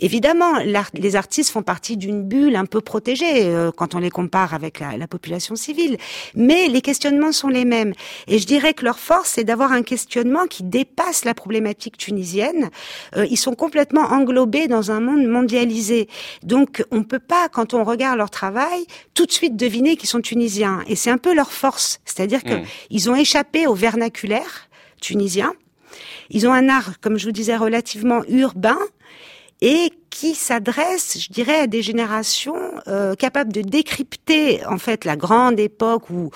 Évidemment, 0.00 0.58
les 0.92 1.16
artistes 1.16 1.52
font 1.52 1.62
partie 1.62 1.96
d'une 1.96 2.22
bulle 2.22 2.54
un 2.54 2.66
peu 2.66 2.82
protégée 2.82 3.46
euh, 3.46 3.70
quand 3.74 3.94
on 3.94 3.98
les 3.98 4.10
compare 4.10 4.52
avec 4.52 4.78
la, 4.78 4.98
la 4.98 5.08
population 5.08 5.56
civile, 5.56 5.96
mais 6.34 6.68
les 6.68 6.82
questionnements 6.82 7.32
sont 7.32 7.48
les 7.48 7.64
mêmes. 7.64 7.94
Et 8.28 8.38
je 8.38 8.46
dirais 8.46 8.74
que 8.74 8.84
leur 8.84 8.98
force, 8.98 9.30
c'est 9.30 9.44
d'avoir 9.44 9.72
un 9.72 9.82
questionnement 9.82 10.44
qui 10.46 10.64
dépasse 10.64 11.13
la 11.24 11.34
problématique 11.34 11.96
tunisienne. 11.96 12.70
Euh, 13.16 13.26
ils 13.30 13.36
sont 13.36 13.54
complètement 13.54 14.02
englobés 14.02 14.66
dans 14.66 14.90
un 14.90 15.00
monde 15.00 15.26
mondialisé. 15.26 16.08
Donc, 16.42 16.84
on 16.90 17.04
peut 17.04 17.18
pas, 17.18 17.48
quand 17.48 17.74
on 17.74 17.84
regarde 17.84 18.18
leur 18.18 18.30
travail, 18.30 18.86
tout 19.14 19.26
de 19.26 19.32
suite 19.32 19.56
deviner 19.56 19.96
qu'ils 19.96 20.08
sont 20.08 20.20
tunisiens. 20.20 20.82
Et 20.88 20.96
c'est 20.96 21.10
un 21.10 21.18
peu 21.18 21.34
leur 21.34 21.52
force. 21.52 22.00
C'est-à-dire 22.04 22.42
que 22.42 22.54
mmh. 22.54 22.64
ils 22.90 23.10
ont 23.10 23.14
échappé 23.14 23.66
au 23.66 23.74
vernaculaire 23.74 24.68
tunisien. 25.00 25.52
Ils 26.30 26.48
ont 26.48 26.52
un 26.52 26.68
art, 26.68 27.00
comme 27.00 27.18
je 27.18 27.26
vous 27.26 27.32
disais, 27.32 27.56
relativement 27.56 28.22
urbain 28.28 28.78
et 29.60 29.90
qui 30.10 30.34
s'adresse, 30.34 31.18
je 31.20 31.32
dirais, 31.32 31.60
à 31.60 31.66
des 31.66 31.82
générations 31.82 32.56
euh, 32.88 33.14
capables 33.14 33.52
de 33.52 33.62
décrypter 33.62 34.64
en 34.66 34.78
fait 34.78 35.04
la 35.04 35.16
grande 35.16 35.58
époque 35.58 36.10
où 36.10 36.30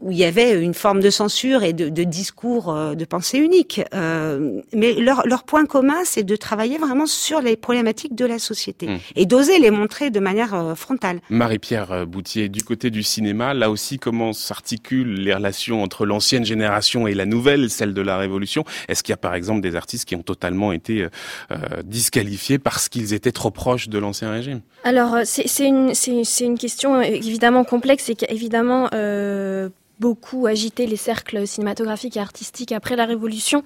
où 0.00 0.10
il 0.10 0.18
y 0.18 0.24
avait 0.24 0.60
une 0.60 0.74
forme 0.74 1.00
de 1.00 1.10
censure 1.10 1.62
et 1.62 1.72
de, 1.72 1.88
de 1.88 2.04
discours 2.04 2.70
euh, 2.70 2.94
de 2.94 3.04
pensée 3.04 3.38
unique. 3.38 3.80
Euh, 3.94 4.60
mais 4.72 4.92
leur, 4.94 5.26
leur, 5.26 5.44
point 5.44 5.66
commun, 5.66 6.04
c'est 6.04 6.24
de 6.24 6.36
travailler 6.36 6.78
vraiment 6.78 7.06
sur 7.06 7.40
les 7.40 7.56
problématiques 7.56 8.14
de 8.14 8.24
la 8.24 8.38
société 8.38 8.88
mmh. 8.88 8.98
et 9.16 9.26
d'oser 9.26 9.58
les 9.58 9.70
montrer 9.70 10.10
de 10.10 10.20
manière 10.20 10.54
euh, 10.54 10.74
frontale. 10.74 11.20
Marie-Pierre 11.30 12.06
Boutier, 12.06 12.48
du 12.48 12.62
côté 12.62 12.90
du 12.90 13.02
cinéma, 13.02 13.54
là 13.54 13.70
aussi, 13.70 13.98
comment 13.98 14.32
s'articulent 14.32 15.14
les 15.14 15.34
relations 15.34 15.82
entre 15.82 16.06
l'ancienne 16.06 16.44
génération 16.44 17.06
et 17.06 17.14
la 17.14 17.26
nouvelle, 17.26 17.70
celle 17.70 17.94
de 17.94 18.02
la 18.02 18.18
Révolution? 18.18 18.64
Est-ce 18.88 19.02
qu'il 19.02 19.12
y 19.12 19.14
a 19.14 19.18
par 19.18 19.34
exemple 19.34 19.60
des 19.60 19.76
artistes 19.76 20.06
qui 20.06 20.16
ont 20.16 20.22
totalement 20.22 20.72
été 20.72 21.02
euh, 21.02 21.56
disqualifiés 21.84 22.58
parce 22.58 22.88
qu'ils 22.88 23.14
étaient 23.14 23.32
trop 23.32 23.50
proches 23.50 23.88
de 23.88 23.98
l'ancien 23.98 24.30
régime? 24.30 24.60
Alors, 24.82 25.18
c'est 25.24 25.66
une, 25.66 25.92
une 26.40 26.58
question 26.58 27.00
évidemment 27.00 27.64
complexe 27.64 28.10
et 28.10 28.16
évidemment 28.28 28.90
beaucoup 30.00 30.46
agité 30.46 30.86
les 30.86 30.96
cercles 30.96 31.46
cinématographiques 31.46 32.16
et 32.16 32.20
artistiques 32.20 32.72
après 32.72 32.96
la 32.96 33.04
Révolution. 33.04 33.62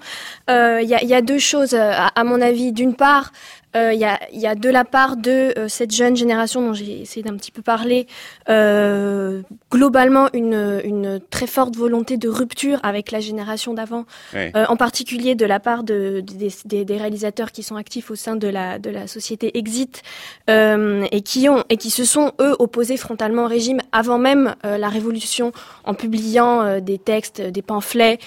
Il 0.47 0.53
euh, 0.53 0.81
y, 0.81 1.13
a, 1.13 1.21
deux 1.21 1.39
choses, 1.39 1.73
à, 1.73 2.07
à 2.07 2.23
mon 2.23 2.41
avis. 2.41 2.71
D'une 2.71 2.95
part, 2.95 3.31
il 3.75 3.77
euh, 3.77 3.93
y, 3.93 4.03
a, 4.03 4.19
y, 4.33 4.47
a, 4.47 4.55
de 4.55 4.67
la 4.67 4.83
part 4.83 5.15
de 5.15 5.53
euh, 5.55 5.67
cette 5.67 5.93
jeune 5.93 6.15
génération 6.17 6.59
dont 6.63 6.73
j'ai 6.73 7.01
essayé 7.01 7.21
d'un 7.21 7.37
petit 7.37 7.51
peu 7.51 7.61
parler, 7.61 8.07
euh, 8.49 9.43
globalement 9.71 10.27
une, 10.33 10.81
une, 10.83 11.19
très 11.29 11.45
forte 11.45 11.75
volonté 11.75 12.17
de 12.17 12.29
rupture 12.29 12.79
avec 12.81 13.11
la 13.11 13.19
génération 13.19 13.75
d'avant, 13.75 14.05
en 14.33 14.75
particulier 14.75 15.35
de 15.35 15.45
la 15.45 15.59
part 15.59 15.83
de, 15.83 16.21
de 16.21 16.49
des, 16.65 16.83
des, 16.83 16.97
réalisateurs 16.97 17.51
qui 17.51 17.61
sont 17.61 17.75
actifs 17.75 18.09
au 18.09 18.15
sein 18.15 18.35
de 18.35 18.47
la, 18.47 18.79
de 18.79 18.89
la 18.89 19.05
société 19.05 19.55
Exit 19.57 20.01
et, 20.47 21.21
qui 21.23 21.47
ont, 21.47 21.63
et 21.69 21.77
qui 21.77 21.91
se 21.91 22.05
sont, 22.05 22.31
eux, 22.41 22.55
opposés 22.57 22.97
frontalement 22.97 23.43
au 23.43 23.47
régime 23.47 23.81
avant 23.91 24.17
même 24.17 24.55
la 24.63 24.89
Révolution 24.89 25.51
en 25.83 25.93
publiant 25.93 26.79
des 26.79 26.97
textes, 26.97 27.41
des 27.41 27.61
pamphlets, 27.61 28.17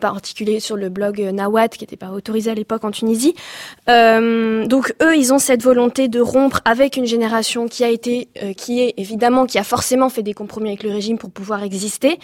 particuliers 0.00 0.60
sur 0.60 0.76
le 0.76 0.88
blog 0.88 1.20
Nawat, 1.20 1.68
qui 1.68 1.84
n'était 1.84 1.96
pas 1.96 2.10
autorisé 2.10 2.50
à 2.50 2.54
l'époque 2.54 2.84
en 2.84 2.90
Tunisie. 2.90 3.34
donc 3.86 4.87
donc 4.88 4.96
eux, 5.02 5.16
ils 5.16 5.32
ont 5.32 5.38
cette 5.38 5.62
volonté 5.62 6.08
de 6.08 6.20
rompre 6.20 6.60
avec 6.64 6.96
une 6.96 7.04
génération 7.04 7.68
qui 7.68 7.84
a 7.84 7.88
été, 7.88 8.28
qui 8.56 8.80
est 8.80 8.94
évidemment, 8.96 9.44
qui 9.44 9.58
a 9.58 9.64
forcément 9.64 10.08
fait 10.08 10.22
des 10.22 10.34
compromis 10.34 10.68
avec 10.68 10.82
le 10.82 10.90
régime 10.90 11.18
pour 11.18 11.30
pouvoir 11.30 11.62
exister, 11.62 12.18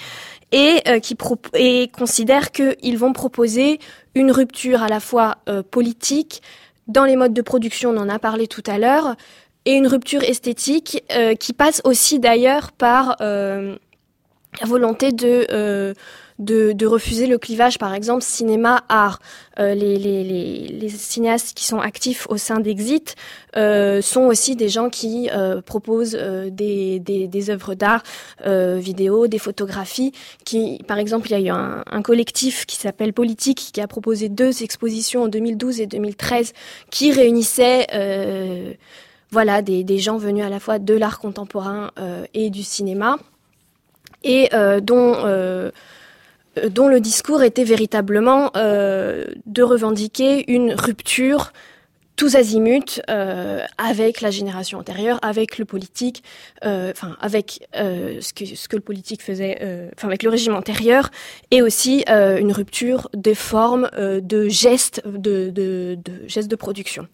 et 0.53 0.83
qui 1.03 1.17
et 1.55 1.89
considèrent 1.89 2.53
qu'ils 2.53 2.97
vont 2.97 3.13
proposer 3.13 3.81
une 4.15 4.31
rupture 4.31 4.83
à 4.83 4.89
la 4.89 5.01
fois 5.01 5.37
politique 5.71 6.43
dans 6.87 7.05
les 7.05 7.17
modes 7.17 7.35
de 7.35 7.43
production, 7.43 7.91
on 7.91 7.97
en 7.97 8.09
a 8.09 8.19
parlé 8.19 8.47
tout 8.47 8.63
à 8.67 8.79
l'heure, 8.79 9.15
et 9.67 9.73
une 9.73 9.87
rupture 9.87 10.23
esthétique 10.23 11.05
qui 11.41 11.53
passe 11.53 11.83
aussi 11.85 12.19
d'ailleurs 12.19 12.73
par 12.73 13.17
la 14.61 14.67
volonté 14.67 15.13
de, 15.13 15.47
euh, 15.51 15.95
de, 16.39 16.87
refuser 16.87 17.27
le 17.27 17.39
clivage, 17.39 17.79
par 17.79 17.95
exemple, 17.95 18.23
cinéma-art. 18.23 19.21
Euh, 19.61 19.75
les, 19.75 20.89
cinéastes 20.89 21.57
qui 21.57 21.65
sont 21.65 21.79
actifs 21.79 22.27
au 22.29 22.37
sein 22.37 22.61
d'Exit 22.61 23.15
euh, 23.57 24.03
sont 24.03 24.23
aussi 24.23 24.57
des 24.57 24.69
gens 24.69 24.91
qui 24.91 25.31
euh, 25.33 25.61
proposent 25.63 26.19
des, 26.51 27.51
œuvres 27.51 27.75
d'art 27.75 28.03
vidéo, 28.45 29.27
des 29.29 29.39
photographies. 29.39 30.13
Qui, 30.45 30.83
par 30.87 30.99
exemple, 30.99 31.29
il 31.31 31.33
y 31.33 31.35
a 31.35 31.41
eu 31.41 31.51
un, 31.51 32.03
collectif 32.03 32.67
qui 32.67 32.77
s'appelle 32.77 33.13
Politique 33.13 33.71
qui 33.73 33.81
a 33.81 33.87
proposé 33.87 34.29
deux 34.29 34.63
expositions 34.63 35.23
en 35.23 35.29
2012 35.29 35.81
et 35.81 35.87
2013 35.87 36.53
qui 36.91 37.13
réunissaient 37.13 37.87
voilà, 39.31 39.63
des, 39.63 39.99
gens 39.99 40.17
venus 40.17 40.45
à 40.45 40.49
la 40.49 40.61
fois 40.61 40.79
de 40.79 40.95
l'art 40.95 41.19
contemporain 41.19 41.91
et 42.35 42.51
du 42.51 42.63
cinéma 42.63 43.19
et 44.23 44.51
dont 44.83 45.15
dont 46.71 46.89
le 46.89 47.01
discours 47.01 47.43
était 47.43 47.65
véritablement 47.65 48.51
euh, 48.57 49.25
de 49.47 49.63
revendiquer 49.63 50.51
une 50.53 50.73
rupture 50.75 51.53
tous 52.17 52.37
azimuts 52.37 53.03
euh, 53.11 53.65
avec 53.77 54.21
la 54.21 54.31
génération 54.31 54.79
antérieure, 54.79 55.19
avec 55.23 55.59
le 55.59 55.65
politique, 55.65 56.23
euh, 56.65 56.93
avec 57.21 57.67
ce, 57.75 58.33
que, 58.69 58.77
le 58.77 58.81
politique 58.81 59.21
faisait, 59.21 59.91
enfin 59.97 60.07
avec 60.07 60.23
le 60.23 60.31
régime 60.31 60.55
antérieur, 60.55 61.11
et 61.51 61.61
aussi 61.61 62.05
une 62.07 62.53
rupture 62.53 63.09
des 63.15 63.35
formes 63.35 63.91
de 63.99 64.49
gestes 64.49 65.03
de, 65.05 65.51
de, 65.51 65.99
de 66.05 66.13
gestes 66.29 66.49
de 66.49 66.55
production. 66.55 67.09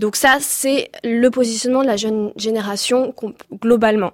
Donc 0.00 0.16
ça, 0.16 0.38
c'est 0.40 0.90
le 1.04 1.30
positionnement 1.30 1.82
de 1.82 1.86
la 1.86 1.96
jeune 1.96 2.32
génération 2.34 3.14
globalement. 3.62 4.12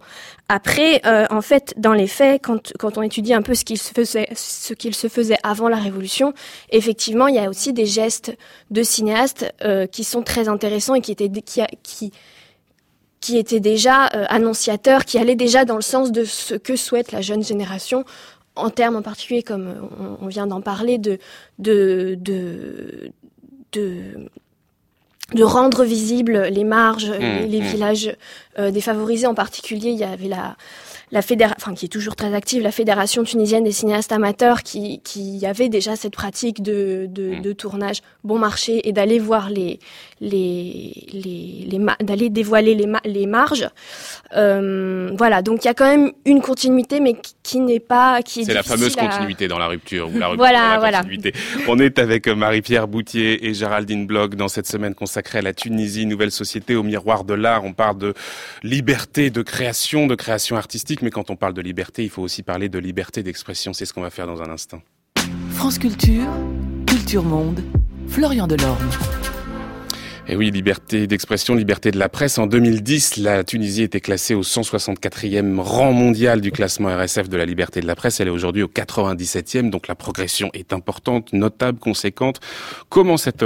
Après, 0.48 1.04
euh, 1.06 1.26
en 1.30 1.40
fait, 1.42 1.74
dans 1.76 1.92
les 1.92 2.06
faits, 2.06 2.40
quand, 2.44 2.72
quand 2.78 2.98
on 2.98 3.02
étudie 3.02 3.34
un 3.34 3.42
peu 3.42 3.54
ce 3.54 3.64
qu'il 3.64 3.78
se 3.78 3.92
faisait, 3.92 4.28
ce 4.36 4.74
qu'il 4.74 4.94
se 4.94 5.08
faisait 5.08 5.38
avant 5.42 5.68
la 5.68 5.76
Révolution, 5.76 6.34
effectivement, 6.70 7.26
il 7.26 7.34
y 7.34 7.38
a 7.38 7.48
aussi 7.48 7.72
des 7.72 7.86
gestes 7.86 8.36
de 8.70 8.84
cinéastes 8.84 9.52
euh, 9.64 9.86
qui 9.86 10.04
sont 10.04 10.22
très 10.22 10.48
intéressants 10.48 10.94
et 10.94 11.00
qui 11.00 11.10
étaient 11.10 11.28
qui, 11.28 11.62
qui 11.82 12.12
qui 13.20 13.60
déjà 13.60 14.06
euh, 14.14 14.24
annonciateurs, 14.28 15.04
qui 15.04 15.18
allaient 15.18 15.34
déjà 15.34 15.64
dans 15.64 15.74
le 15.74 15.82
sens 15.82 16.12
de 16.12 16.22
ce 16.24 16.54
que 16.54 16.76
souhaite 16.76 17.10
la 17.10 17.22
jeune 17.22 17.42
génération 17.42 18.04
en 18.54 18.70
termes 18.70 18.94
en 18.94 19.02
particulier, 19.02 19.42
comme 19.42 19.74
on, 19.98 20.24
on 20.24 20.28
vient 20.28 20.46
d'en 20.46 20.60
parler, 20.60 20.98
de, 20.98 21.18
de, 21.58 22.16
de, 22.20 23.10
de 23.72 24.28
de 25.34 25.42
rendre 25.42 25.84
visibles 25.84 26.48
les 26.50 26.64
marges, 26.64 27.10
mmh, 27.10 27.18
les, 27.18 27.46
les 27.46 27.60
mmh. 27.60 27.64
villages 27.64 28.16
euh, 28.58 28.70
défavorisés 28.70 29.26
en 29.26 29.34
particulier. 29.34 29.90
Il 29.90 29.98
y 29.98 30.04
avait 30.04 30.28
la, 30.28 30.56
la 31.10 31.22
fédération, 31.22 31.56
enfin 31.60 31.74
qui 31.74 31.86
est 31.86 31.88
toujours 31.88 32.14
très 32.14 32.32
active, 32.32 32.62
la 32.62 32.70
fédération 32.70 33.24
tunisienne 33.24 33.64
des 33.64 33.72
cinéastes 33.72 34.12
amateurs, 34.12 34.62
qui, 34.62 35.00
qui 35.02 35.44
avait 35.44 35.68
déjà 35.68 35.96
cette 35.96 36.12
pratique 36.12 36.62
de, 36.62 37.06
de, 37.10 37.36
mmh. 37.36 37.42
de 37.42 37.52
tournage 37.52 38.02
bon 38.22 38.38
marché 38.38 38.88
et 38.88 38.92
d'aller 38.92 39.18
voir 39.18 39.50
les, 39.50 39.80
les, 40.20 41.06
les, 41.12 41.68
les 41.70 41.86
d'aller 42.00 42.30
dévoiler 42.30 42.74
les, 42.74 42.86
les 43.04 43.26
marges. 43.26 43.68
Euh, 44.34 45.10
voilà, 45.16 45.42
donc 45.42 45.64
il 45.64 45.66
y 45.66 45.70
a 45.70 45.74
quand 45.74 45.88
même 45.88 46.12
une 46.24 46.40
continuité, 46.40 47.00
mais 47.00 47.14
qui, 47.14 47.34
qui 47.42 47.60
n'est 47.60 47.80
pas 47.80 48.22
qui 48.22 48.44
C'est 48.44 48.54
la 48.54 48.62
fameuse 48.62 48.96
à... 48.98 49.06
continuité 49.06 49.48
dans 49.48 49.58
la 49.58 49.66
rupture 49.66 50.08
ou 50.08 50.18
la 50.18 50.28
rupture 50.28 50.44
voilà, 50.44 50.72
la 50.72 50.78
voilà. 50.78 50.98
continuité. 50.98 51.34
On 51.68 51.78
est 51.78 51.98
avec 51.98 52.28
Marie-Pierre 52.28 52.88
Boutier 52.88 53.46
et 53.46 53.54
Géraldine 53.54 54.06
Bloch 54.06 54.34
dans 54.34 54.48
cette 54.48 54.66
semaine 54.66 54.94
consacrée 54.94 55.38
à 55.38 55.42
la 55.42 55.52
Tunisie, 55.52 56.06
nouvelle 56.06 56.30
société 56.30 56.74
au 56.76 56.82
miroir 56.82 57.24
de 57.24 57.34
l'art. 57.34 57.64
On 57.64 57.72
parle 57.72 57.98
de 57.98 58.14
liberté 58.62 59.30
de 59.30 59.42
création, 59.42 60.06
de 60.06 60.14
création 60.14 60.56
artistique, 60.56 61.02
mais 61.02 61.10
quand 61.10 61.30
on 61.30 61.36
parle 61.36 61.54
de 61.54 61.62
liberté, 61.62 62.02
il 62.04 62.10
faut 62.10 62.22
aussi 62.22 62.42
parler 62.42 62.68
de 62.68 62.78
liberté 62.78 63.22
d'expression. 63.22 63.72
C'est 63.72 63.84
ce 63.84 63.92
qu'on 63.92 64.02
va 64.02 64.10
faire 64.10 64.26
dans 64.26 64.42
un 64.42 64.50
instant. 64.50 64.80
France 65.50 65.78
Culture, 65.78 66.28
Culture 66.86 67.22
Monde, 67.22 67.62
Florian 68.08 68.46
Delorme. 68.46 68.88
Et 70.28 70.34
oui, 70.34 70.50
liberté 70.50 71.06
d'expression, 71.06 71.54
liberté 71.54 71.92
de 71.92 71.98
la 72.00 72.08
presse. 72.08 72.38
En 72.38 72.48
2010, 72.48 73.18
la 73.18 73.44
Tunisie 73.44 73.82
était 73.82 74.00
classée 74.00 74.34
au 74.34 74.42
164e 74.42 75.60
rang 75.60 75.92
mondial 75.92 76.40
du 76.40 76.50
classement 76.50 76.88
RSF 76.88 77.28
de 77.28 77.36
la 77.36 77.44
liberté 77.44 77.80
de 77.80 77.86
la 77.86 77.94
presse. 77.94 78.18
Elle 78.18 78.26
est 78.26 78.32
aujourd'hui 78.32 78.64
au 78.64 78.66
97e, 78.66 79.70
donc 79.70 79.86
la 79.86 79.94
progression 79.94 80.50
est 80.52 80.72
importante, 80.72 81.32
notable, 81.32 81.78
conséquente. 81.78 82.40
Comment 82.88 83.16
cette, 83.16 83.44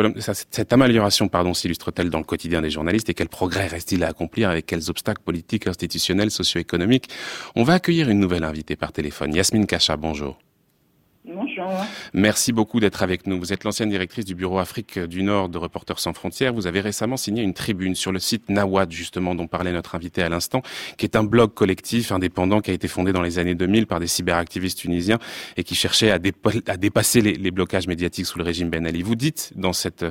cette 0.50 0.72
amélioration 0.72 1.28
pardon, 1.28 1.52
s'illustre-t-elle 1.52 2.08
dans 2.08 2.18
le 2.18 2.24
quotidien 2.24 2.62
des 2.62 2.70
journalistes 2.70 3.10
et 3.10 3.14
quels 3.14 3.28
progrès 3.28 3.66
reste-t-il 3.66 4.02
à 4.02 4.08
accomplir 4.08 4.48
avec 4.48 4.64
quels 4.64 4.88
obstacles 4.88 5.22
politiques, 5.22 5.66
institutionnels, 5.66 6.30
socio-économiques? 6.30 7.10
On 7.56 7.62
va 7.62 7.74
accueillir 7.74 8.08
une 8.08 8.20
nouvelle 8.20 8.44
invitée 8.44 8.76
par 8.76 8.92
téléphone. 8.92 9.34
Yasmine 9.34 9.66
Kacha, 9.66 9.98
bonjour. 9.98 10.38
Bonjour. 11.26 11.70
Merci 12.14 12.50
beaucoup 12.50 12.80
d'être 12.80 13.02
avec 13.02 13.26
nous. 13.26 13.38
Vous 13.38 13.52
êtes 13.52 13.64
l'ancienne 13.64 13.90
directrice 13.90 14.24
du 14.24 14.34
bureau 14.34 14.58
Afrique 14.58 14.98
du 14.98 15.22
Nord 15.22 15.50
de 15.50 15.58
Reporters 15.58 15.98
sans 15.98 16.14
frontières. 16.14 16.54
Vous 16.54 16.66
avez 16.66 16.80
récemment 16.80 17.18
signé 17.18 17.42
une 17.42 17.52
tribune 17.52 17.94
sur 17.94 18.10
le 18.10 18.18
site 18.18 18.48
Nawad, 18.48 18.90
justement, 18.90 19.34
dont 19.34 19.46
parlait 19.46 19.72
notre 19.72 19.94
invité 19.94 20.22
à 20.22 20.30
l'instant, 20.30 20.62
qui 20.96 21.04
est 21.04 21.16
un 21.16 21.22
blog 21.22 21.52
collectif 21.52 22.10
indépendant 22.10 22.62
qui 22.62 22.70
a 22.70 22.74
été 22.74 22.88
fondé 22.88 23.12
dans 23.12 23.20
les 23.20 23.38
années 23.38 23.54
2000 23.54 23.86
par 23.86 24.00
des 24.00 24.06
cyberactivistes 24.06 24.78
tunisiens 24.78 25.18
et 25.58 25.62
qui 25.62 25.74
cherchait 25.74 26.10
à, 26.10 26.18
dépa 26.18 26.52
à 26.66 26.78
dépasser 26.78 27.20
les, 27.20 27.34
les 27.34 27.50
blocages 27.50 27.86
médiatiques 27.86 28.24
sous 28.24 28.38
le 28.38 28.44
régime 28.44 28.70
Ben 28.70 28.86
Ali. 28.86 29.02
Vous 29.02 29.14
dites 29.14 29.52
dans 29.56 29.74
cette 29.74 30.06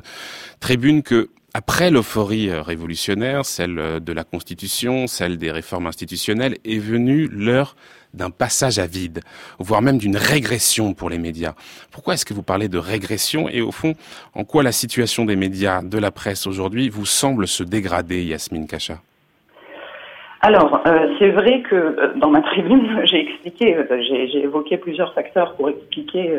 tribune 0.60 1.02
que 1.02 1.32
après 1.56 1.90
l'euphorie 1.90 2.54
révolutionnaire, 2.54 3.44
celle 3.44 4.00
de 4.00 4.14
la 4.14 4.24
Constitution, 4.24 5.08
celle 5.08 5.38
des 5.38 5.50
réformes 5.50 5.88
institutionnelles, 5.88 6.58
est 6.64 6.78
venue 6.78 7.28
l'heure 7.28 7.76
d'un 8.14 8.30
passage 8.30 8.80
à 8.80 8.86
vide, 8.86 9.22
voire 9.60 9.82
même 9.82 9.98
d'une 9.98 10.18
régression 10.18 10.94
pour 10.94 11.10
les 11.10 11.20
médias. 11.20 11.54
Pourquoi 11.92 12.16
est-ce 12.16 12.26
que 12.26 12.34
vous 12.34 12.44
parlez 12.44 12.68
de 12.68 12.78
régression 12.78 13.50
et 13.50 13.62
au 13.62 13.72
fond, 13.72 13.94
en 14.36 14.44
quoi 14.44 14.64
la 14.64 14.72
situation 14.72 15.26
des 15.26 15.36
médias, 15.36 15.82
de 15.82 15.98
la 15.98 16.12
presse 16.12 16.48
aujourd'hui 16.48 16.90
vous 16.90 17.06
semble 17.06 17.48
se 17.48 17.64
dégrader, 17.64 18.24
Yasmine 18.24 18.68
Kacha? 18.68 19.00
Alors, 20.42 20.82
euh, 20.88 21.14
c'est 21.20 21.32
vrai 21.32 21.62
que 21.62 21.76
euh, 21.76 22.14
dans 22.16 22.30
ma 22.30 22.42
tribune, 22.42 23.02
j'ai 23.04 23.22
expliqué, 23.22 23.76
euh, 23.76 24.02
j'ai 24.02 24.44
évoqué 24.44 24.78
plusieurs 24.78 25.14
facteurs 25.14 25.56
pour 25.56 25.70
expliquer 25.70 26.32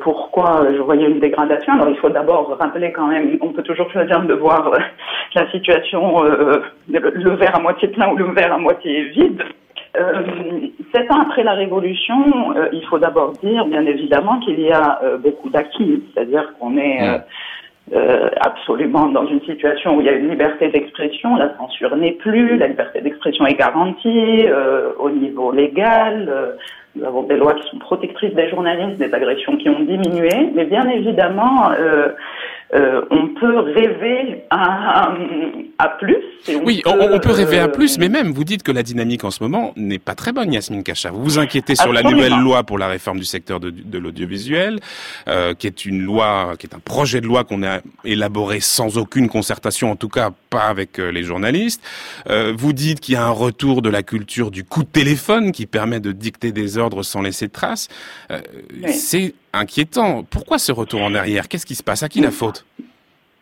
pourquoi 0.00 0.68
je 0.72 0.80
voyais 0.80 1.06
une 1.06 1.18
dégradation. 1.18 1.74
Alors, 1.74 1.88
il 1.88 1.96
faut 1.96 2.08
d'abord 2.08 2.56
rappeler 2.58 2.92
quand 2.92 3.08
même, 3.08 3.36
on 3.40 3.52
peut 3.52 3.62
toujours 3.62 3.90
choisir 3.90 4.22
de 4.22 4.32
voir 4.32 4.70
la 5.34 5.50
situation, 5.50 6.22
le, 6.22 6.62
le 6.88 7.30
verre 7.34 7.56
à 7.56 7.60
moitié 7.60 7.88
plein 7.88 8.08
ou 8.08 8.16
le 8.16 8.32
verre 8.32 8.54
à 8.54 8.58
moitié 8.58 9.04
vide. 9.10 9.42
Euh, 9.98 10.22
sept 10.94 11.10
ans 11.10 11.20
après 11.20 11.42
la 11.42 11.54
Révolution, 11.54 12.54
euh, 12.56 12.68
il 12.72 12.84
faut 12.86 12.98
d'abord 12.98 13.32
dire, 13.42 13.64
bien 13.66 13.84
évidemment, 13.86 14.38
qu'il 14.40 14.60
y 14.60 14.70
a 14.70 15.00
euh, 15.02 15.16
beaucoup 15.18 15.48
d'acquis, 15.48 16.02
c'est-à-dire 16.14 16.52
qu'on 16.58 16.76
est 16.76 17.20
absolument 18.40 19.06
dans 19.06 19.26
une 19.26 19.40
situation 19.42 19.96
où 19.96 20.00
il 20.00 20.06
y 20.06 20.08
a 20.08 20.12
une 20.12 20.28
liberté 20.28 20.68
d'expression, 20.70 21.36
la 21.36 21.56
censure 21.56 21.94
n'est 21.94 22.14
plus, 22.14 22.56
la 22.56 22.66
liberté 22.66 23.00
d'expression 23.00 23.46
est 23.46 23.54
garantie 23.54 24.44
au 24.98 25.08
niveau 25.08 25.52
légal. 25.52 26.56
nous 26.96 27.04
avons 27.04 27.22
des 27.22 27.36
lois 27.36 27.54
qui 27.54 27.68
sont 27.70 27.78
protectrices 27.78 28.34
des 28.34 28.48
journalistes, 28.48 28.98
des 28.98 29.14
agressions 29.14 29.56
qui 29.56 29.68
ont 29.68 29.78
diminué, 29.78 30.50
mais 30.52 30.64
bien 30.64 30.88
évidemment, 30.88 31.70
euh, 32.74 33.02
on 33.10 33.28
peut 33.28 33.58
rêver 33.58 34.44
à, 34.50 35.14
à 35.78 35.88
plus. 36.00 36.16
On 36.48 36.64
oui, 36.64 36.82
peut, 36.84 36.90
on, 36.90 37.14
on, 37.14 37.18
peut 37.18 37.30
rêver 37.30 37.58
à 37.58 37.68
plus, 37.68 37.98
mais 37.98 38.08
même 38.08 38.32
vous 38.32 38.44
dites 38.44 38.62
que 38.62 38.72
la 38.72 38.82
dynamique 38.82 39.24
en 39.24 39.30
ce 39.30 39.42
moment 39.42 39.72
n'est 39.76 39.98
pas 39.98 40.14
très 40.14 40.32
bonne, 40.32 40.52
Yasmine 40.52 40.82
Kacha. 40.82 41.10
Vous 41.10 41.22
vous 41.22 41.38
inquiétez 41.38 41.74
sur 41.76 41.92
la 41.92 42.02
nouvelle 42.02 42.38
loi 42.40 42.64
pour 42.64 42.78
la 42.78 42.88
réforme 42.88 43.18
du 43.18 43.24
secteur 43.24 43.60
de, 43.60 43.70
de 43.70 43.98
l'audiovisuel, 43.98 44.80
euh, 45.28 45.54
qui 45.54 45.66
est 45.66 45.84
une 45.84 46.02
loi, 46.02 46.54
qui 46.58 46.66
est 46.66 46.74
un 46.74 46.80
projet 46.80 47.20
de 47.20 47.26
loi 47.26 47.44
qu'on 47.44 47.62
a 47.62 47.80
élaboré 48.04 48.60
sans 48.60 48.98
aucune 48.98 49.28
concertation, 49.28 49.90
en 49.90 49.96
tout 49.96 50.08
cas 50.08 50.30
pas 50.50 50.64
avec 50.64 50.98
euh, 50.98 51.10
les 51.10 51.22
journalistes. 51.22 51.82
Euh, 52.28 52.52
vous 52.56 52.72
dites 52.72 53.00
qu'il 53.00 53.14
y 53.14 53.16
a 53.16 53.24
un 53.24 53.30
retour 53.30 53.82
de 53.82 53.90
la 53.90 54.02
culture 54.02 54.50
du 54.50 54.64
coup 54.64 54.82
de 54.82 54.88
téléphone 54.88 55.52
qui 55.52 55.66
permet 55.66 56.00
de 56.00 56.12
dicter 56.12 56.52
des 56.52 56.78
ordres 56.78 57.02
sans 57.02 57.22
laisser 57.22 57.46
de 57.46 57.52
traces. 57.52 57.88
Euh, 58.30 58.40
oui. 58.82 58.92
C'est 58.92 59.34
inquiétant. 59.56 60.22
Pourquoi 60.24 60.58
ce 60.58 60.72
retour 60.72 61.02
en 61.02 61.14
arrière? 61.14 61.48
Qu'est-ce 61.48 61.66
qui 61.66 61.74
se 61.74 61.82
passe? 61.82 62.02
À 62.02 62.08
qui 62.08 62.20
la 62.20 62.30
faute? 62.30 62.64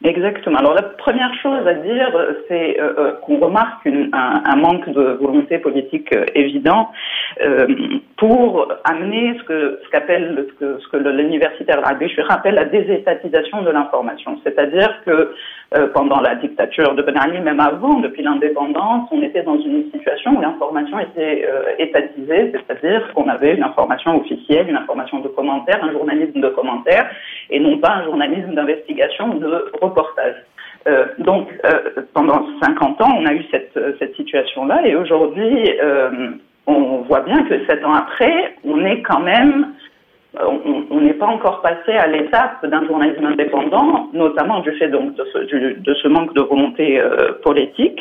Exactement. 0.03 0.59
Alors 0.59 0.75
la 0.75 0.83
première 0.83 1.33
chose 1.43 1.67
à 1.67 1.75
dire, 1.75 2.11
c'est 2.47 2.79
euh, 2.79 3.13
qu'on 3.23 3.39
remarque 3.39 3.87
un, 4.13 4.57
manque 4.57 4.87
de 4.91 5.19
volonté 5.19 5.59
politique 5.59 6.15
euh, 6.15 6.27
évident. 6.35 6.91
pour 8.19 8.69
amener 8.85 9.37
ce 9.39 9.45
que 9.45 9.81
ce 9.83 9.91
qu'appelle 9.91 10.47
ce 10.49 10.55
que, 10.61 10.79
ce 10.79 10.89
que 10.89 10.97
l'universitaire 10.99 11.81
appelle 12.29 12.55
la 12.55 12.67
désétatisation 12.67 13.63
de 13.63 13.71
l'information, 13.71 14.39
c'est-à-dire 14.45 14.93
que 15.07 15.35
euh, 15.77 15.89
pendant 15.93 16.21
la 16.21 16.35
dictature 16.37 16.95
de 16.95 17.03
Ben 17.03 17.17
Ali, 17.17 17.41
même 17.41 17.61
avant, 17.61 18.01
depuis 18.01 18.23
l'indépendance, 18.23 19.09
on 19.11 19.23
était 19.23 19.43
dans 19.43 19.59
une 19.59 19.91
situation 19.91 20.37
où 20.37 20.41
l'information 20.41 20.99
était 21.01 21.47
euh, 21.49 21.63
étatisée, 21.79 22.53
c'est-à-dire 22.53 23.13
qu'on 23.15 23.29
avait 23.29 23.55
une 23.55 23.63
information 23.63 24.21
officielle, 24.21 24.69
une 24.69 24.77
information 24.77 25.21
de 25.21 25.29
commentaire, 25.29 25.83
un 25.83 25.93
journalisme 25.93 26.41
de 26.41 26.49
commentaire, 26.49 27.11
et 27.51 27.59
non 27.59 27.79
pas 27.79 27.93
un 27.97 28.05
journalisme 28.05 28.55
d'investigation, 28.55 29.35
de 29.35 29.73
reportage. 29.81 30.37
Euh, 30.87 31.07
donc, 31.19 31.49
euh, 31.65 32.03
pendant 32.13 32.47
50 32.63 33.01
ans, 33.01 33.17
on 33.19 33.27
a 33.27 33.33
eu 33.33 33.45
cette, 33.51 33.79
cette 33.99 34.15
situation-là, 34.17 34.87
et 34.87 34.95
aujourd'hui, 34.95 35.73
euh, 35.83 36.31
on 36.67 36.99
voit 37.03 37.21
bien 37.21 37.43
que 37.45 37.65
sept 37.67 37.85
ans 37.85 37.95
après, 37.95 38.55
on 38.65 38.85
est 38.85 39.03
quand 39.03 39.21
même 39.21 39.75
on 40.91 41.01
n'est 41.01 41.15
pas 41.15 41.27
encore 41.27 41.61
passé 41.61 41.93
à 41.93 42.07
l'étape 42.07 42.65
d'un 42.67 42.85
journalisme 42.87 43.25
indépendant, 43.25 44.09
notamment 44.13 44.61
du 44.61 44.73
fait 44.73 44.89
donc 44.89 45.15
de 45.15 45.95
ce, 45.95 46.09
manque 46.09 46.35
de 46.35 46.41
volonté 46.41 47.01
euh, 47.01 47.33
politique, 47.43 48.01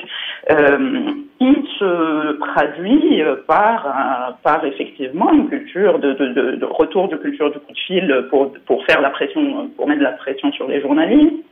euh, 0.49 0.77
qui 1.39 1.55
se 1.77 2.37
traduit 2.39 3.21
par, 3.47 4.37
par 4.43 4.65
effectivement 4.65 5.31
une 5.31 5.49
culture 5.49 5.99
de, 5.99 6.65
retour 6.65 7.07
de 7.07 7.17
culture 7.17 7.51
du 7.51 7.59
coup 7.59 7.71
de 7.71 7.79
fil 7.79 8.25
pour, 8.29 8.85
faire 8.85 9.01
la 9.01 9.09
pression, 9.09 9.69
pour 9.75 9.87
mettre 9.87 10.01
la 10.01 10.11
pression 10.11 10.51
sur 10.53 10.67
les 10.67 10.81
journalistes. 10.81 11.43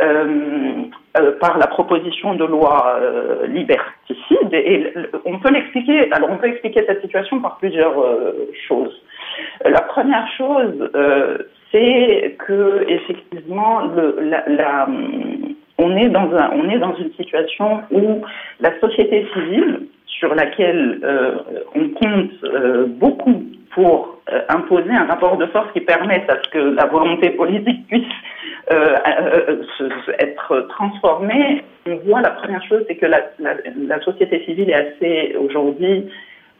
Euh, 0.00 0.84
euh 1.18 1.32
par 1.38 1.58
la 1.58 1.66
proposition 1.66 2.34
de 2.34 2.46
loi 2.46 2.96
euh, 2.98 3.46
liberticide 3.46 4.48
et 4.54 4.90
on 5.26 5.38
peut 5.38 5.50
l'expliquer 5.50 6.10
alors 6.12 6.30
on 6.30 6.38
peut 6.38 6.46
expliquer 6.46 6.82
cette 6.86 7.02
situation 7.02 7.40
par 7.40 7.58
plusieurs 7.58 7.94
choses 8.66 9.02
la 9.64 9.80
première 9.82 10.26
chose, 10.36 10.90
euh, 10.94 11.38
c'est 11.70 12.36
que 12.46 12.84
effectivement, 12.88 13.80
le, 13.80 14.18
la, 14.20 14.86
on 15.78 15.96
est 15.96 16.08
dans 16.08 16.30
un, 16.34 16.50
on 16.52 16.68
est 16.68 16.78
dans 16.78 16.94
une 16.96 17.12
situation 17.14 17.82
où 17.90 18.22
la 18.60 18.78
société 18.80 19.26
civile, 19.32 19.88
sur 20.06 20.34
laquelle 20.34 21.00
euh, 21.02 21.34
on 21.74 21.88
compte 21.88 22.30
euh, 22.44 22.86
beaucoup 22.86 23.44
pour 23.74 24.18
imposer 24.50 24.90
un 24.90 25.06
rapport 25.06 25.36
de 25.36 25.46
force 25.46 25.72
qui 25.72 25.80
permette 25.80 26.30
à 26.30 26.36
ce 26.42 26.48
que 26.50 26.58
la 26.58 26.86
volonté 26.86 27.30
politique 27.30 27.86
puisse 27.88 28.04
se, 28.68 30.22
être 30.22 30.66
transformée, 30.68 31.64
on 31.86 31.96
voit 32.06 32.20
la 32.20 32.30
première 32.30 32.62
chose, 32.64 32.84
c'est 32.86 32.96
que 32.96 33.06
la, 33.06 33.20
la, 33.38 33.54
la, 33.76 34.00
société 34.02 34.44
civile 34.44 34.70
est 34.70 34.74
assez 34.74 35.36
aujourd'hui 35.36 36.06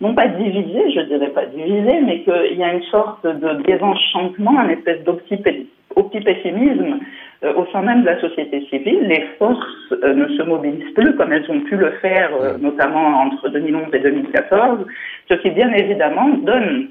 non 0.02 0.14
pas 0.14 0.26
divisé, 0.26 0.90
je 0.90 1.00
dirais 1.02 1.28
pas 1.28 1.46
divisé, 1.46 2.00
mais 2.04 2.22
qu'il 2.24 2.58
y 2.58 2.64
a 2.64 2.74
une 2.74 2.82
sorte 2.82 3.24
de 3.24 3.62
désenchantement, 3.62 4.60
une 4.64 4.70
espèce 4.70 5.02
d'optipessimisme 5.04 6.98
euh, 7.44 7.54
au 7.54 7.66
sein 7.72 7.82
même 7.82 8.02
de 8.02 8.06
la 8.06 8.20
société 8.20 8.66
civile. 8.68 9.06
Les 9.06 9.22
forces 9.38 9.92
euh, 9.92 10.12
ne 10.12 10.26
se 10.36 10.42
mobilisent 10.42 10.92
plus 10.94 11.14
comme 11.14 11.32
elles 11.32 11.48
ont 11.48 11.60
pu 11.60 11.76
le 11.76 11.92
faire, 12.02 12.30
euh, 12.34 12.58
notamment 12.58 13.20
entre 13.20 13.48
2011 13.48 13.94
et 13.94 14.00
2014, 14.00 14.86
ce 15.30 15.34
qui 15.34 15.50
bien 15.50 15.72
évidemment 15.72 16.30
donne 16.30 16.88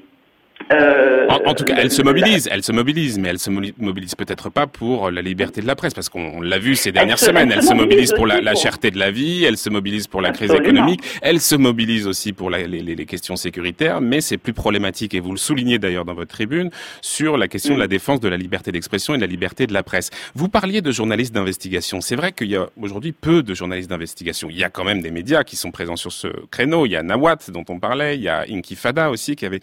euh, 0.70 1.26
en, 1.28 1.54
tout 1.54 1.64
cas, 1.64 1.74
elle 1.76 1.90
se 1.90 2.02
mobilise, 2.02 2.48
elle 2.50 2.62
se 2.62 2.72
mobilise, 2.72 3.18
mais 3.18 3.28
elle 3.28 3.38
se 3.38 3.50
mobilise 3.50 4.14
peut-être 4.14 4.50
pas 4.50 4.66
pour 4.66 5.10
la 5.10 5.22
liberté 5.22 5.60
de 5.60 5.66
la 5.66 5.74
presse, 5.74 5.94
parce 5.94 6.08
qu'on 6.08 6.40
l'a 6.40 6.58
vu 6.58 6.76
ces 6.76 6.92
dernières 6.92 7.18
semaines. 7.18 7.52
Elle, 7.52 7.62
se 7.62 7.74
mobilise 7.74 8.12
pour 8.12 8.26
la, 8.26 8.40
la, 8.40 8.54
cherté 8.54 8.90
de 8.90 8.98
la 8.98 9.10
vie, 9.10 9.44
elle 9.44 9.56
se 9.56 9.70
mobilise 9.70 10.06
pour 10.06 10.20
la 10.20 10.30
crise 10.30 10.52
économique, 10.52 11.00
elle 11.20 11.40
se 11.40 11.54
mobilise 11.56 12.06
aussi 12.06 12.32
pour 12.32 12.50
la, 12.50 12.66
les, 12.66 12.82
les, 12.82 13.06
questions 13.06 13.36
sécuritaires, 13.36 14.00
mais 14.00 14.20
c'est 14.20 14.38
plus 14.38 14.52
problématique, 14.52 15.14
et 15.14 15.20
vous 15.20 15.32
le 15.32 15.38
soulignez 15.38 15.78
d'ailleurs 15.78 16.04
dans 16.04 16.14
votre 16.14 16.30
tribune, 16.30 16.70
sur 17.00 17.36
la 17.36 17.48
question 17.48 17.74
de 17.74 17.80
la 17.80 17.86
mm. 17.86 17.88
défense 17.88 18.20
de 18.20 18.28
la 18.28 18.36
liberté 18.36 18.72
d'expression 18.72 19.14
et 19.14 19.16
de 19.16 19.22
la 19.22 19.28
liberté 19.28 19.66
de 19.66 19.74
la 19.74 19.82
presse. 19.82 20.10
Vous 20.34 20.48
parliez 20.48 20.80
de 20.80 20.92
journalistes 20.92 21.34
d'investigation. 21.34 22.00
C'est 22.00 22.16
vrai 22.16 22.32
qu'il 22.32 22.48
y 22.48 22.56
a 22.56 22.68
aujourd'hui 22.80 23.12
peu 23.12 23.42
de 23.42 23.54
journalistes 23.54 23.90
d'investigation. 23.90 24.48
Il 24.50 24.56
y 24.56 24.64
a 24.64 24.70
quand 24.70 24.84
même 24.84 25.02
des 25.02 25.10
médias 25.10 25.44
qui 25.44 25.56
sont 25.56 25.70
présents 25.70 25.96
sur 25.96 26.12
ce 26.12 26.28
créneau. 26.50 26.86
Il 26.86 26.92
y 26.92 26.96
a 26.96 27.02
Nawat 27.02 27.38
dont 27.48 27.64
on 27.68 27.78
parlait, 27.78 28.16
il 28.16 28.22
y 28.22 28.28
a 28.28 28.44
Inkifada 28.48 29.10
aussi 29.10 29.36
qui 29.36 29.46
avait 29.46 29.60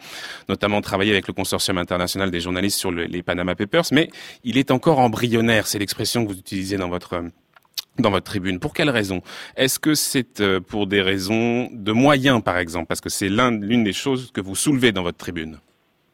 notamment 0.47 0.78
travaillé 0.81 1.11
avec 1.11 1.27
le 1.27 1.33
consortium 1.33 1.77
international 1.77 2.31
des 2.31 2.39
journalistes 2.39 2.77
sur 2.77 2.91
les 2.91 3.23
Panama 3.23 3.55
Papers, 3.55 3.85
mais 3.91 4.09
il 4.43 4.57
est 4.57 4.71
encore 4.71 4.99
embryonnaire. 4.99 5.67
C'est 5.67 5.79
l'expression 5.79 6.25
que 6.25 6.31
vous 6.31 6.39
utilisez 6.39 6.77
dans 6.77 6.89
votre 6.89 7.23
dans 7.99 8.11
votre 8.11 8.25
tribune. 8.25 8.59
Pour 8.59 8.73
quelles 8.73 8.89
raisons 8.89 9.21
Est-ce 9.55 9.79
que 9.79 9.93
c'est 9.93 10.39
euh, 10.41 10.59
pour 10.59 10.87
des 10.87 11.01
raisons 11.01 11.69
de 11.71 11.91
moyens, 11.91 12.41
par 12.41 12.57
exemple? 12.57 12.87
Parce 12.87 13.01
que 13.01 13.09
c'est 13.09 13.29
l'une 13.29 13.83
des 13.83 13.93
choses 13.93 14.31
que 14.33 14.41
vous 14.41 14.55
soulevez 14.55 14.91
dans 14.91 15.03
votre 15.03 15.17
tribune. 15.17 15.59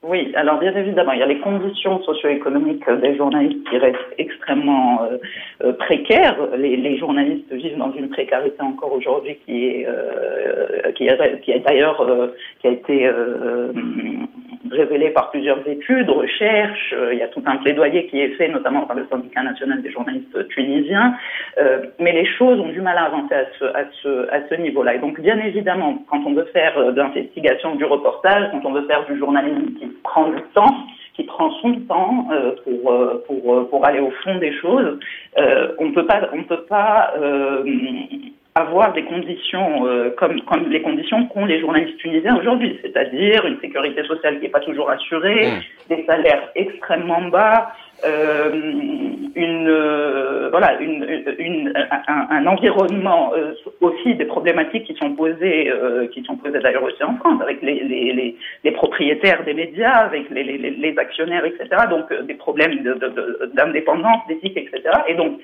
Oui, 0.08 0.32
alors 0.36 0.60
bien 0.60 0.72
évidemment, 0.76 1.14
il 1.14 1.20
y 1.20 1.24
a 1.24 1.26
les 1.26 1.40
conditions 1.40 2.00
socio-économiques 2.04 2.88
des 3.02 3.16
journalistes 3.16 3.68
qui 3.68 3.76
restent 3.80 4.14
extrêmement 4.20 5.02
euh, 5.02 5.18
euh, 5.64 5.74
précaires. 5.74 6.38
Les, 6.56 6.78
les, 6.78 6.96
journalistes 6.96 7.52
vivent 7.52 7.80
dans 7.80 7.92
une 7.92 8.10
précarité 8.10 8.62
encore 8.62 8.94
aujourd'hui 8.94 9.36
qui 9.44 9.66
est 9.66 9.88
euh, 9.88 10.92
qui, 10.92 11.08
est, 11.08 11.42
qui 11.42 11.54
est 11.54 11.60
d'ailleurs 11.62 12.06
qui 12.62 12.68
a 12.68 12.70
été 12.70 13.10
révélée 14.72 15.10
par 15.10 15.32
plusieurs 15.32 15.68
études, 15.68 16.10
recherches. 16.10 16.94
il 17.12 17.18
y 17.18 17.24
a 17.24 17.28
tout 17.28 17.42
un 17.48 17.58
plaidoyer 17.58 18.06
qui 18.06 18.20
est 18.22 18.36
fait, 18.36 18.48
notamment 18.48 18.82
par 18.82 18.96
le 18.96 19.08
syndicat 19.10 19.42
national 19.42 19.82
des 19.82 19.92
journalistes 19.92 20.48
tunisiens. 20.50 21.16
mais 22.00 22.12
les 22.12 22.26
choses 22.26 22.60
ont 22.60 22.70
du 22.70 22.82
mal 22.82 22.98
à 22.98 23.06
avancer 23.06 23.34
à 23.34 23.46
ce 23.58 23.66
à 23.66 23.86
ce 24.04 24.30
à 24.32 24.48
ce 24.48 24.56
niveau-là. 24.56 24.96
Et 24.96 25.00
donc, 25.00 25.20
bien 25.20 25.40
évidemment, 25.40 25.98
quand 26.10 26.22
on 26.28 26.34
veut 26.34 26.50
faire 26.54 26.94
de 26.94 27.02
l'investigation, 27.02 27.74
du 27.76 27.86
reportage, 27.86 28.52
quand 28.52 28.66
on 28.66 28.74
veut 28.74 28.86
faire 28.86 29.04
du 29.06 29.18
journalisme 29.18 29.95
prend 30.04 30.30
du 30.30 30.42
temps, 30.54 30.86
qui 31.16 31.24
prend 31.24 31.50
son 31.62 31.74
temps 31.88 32.28
euh, 32.32 32.56
pour, 32.64 32.92
euh, 32.92 33.24
pour, 33.26 33.54
euh, 33.54 33.64
pour 33.70 33.86
aller 33.86 34.00
au 34.00 34.12
fond 34.24 34.38
des 34.38 34.54
choses. 34.60 35.00
on 35.80 35.92
peut 35.92 36.06
pas, 36.06 36.30
on 36.34 36.44
peut 36.44 36.64
pas 36.64 37.14
avoir 38.56 38.94
des 38.94 39.04
conditions 39.04 39.86
comme, 40.18 40.40
comme 40.44 40.70
les 40.70 40.82
conditions 40.82 41.26
qu'ont 41.28 41.46
les 41.46 41.60
journalistes 41.60 41.98
tunisiens 41.98 42.38
aujourd'hui, 42.38 42.80
c'est-à-dire 42.82 43.46
une 43.46 43.60
sécurité 43.60 44.02
sociale 44.06 44.38
qui 44.38 44.44
n'est 44.44 44.50
pas 44.50 44.62
toujours 44.62 44.90
assurée, 44.90 45.48
mmh. 45.48 45.94
des 45.94 46.06
salaires 46.06 46.50
extrêmement 46.56 47.24
bas, 47.24 47.74
euh, 48.04 48.52
une 49.36 49.68
euh, 49.70 50.50
voilà 50.52 50.80
une, 50.82 51.24
une 51.40 51.74
un, 52.08 52.28
un, 52.30 52.46
environnement 52.46 53.32
euh, 53.34 53.54
aussi 53.80 54.16
des 54.16 54.26
problématiques 54.26 54.84
qui 54.84 54.96
sont 54.96 55.16
posées 55.16 55.72
qui 56.12 56.22
sont 56.24 56.36
posées 56.36 56.60
d'ailleurs 56.60 56.84
aussi 56.84 57.02
en 57.04 57.16
France 57.16 57.42
avec 57.42 57.62
les, 57.62 57.84
les, 57.86 58.12
les, 58.12 58.36
les 58.66 58.72
propriétaires 58.72 59.46
des 59.46 59.54
médias 59.54 60.08
avec 60.08 60.30
les, 60.30 60.44
les 60.44 60.98
actionnaires 60.98 61.46
etc 61.46 61.68
donc 61.90 62.12
des 62.28 62.34
problèmes 62.34 62.84
d'indépendance 63.54 64.28
d'éthique 64.28 64.58
etc 64.58 64.82
et 65.08 65.14
donc 65.14 65.40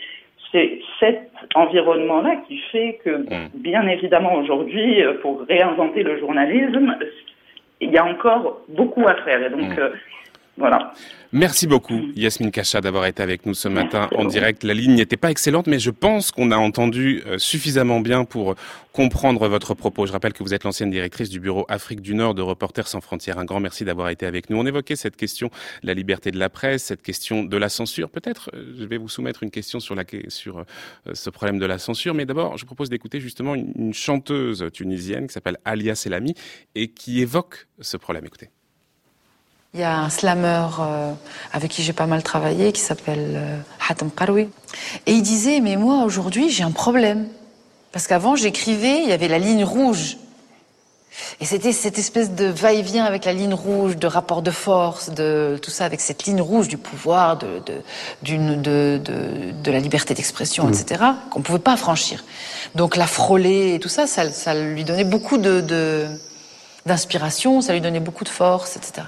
c'est 0.51 0.79
cet 0.99 1.31
environnement-là 1.55 2.37
qui 2.47 2.57
fait 2.71 2.99
que, 3.03 3.09
mmh. 3.09 3.49
bien 3.55 3.87
évidemment, 3.87 4.35
aujourd'hui, 4.35 5.03
pour 5.21 5.41
réinventer 5.47 6.03
le 6.03 6.19
journalisme, 6.19 6.95
il 7.79 7.91
y 7.91 7.97
a 7.97 8.05
encore 8.05 8.61
beaucoup 8.69 9.07
à 9.07 9.15
faire. 9.15 9.41
Et 9.45 9.49
donc, 9.49 9.77
mmh. 9.77 9.91
Voilà. 10.61 10.93
Merci 11.33 11.65
beaucoup, 11.65 11.97
Yasmine 12.17 12.51
Kacha, 12.51 12.81
d'avoir 12.81 13.05
été 13.05 13.23
avec 13.23 13.45
nous 13.45 13.53
ce 13.53 13.69
matin 13.69 14.09
en 14.17 14.25
direct. 14.25 14.63
La 14.65 14.73
ligne 14.73 14.95
n'était 14.95 15.15
pas 15.15 15.31
excellente, 15.31 15.65
mais 15.65 15.79
je 15.79 15.89
pense 15.89 16.29
qu'on 16.29 16.51
a 16.51 16.57
entendu 16.57 17.23
euh, 17.25 17.37
suffisamment 17.37 18.01
bien 18.01 18.25
pour 18.25 18.55
comprendre 18.91 19.47
votre 19.47 19.73
propos. 19.73 20.05
Je 20.05 20.11
rappelle 20.11 20.33
que 20.33 20.43
vous 20.43 20.53
êtes 20.53 20.65
l'ancienne 20.65 20.91
directrice 20.91 21.29
du 21.29 21.39
bureau 21.39 21.65
Afrique 21.69 22.01
du 22.01 22.15
Nord 22.15 22.35
de 22.35 22.41
Reporters 22.41 22.89
sans 22.89 22.99
frontières. 22.99 23.39
Un 23.39 23.45
grand 23.45 23.61
merci 23.61 23.85
d'avoir 23.85 24.09
été 24.09 24.25
avec 24.25 24.49
nous. 24.49 24.57
On 24.57 24.65
évoquait 24.65 24.97
cette 24.97 25.15
question 25.15 25.49
de 25.83 25.87
la 25.87 25.93
liberté 25.93 26.31
de 26.31 26.37
la 26.37 26.49
presse, 26.49 26.83
cette 26.83 27.01
question 27.01 27.43
de 27.43 27.55
la 27.55 27.69
censure. 27.69 28.09
Peut-être, 28.09 28.51
euh, 28.53 28.73
je 28.77 28.83
vais 28.83 28.97
vous 28.97 29.07
soumettre 29.07 29.41
une 29.41 29.51
question 29.51 29.79
sur, 29.79 29.95
sur 30.27 30.59
euh, 30.59 30.63
ce 31.13 31.29
problème 31.29 31.59
de 31.59 31.65
la 31.65 31.77
censure, 31.77 32.13
mais 32.13 32.25
d'abord, 32.25 32.57
je 32.57 32.65
propose 32.65 32.89
d'écouter 32.89 33.21
justement 33.21 33.55
une, 33.55 33.93
chanteuse 33.93 34.65
tunisienne 34.73 35.27
qui 35.27 35.33
s'appelle 35.33 35.57
Alia 35.63 35.95
Selami 35.95 36.33
et 36.75 36.89
qui 36.89 37.21
évoque 37.21 37.67
ce 37.79 37.95
problème. 37.95 38.25
Écoutez. 38.25 38.49
Il 39.73 39.79
y 39.79 39.83
a 39.83 39.99
un 39.99 40.09
slammer 40.09 40.67
euh, 40.81 41.13
avec 41.53 41.71
qui 41.71 41.81
j'ai 41.81 41.93
pas 41.93 42.05
mal 42.05 42.23
travaillé 42.23 42.73
qui 42.73 42.81
s'appelle 42.81 43.35
euh, 43.35 43.57
Hatem 43.87 44.11
Karoui. 44.11 44.49
Et 45.05 45.13
il 45.13 45.21
disait, 45.21 45.61
mais 45.61 45.77
moi 45.77 46.03
aujourd'hui 46.03 46.49
j'ai 46.49 46.63
un 46.63 46.71
problème. 46.71 47.29
Parce 47.93 48.05
qu'avant 48.05 48.35
j'écrivais, 48.35 49.03
il 49.03 49.07
y 49.07 49.13
avait 49.13 49.29
la 49.29 49.39
ligne 49.39 49.63
rouge. 49.63 50.17
Et 51.39 51.45
c'était 51.45 51.71
cette 51.71 51.97
espèce 51.97 52.31
de 52.31 52.47
va-et-vient 52.47 53.05
avec 53.05 53.23
la 53.23 53.31
ligne 53.31 53.53
rouge, 53.53 53.95
de 53.95 54.07
rapport 54.07 54.41
de 54.41 54.51
force, 54.51 55.09
de 55.09 55.57
tout 55.61 55.71
ça, 55.71 55.85
avec 55.85 56.01
cette 56.01 56.25
ligne 56.25 56.41
rouge 56.41 56.67
du 56.67 56.77
pouvoir, 56.77 57.37
de, 57.37 57.61
de, 57.65 58.55
de, 58.55 59.01
de 59.53 59.71
la 59.71 59.79
liberté 59.79 60.13
d'expression, 60.13 60.65
mmh. 60.65 60.73
etc., 60.73 61.03
qu'on 61.29 61.41
pouvait 61.41 61.59
pas 61.59 61.77
franchir. 61.77 62.25
Donc 62.75 62.97
la 62.97 63.07
frôler 63.07 63.75
et 63.75 63.79
tout 63.79 63.89
ça, 63.89 64.05
ça, 64.05 64.29
ça 64.31 64.53
lui 64.53 64.83
donnait 64.83 65.05
beaucoup 65.05 65.37
de 65.37 66.07
d'inspiration, 66.85 67.61
ça 67.61 67.73
lui 67.73 67.81
donnait 67.81 67.99
beaucoup 67.99 68.23
de 68.23 68.29
force, 68.29 68.75
etc. 68.75 69.03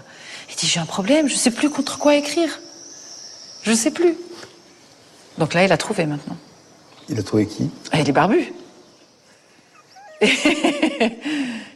Dit, 0.63 0.69
j'ai 0.69 0.79
un 0.79 0.85
problème, 0.85 1.27
je 1.27 1.35
sais 1.35 1.51
plus 1.51 1.69
contre 1.69 1.99
quoi 1.99 2.15
écrire. 2.15 2.61
Je 3.63 3.73
sais 3.73 3.91
plus. 3.91 4.15
Donc 5.37 5.53
là, 5.53 5.65
il 5.65 5.71
a 5.73 5.77
trouvé 5.77 6.05
maintenant. 6.05 6.37
Il 7.09 7.19
a 7.19 7.23
trouvé 7.23 7.47
qui? 7.47 7.69
Ah, 7.91 7.99
Il 7.99 8.07
est 8.07 8.13
barbu. 8.13 8.53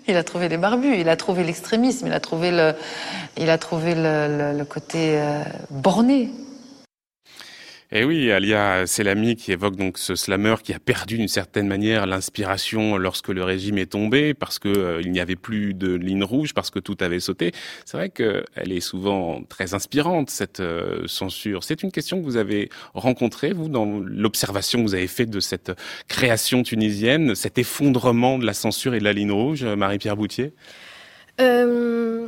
Il 0.07 0.15
a 0.15 0.23
trouvé 0.23 0.47
les 0.47 0.55
barbus, 0.55 0.95
il 0.97 1.09
a 1.09 1.17
trouvé 1.17 1.43
l'extrémisme, 1.43 2.07
il 2.07 2.13
a 2.13 2.21
trouvé 2.21 2.49
le, 2.49 2.73
il 3.35 3.49
a 3.49 3.57
trouvé 3.57 3.93
le, 3.93 4.63
côté 4.63 5.19
euh, 5.19 5.43
borné. 5.69 6.29
Et 7.89 7.99
eh 8.01 8.03
oui, 8.03 8.31
Alia 8.33 8.85
Selami 8.85 9.37
qui 9.37 9.53
évoque 9.53 9.77
donc 9.77 9.97
ce 9.97 10.13
slammer 10.13 10.55
qui 10.61 10.73
a 10.73 10.79
perdu 10.79 11.15
d'une 11.15 11.29
certaine 11.29 11.69
manière 11.69 12.05
l'inspiration 12.05 12.97
lorsque 12.97 13.29
le 13.29 13.45
régime 13.45 13.77
est 13.77 13.91
tombé 13.93 14.33
parce 14.33 14.59
que 14.59 14.67
euh, 14.67 15.01
il 15.01 15.09
n'y 15.09 15.21
avait 15.21 15.37
plus 15.37 15.73
de 15.73 15.93
ligne 15.93 16.25
rouge, 16.25 16.53
parce 16.53 16.69
que 16.69 16.79
tout 16.79 16.97
avait 16.99 17.21
sauté. 17.21 17.53
C'est 17.85 17.95
vrai 17.95 18.09
qu'elle 18.09 18.73
est 18.73 18.81
souvent 18.81 19.41
très 19.47 19.73
inspirante 19.73 20.29
cette 20.29 20.59
euh, 20.59 21.07
censure. 21.07 21.63
C'est 21.63 21.81
une 21.81 21.93
question 21.93 22.19
que 22.19 22.25
vous 22.25 22.35
avez 22.35 22.69
rencontrée 22.93 23.53
vous 23.53 23.69
dans 23.69 23.85
l'observation 23.85 24.79
que 24.79 24.83
vous 24.83 24.95
avez 24.95 25.07
faite 25.07 25.29
de 25.29 25.39
cette 25.39 25.71
création 26.09 26.63
tunisienne, 26.63 27.35
cet 27.35 27.57
effondrement 27.57 28.37
de 28.37 28.45
la 28.45 28.53
censure 28.53 28.95
et 28.95 28.99
de 28.99 29.05
la 29.05 29.13
ligne 29.13 29.31
rouge, 29.31 29.63
Marie-Pierre 29.63 30.17
Boutier? 30.17 30.51
Euh... 31.39 32.27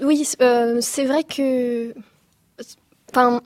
Oui, 0.00 0.26
euh, 0.40 0.78
c'est 0.80 1.04
vrai 1.04 1.22
que 1.22 1.94
Enfin, 3.14 3.40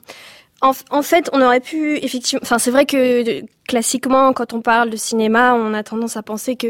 en, 0.61 1.01
fait, 1.03 1.29
on 1.31 1.41
aurait 1.41 1.59
pu 1.59 1.97
effectivement. 1.97 2.41
Enfin, 2.43 2.59
c'est 2.59 2.71
vrai 2.71 2.85
que 2.85 3.43
classiquement, 3.67 4.33
quand 4.33 4.53
on 4.53 4.61
parle 4.61 4.89
de 4.89 4.97
cinéma, 4.97 5.53
on 5.53 5.73
a 5.73 5.83
tendance 5.83 6.17
à 6.17 6.23
penser 6.23 6.55
que 6.55 6.67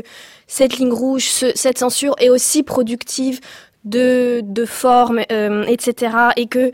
cette 0.48 0.78
ligne 0.78 0.92
rouge, 0.92 1.24
cette 1.56 1.78
censure 1.80 2.16
est 2.20 2.30
aussi 2.30 2.64
productive 2.64 3.40
de, 3.86 4.42
de 4.44 4.66
formes, 4.66 5.22
euh, 5.32 5.64
etc. 5.64 6.12
Et 6.36 6.48
que 6.48 6.72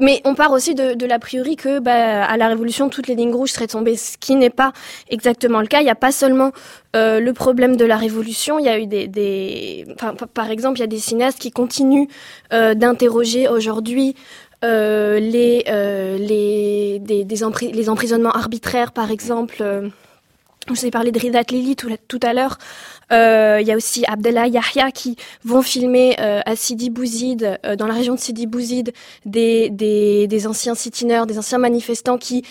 mais 0.00 0.20
on 0.24 0.34
part 0.34 0.50
aussi 0.50 0.74
de, 0.74 1.06
l'a 1.06 1.18
priori 1.20 1.54
que 1.54 1.78
bah, 1.78 2.24
à 2.24 2.36
la 2.36 2.48
Révolution, 2.48 2.88
toutes 2.88 3.06
les 3.06 3.14
lignes 3.14 3.32
rouges 3.32 3.50
seraient 3.50 3.68
tombées, 3.68 3.96
ce 3.96 4.16
qui 4.18 4.34
n'est 4.34 4.50
pas 4.50 4.72
exactement 5.08 5.60
le 5.60 5.66
cas. 5.68 5.80
Il 5.80 5.84
n'y 5.84 5.90
a 5.90 5.94
pas 5.94 6.10
seulement 6.10 6.50
euh, 6.96 7.20
le 7.20 7.32
problème 7.32 7.76
de 7.76 7.84
la 7.84 7.96
Révolution, 7.96 8.58
il 8.58 8.64
y 8.64 8.68
a 8.68 8.78
eu 8.78 8.86
des... 8.86 9.86
par 10.34 10.50
exemple, 10.50 10.78
il 10.78 10.80
y 10.80 10.84
a 10.84 10.88
des 10.88 10.98
cinéastes 10.98 11.38
qui 11.38 11.52
continuent 11.52 12.08
euh, 12.52 12.74
d'interroger 12.74 13.48
aujourd'hui 13.48 14.16
euh, 14.64 15.20
les, 15.20 15.64
euh, 15.68 16.16
les, 16.18 16.98
des, 17.00 17.24
des 17.24 17.36
les 17.72 17.88
emprisonnements 17.88 18.32
arbitraires, 18.32 18.92
par 18.92 19.10
exemple. 19.10 19.56
Euh, 19.60 19.88
je 20.66 20.72
vous 20.72 20.86
ai 20.86 20.90
parlé 20.90 21.12
de 21.12 21.18
Ridat 21.18 21.42
Lili 21.50 21.76
tout, 21.76 22.20
à 22.22 22.32
l'heure. 22.32 22.56
Il 23.10 23.66
y 23.66 23.70
a 23.70 23.76
aussi 23.76 24.02
Abdallah 24.08 24.46
Yahya 24.46 24.90
qui 24.92 25.16
vont 25.44 25.60
filmer 25.60 26.16
à 26.18 26.56
Sidi 26.56 26.88
Bouzid, 26.88 27.60
dans 27.76 27.86
la 27.86 27.92
région 27.92 28.14
de 28.14 28.18
Sidi 28.18 28.46
Bouzid, 28.46 28.94
des, 29.26 29.68
des, 29.68 30.26
des 30.26 30.46
anciens 30.46 30.74
sit 30.74 31.04
des 31.04 31.38
anciens 31.38 31.58
manifestants 31.58 32.16
qui 32.16 32.44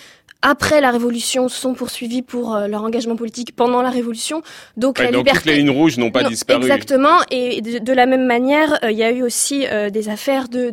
après 0.44 0.82
la 0.82 0.92
Révolution 0.92 1.48
sont 1.48 1.74
poursuivis 1.74 2.22
pour 2.22 2.54
euh, 2.54 2.68
leur 2.68 2.84
engagement 2.84 3.16
politique 3.16 3.56
pendant 3.56 3.82
la 3.82 3.90
Révolution. 3.90 4.44
Donc 4.78 5.00
la 5.00 5.10
liberté. 5.10 5.40
Toutes 5.40 5.46
les 5.46 5.56
lignes 5.56 5.72
rouges 5.72 5.98
n'ont 5.98 6.12
pas 6.12 6.24
disparu. 6.26 6.62
Exactement. 6.62 7.18
Et 7.32 7.62
de, 7.62 7.94
la 7.94 8.06
même 8.06 8.26
manière, 8.26 8.78
euh, 8.84 8.92
il 8.92 8.98
y 8.98 9.04
a 9.04 9.12
eu 9.12 9.24
aussi 9.24 9.66
euh, 9.66 9.90
des 9.90 10.10
affaires 10.10 10.50
de 10.50 10.72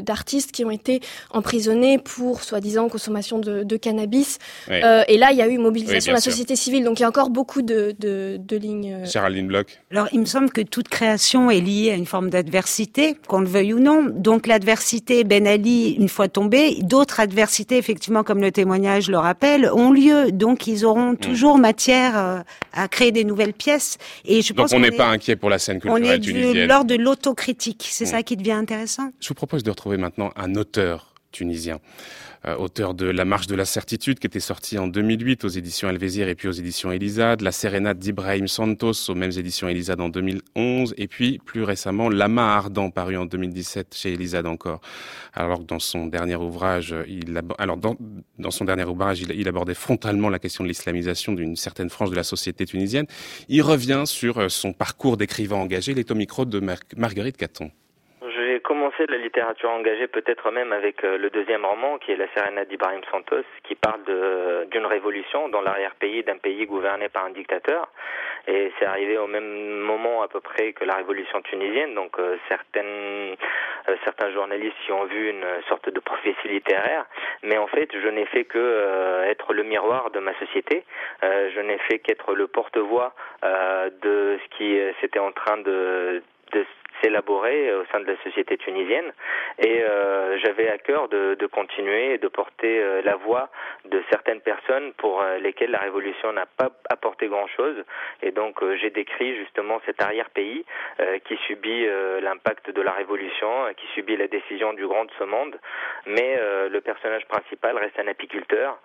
d'artistes 0.00 0.50
qui 0.50 0.64
ont 0.64 0.70
été 0.70 1.00
emprisonnés 1.30 1.98
pour 1.98 2.42
soi-disant 2.42 2.88
consommation 2.88 3.38
de, 3.38 3.62
de 3.62 3.76
cannabis. 3.76 4.38
et 4.68 5.16
là, 5.16 5.28
il 5.30 5.36
y 5.36 5.42
a 5.42 5.48
eu 5.48 5.58
mobilisation 5.58 6.12
de 6.12 6.16
la 6.16 6.20
société 6.20 6.56
civile. 6.56 6.84
Donc 6.84 6.98
il 6.98 7.02
y 7.02 7.04
a 7.04 7.08
encore 7.08 7.30
beaucoup 7.30 7.62
de, 7.62 7.94
de, 7.98 8.56
lignes. 8.56 9.04
Géraldine 9.04 9.46
Bloch. 9.46 9.66
Alors 9.92 10.08
il 10.12 10.20
me 10.20 10.24
semble 10.24 10.50
que 10.50 10.60
toute 10.60 10.88
création 10.88 11.50
est 11.50 11.60
liée 11.60 11.92
à 11.92 11.94
une 11.94 12.06
forme 12.06 12.30
d'adversité, 12.30 13.16
qu'on 13.28 13.40
le 13.40 13.46
veuille 13.48 13.74
ou 13.74 13.78
non. 13.78 14.06
Donc 14.10 14.48
l'adversité, 14.48 15.22
Ben 15.22 15.46
Ali, 15.46 15.92
une 15.92 16.08
fois 16.08 16.28
tombé, 16.28 16.78
d'autres 16.82 17.20
adversités, 17.20 17.76
effectivement, 17.76 18.24
comme 18.24 18.40
le 18.40 18.50
témoignage 18.50 18.95
je 19.00 19.10
le 19.10 19.18
rappelle, 19.18 19.70
ont 19.72 19.92
lieu. 19.92 20.32
Donc, 20.32 20.66
ils 20.66 20.84
auront 20.84 21.12
hmm. 21.12 21.16
toujours 21.18 21.58
matière 21.58 22.16
euh, 22.16 22.40
à 22.72 22.88
créer 22.88 23.12
des 23.12 23.24
nouvelles 23.24 23.52
pièces. 23.52 23.98
Et 24.24 24.42
je 24.42 24.52
donc, 24.52 24.68
on 24.72 24.80
n'est 24.80 24.90
pas 24.90 25.08
inquiet 25.08 25.36
pour 25.36 25.50
la 25.50 25.58
scène 25.58 25.80
culturelle 25.80 26.20
tunisienne. 26.20 26.50
On 26.50 26.54
est 26.54 26.66
lors 26.66 26.84
de 26.84 26.94
l'autocritique. 26.94 27.86
C'est 27.88 28.04
hmm. 28.04 28.08
ça 28.08 28.22
qui 28.22 28.36
devient 28.36 28.52
intéressant. 28.52 29.10
Je 29.20 29.28
vous 29.28 29.34
propose 29.34 29.62
de 29.62 29.70
retrouver 29.70 29.96
maintenant 29.96 30.30
un 30.36 30.54
auteur 30.54 31.14
tunisien. 31.32 31.78
Euh, 32.48 32.54
auteur 32.56 32.94
de 32.94 33.06
La 33.06 33.24
Marche 33.24 33.48
de 33.48 33.56
la 33.56 33.64
Certitude, 33.64 34.20
qui 34.20 34.28
était 34.28 34.38
sorti 34.38 34.78
en 34.78 34.86
2008 34.86 35.44
aux 35.44 35.48
éditions 35.48 35.88
Elvézir 35.88 36.28
et 36.28 36.36
puis 36.36 36.46
aux 36.46 36.52
éditions 36.52 36.92
Elisade, 36.92 37.40
La 37.40 37.50
Sérénade 37.50 37.98
d'Ibrahim 37.98 38.46
Santos 38.46 38.92
aux 39.08 39.16
mêmes 39.16 39.32
éditions 39.36 39.68
Elisade 39.68 40.00
en 40.00 40.08
2011, 40.08 40.94
et 40.96 41.08
puis 41.08 41.38
plus 41.44 41.64
récemment 41.64 42.08
Lama 42.08 42.54
Ardent, 42.54 42.90
paru 42.90 43.16
en 43.16 43.26
2017 43.26 43.96
chez 43.96 44.12
Elisade 44.12 44.46
encore. 44.46 44.80
Alors 45.32 45.58
que 45.58 45.64
dans 45.64 45.80
son 45.80 46.06
dernier 46.06 46.36
ouvrage, 46.36 46.94
il 47.08 47.40
alors 47.58 47.78
dans, 47.78 47.96
son 48.50 48.64
dernier 48.64 48.84
ouvrage, 48.84 49.22
il, 49.22 49.48
abordait 49.48 49.74
frontalement 49.74 50.28
la 50.28 50.38
question 50.38 50.62
de 50.62 50.68
l'islamisation 50.68 51.32
d'une 51.32 51.56
certaine 51.56 51.90
frange 51.90 52.10
de 52.10 52.16
la 52.16 52.22
société 52.22 52.64
tunisienne. 52.64 53.06
Il 53.48 53.62
revient 53.62 54.04
sur 54.06 54.38
euh, 54.38 54.48
son 54.48 54.72
parcours 54.72 55.16
d'écrivain 55.16 55.56
engagé. 55.56 55.94
Au 56.08 56.14
micro 56.14 56.44
de 56.44 56.62
Marguerite 56.96 57.36
Caton 57.36 57.72
commencé 58.60 59.06
la 59.08 59.18
littérature 59.18 59.70
engagée 59.70 60.06
peut-être 60.06 60.50
même 60.50 60.72
avec 60.72 61.04
euh, 61.04 61.18
le 61.18 61.30
deuxième 61.30 61.64
roman 61.64 61.98
qui 61.98 62.12
est 62.12 62.16
La 62.16 62.28
Sérénade 62.34 62.68
d'Ibrahim 62.68 63.00
Santos 63.10 63.44
qui 63.64 63.74
parle 63.74 64.00
d'une 64.70 64.86
révolution 64.86 65.48
dans 65.48 65.60
l'arrière-pays 65.60 66.22
d'un 66.22 66.38
pays 66.38 66.66
gouverné 66.66 67.08
par 67.08 67.24
un 67.24 67.30
dictateur. 67.30 67.88
Et 68.46 68.72
c'est 68.78 68.86
arrivé 68.86 69.18
au 69.18 69.26
même 69.26 69.80
moment 69.80 70.22
à 70.22 70.28
peu 70.28 70.40
près 70.40 70.72
que 70.72 70.84
la 70.84 70.94
révolution 70.94 71.42
tunisienne. 71.42 71.94
Donc 71.94 72.18
euh, 72.18 72.36
euh, 72.76 73.34
certains 74.04 74.30
journalistes 74.32 74.76
y 74.88 74.92
ont 74.92 75.04
vu 75.04 75.30
une 75.30 75.46
sorte 75.68 75.88
de 75.88 76.00
prophétie 76.00 76.48
littéraire. 76.48 77.06
Mais 77.42 77.58
en 77.58 77.66
fait 77.66 77.90
je 77.92 78.08
n'ai 78.08 78.26
fait 78.26 78.44
que 78.44 79.24
être 79.28 79.52
le 79.52 79.62
miroir 79.62 80.10
de 80.10 80.20
ma 80.20 80.34
société. 80.38 80.84
Je 81.22 81.60
n'ai 81.60 81.78
fait 81.78 81.98
qu'être 81.98 82.34
le 82.34 82.46
porte-voix 82.46 83.14
de 83.42 84.38
ce 84.42 84.56
qui 84.56 84.78
s'était 85.00 85.18
en 85.18 85.32
train 85.32 85.58
de 85.58 86.22
de 86.52 86.64
s'élaborer 87.06 87.72
au 87.74 87.84
sein 87.86 88.00
de 88.00 88.06
la 88.06 88.16
société 88.22 88.56
tunisienne. 88.56 89.12
Et 89.58 89.82
euh, 89.82 90.38
j'avais 90.38 90.68
à 90.68 90.78
cœur 90.78 91.08
de, 91.08 91.46
continuer 91.46 92.14
et 92.14 92.18
de 92.18 92.28
porter 92.28 92.80
euh, 92.80 93.00
la 93.02 93.16
voix 93.16 93.48
de 93.84 94.02
certaines 94.10 94.40
personnes 94.40 94.92
pour 94.94 95.22
euh, 95.22 95.38
lesquelles 95.38 95.70
la 95.70 95.78
révolution 95.78 96.32
n'a 96.32 96.46
pas 96.46 96.70
apporté 96.90 97.28
grand-chose. 97.28 97.76
Et 98.22 98.32
donc 98.32 98.62
j'ai 98.80 98.90
décrit 98.90 99.36
justement 99.36 99.80
cet 99.86 100.02
arrière-pays 100.02 100.64
qui 101.24 101.36
subit 101.46 101.86
l'impact 102.22 102.70
de 102.70 102.82
la 102.82 102.92
révolution, 102.92 103.48
qui 103.76 103.86
subit 103.94 104.16
la 104.16 104.26
décision 104.26 104.72
du 104.72 104.86
grand 104.86 105.04
de 105.04 105.10
ce 105.18 105.24
monde, 105.24 105.58
mais 106.06 106.38
le 106.70 106.80
personnage 106.80 107.26
principal 107.26 107.76
reste 107.76 107.98
un 107.98 108.08
apiculteur 108.08 108.78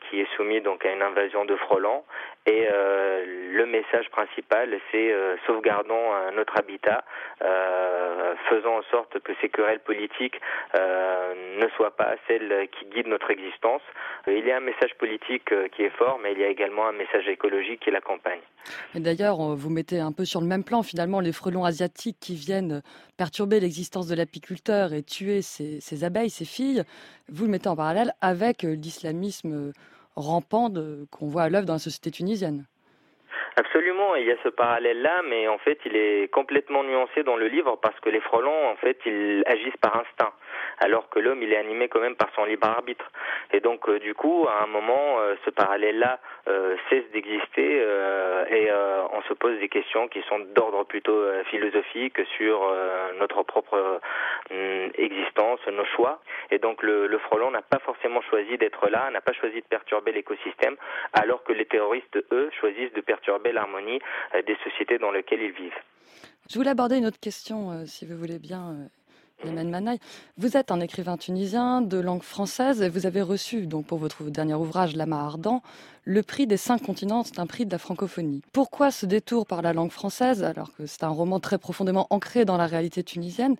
qui 0.00 0.20
est 0.20 0.36
soumis 0.36 0.60
donc 0.60 0.84
à 0.84 0.92
une 0.92 1.02
invasion 1.02 1.44
de 1.44 1.56
frelons. 1.56 2.04
Et 2.46 2.66
le 2.70 3.66
message 3.66 4.08
principal 4.10 4.78
c'est 4.90 5.14
sauvegardons 5.46 6.30
notre 6.34 6.58
habitat 6.58 7.04
euh, 7.50 8.34
faisons 8.48 8.78
en 8.78 8.82
sorte 8.90 9.18
que 9.20 9.32
ces 9.40 9.48
querelles 9.48 9.80
politiques 9.80 10.40
euh, 10.76 11.58
ne 11.60 11.68
soient 11.70 11.96
pas 11.96 12.14
celles 12.26 12.68
qui 12.78 12.86
guident 12.86 13.08
notre 13.08 13.30
existence. 13.30 13.82
Euh, 14.28 14.36
il 14.36 14.46
y 14.46 14.52
a 14.52 14.56
un 14.56 14.60
message 14.60 14.94
politique 14.98 15.52
qui 15.72 15.82
est 15.82 15.96
fort, 15.96 16.18
mais 16.22 16.32
il 16.32 16.38
y 16.38 16.44
a 16.44 16.48
également 16.48 16.86
un 16.86 16.92
message 16.92 17.28
écologique 17.28 17.80
qui 17.80 17.90
l'accompagne. 17.90 18.40
Et 18.94 19.00
d'ailleurs, 19.00 19.38
vous 19.38 19.70
mettez 19.70 20.00
un 20.00 20.12
peu 20.12 20.24
sur 20.24 20.40
le 20.40 20.46
même 20.46 20.64
plan 20.64 20.82
finalement 20.82 21.20
les 21.20 21.32
frelons 21.32 21.64
asiatiques 21.64 22.18
qui 22.20 22.34
viennent 22.34 22.82
perturber 23.16 23.60
l'existence 23.60 24.06
de 24.08 24.14
l'apiculteur 24.14 24.92
et 24.92 25.02
tuer 25.02 25.42
ses, 25.42 26.04
abeilles, 26.04 26.30
ses 26.30 26.44
filles. 26.44 26.84
Vous 27.28 27.44
le 27.44 27.50
mettez 27.50 27.68
en 27.68 27.76
parallèle 27.76 28.12
avec 28.20 28.62
l'islamisme 28.62 29.72
rampant 30.16 30.70
qu'on 31.10 31.26
voit 31.26 31.42
à 31.42 31.48
l'œuvre 31.48 31.66
dans 31.66 31.74
la 31.74 31.78
société 31.78 32.10
tunisienne. 32.10 32.66
Absolument, 33.60 34.16
il 34.16 34.24
y 34.24 34.30
a 34.30 34.36
ce 34.42 34.48
parallèle-là, 34.48 35.20
mais 35.28 35.46
en 35.46 35.58
fait, 35.58 35.78
il 35.84 35.94
est 35.94 36.32
complètement 36.32 36.82
nuancé 36.82 37.22
dans 37.24 37.36
le 37.36 37.46
livre 37.46 37.76
parce 37.82 38.00
que 38.00 38.08
les 38.08 38.20
frelons, 38.20 38.70
en 38.70 38.76
fait, 38.76 38.96
ils 39.04 39.42
agissent 39.44 39.76
par 39.82 39.96
instinct, 39.96 40.32
alors 40.80 41.08
que 41.10 41.18
l'homme, 41.18 41.42
il 41.42 41.52
est 41.52 41.58
animé 41.58 41.88
quand 41.88 42.00
même 42.00 42.16
par 42.16 42.28
son 42.34 42.44
libre 42.44 42.66
arbitre. 42.66 43.04
Et 43.52 43.60
donc, 43.60 43.88
euh, 43.88 43.98
du 43.98 44.14
coup, 44.14 44.46
à 44.48 44.64
un 44.64 44.66
moment, 44.66 45.20
euh, 45.20 45.34
ce 45.44 45.50
parallèle-là 45.50 46.18
euh, 46.48 46.76
cesse 46.88 47.04
d'exister 47.12 47.60
et 48.50 48.70
on 49.12 49.22
se 49.22 49.34
pose 49.34 49.58
des 49.60 49.68
questions 49.68 50.08
qui 50.08 50.22
sont 50.22 50.38
d'ordre 50.54 50.84
plutôt 50.84 51.20
philosophique 51.50 52.18
sur 52.36 52.60
notre 53.18 53.42
propre 53.42 54.00
existence, 54.96 55.60
nos 55.66 55.84
choix. 55.84 56.20
Et 56.50 56.58
donc, 56.58 56.82
le 56.82 57.18
frelon 57.18 57.50
n'a 57.50 57.62
pas 57.62 57.78
forcément 57.80 58.22
choisi 58.22 58.56
d'être 58.58 58.88
là, 58.88 59.10
n'a 59.10 59.20
pas 59.20 59.32
choisi 59.32 59.56
de 59.56 59.66
perturber 59.66 60.12
l'écosystème, 60.12 60.76
alors 61.12 61.42
que 61.44 61.52
les 61.52 61.66
terroristes, 61.66 62.18
eux, 62.32 62.50
choisissent 62.58 62.92
de 62.94 63.00
perturber 63.00 63.52
l'harmonie 63.52 64.00
des 64.46 64.56
sociétés 64.64 64.98
dans 64.98 65.10
lesquelles 65.10 65.42
ils 65.42 65.52
vivent. 65.52 65.82
Je 66.48 66.58
voulais 66.58 66.70
aborder 66.70 66.96
une 66.96 67.06
autre 67.06 67.20
question, 67.20 67.84
si 67.86 68.06
vous 68.06 68.16
voulez 68.16 68.38
bien, 68.38 68.88
vous 70.36 70.56
êtes 70.56 70.70
un 70.70 70.80
écrivain 70.80 71.16
tunisien 71.16 71.80
de 71.80 71.98
langue 71.98 72.22
française 72.22 72.82
et 72.82 72.88
vous 72.88 73.06
avez 73.06 73.22
reçu, 73.22 73.66
donc 73.66 73.86
pour 73.86 73.98
votre 73.98 74.24
dernier 74.24 74.54
ouvrage, 74.54 74.96
Lama 74.96 75.24
Ardent, 75.24 75.62
le 76.04 76.22
prix 76.22 76.46
des 76.46 76.56
cinq 76.56 76.82
continents, 76.82 77.24
c'est 77.24 77.38
un 77.38 77.46
prix 77.46 77.66
de 77.66 77.70
la 77.70 77.78
francophonie. 77.78 78.42
Pourquoi 78.52 78.90
ce 78.90 79.06
détour 79.06 79.46
par 79.46 79.62
la 79.62 79.72
langue 79.72 79.90
française 79.90 80.42
alors 80.42 80.74
que 80.74 80.86
c'est 80.86 81.04
un 81.04 81.08
roman 81.08 81.40
très 81.40 81.58
profondément 81.58 82.06
ancré 82.10 82.44
dans 82.44 82.56
la 82.56 82.66
réalité 82.66 83.02
tunisienne? 83.02 83.56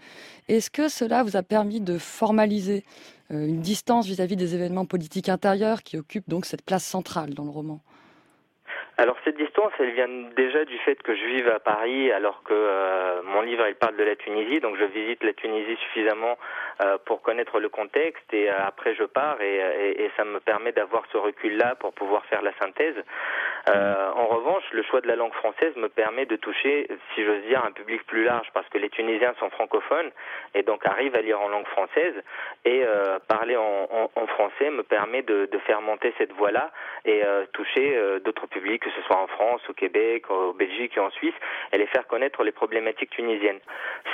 Est-ce 0.48 0.70
que 0.70 0.88
cela 0.88 1.22
vous 1.22 1.36
a 1.36 1.42
permis 1.42 1.80
de 1.80 1.98
formaliser 1.98 2.84
euh, 3.30 3.46
une 3.46 3.60
distance 3.60 4.06
vis-à-vis 4.06 4.36
des 4.36 4.54
événements 4.54 4.86
politiques 4.86 5.28
intérieurs 5.28 5.82
qui 5.82 5.96
occupent 5.96 6.28
donc 6.28 6.46
cette 6.46 6.62
place 6.62 6.84
centrale 6.84 7.34
dans 7.34 7.44
le 7.44 7.50
roman? 7.50 7.80
Alors 9.00 9.16
cette 9.24 9.38
distance, 9.38 9.72
elle 9.78 9.92
vient 9.92 10.08
déjà 10.36 10.66
du 10.66 10.76
fait 10.80 11.02
que 11.02 11.16
je 11.16 11.24
vive 11.24 11.48
à 11.48 11.58
Paris, 11.58 12.12
alors 12.12 12.42
que 12.42 12.52
euh, 12.52 13.22
mon 13.24 13.40
livre 13.40 13.66
il 13.66 13.74
parle 13.74 13.96
de 13.96 14.04
la 14.04 14.14
Tunisie, 14.14 14.60
donc 14.60 14.76
je 14.76 14.84
visite 14.84 15.24
la 15.24 15.32
Tunisie 15.32 15.76
suffisamment 15.76 16.36
pour 17.04 17.22
connaître 17.22 17.60
le 17.60 17.68
contexte 17.68 18.32
et 18.32 18.50
euh, 18.50 18.54
après 18.64 18.94
je 18.94 19.04
pars 19.04 19.40
et, 19.40 20.02
et, 20.02 20.10
ça 20.16 20.24
me 20.24 20.40
permet 20.40 20.72
d'avoir 20.72 21.04
ce 21.12 21.16
recul-là 21.16 21.74
pour 21.76 21.92
pouvoir 21.92 22.24
faire 22.26 22.42
la 22.42 22.52
synthèse. 22.60 22.96
en 23.66 24.26
revanche, 24.26 24.64
le 24.72 24.82
choix 24.82 25.00
de 25.00 25.08
la 25.08 25.16
langue 25.16 25.34
française 25.34 25.74
me 25.76 25.88
permet 25.88 26.26
de 26.26 26.36
toucher, 26.36 26.88
si 27.14 27.24
j'ose 27.24 27.42
dire, 27.42 27.64
un 27.64 27.72
public 27.72 28.04
plus 28.06 28.24
large 28.24 28.48
parce 28.52 28.68
que 28.68 28.78
les 28.78 28.90
Tunisiens 28.90 29.34
sont 29.38 29.50
francophones 29.50 30.10
et 30.54 30.62
donc 30.62 30.86
arrivent 30.86 31.14
à 31.14 31.22
lire 31.22 31.40
en 31.40 31.48
langue 31.48 31.66
française 31.66 32.14
et 32.64 32.84
parler 33.28 33.56
en, 33.56 33.88
en, 33.90 34.10
en, 34.14 34.26
français 34.26 34.70
me 34.70 34.82
permet 34.82 35.22
de, 35.22 35.48
faire 35.66 35.80
monter 35.80 36.12
cette 36.18 36.32
voix-là 36.32 36.70
et 37.04 37.22
toucher 37.52 37.96
d'autres 38.24 38.46
publics 38.46 38.82
que 38.82 38.90
ce 38.90 39.02
soit 39.02 39.16
en 39.16 39.26
France, 39.26 39.60
au 39.68 39.72
Québec, 39.72 40.30
au 40.30 40.52
Belgique 40.52 40.96
et 40.96 41.00
en 41.00 41.10
Suisse, 41.10 41.34
et 41.72 41.78
les 41.78 41.86
faire 41.86 42.06
connaître 42.06 42.42
les 42.42 42.52
problématiques 42.52 43.10
tunisiennes. 43.10 43.60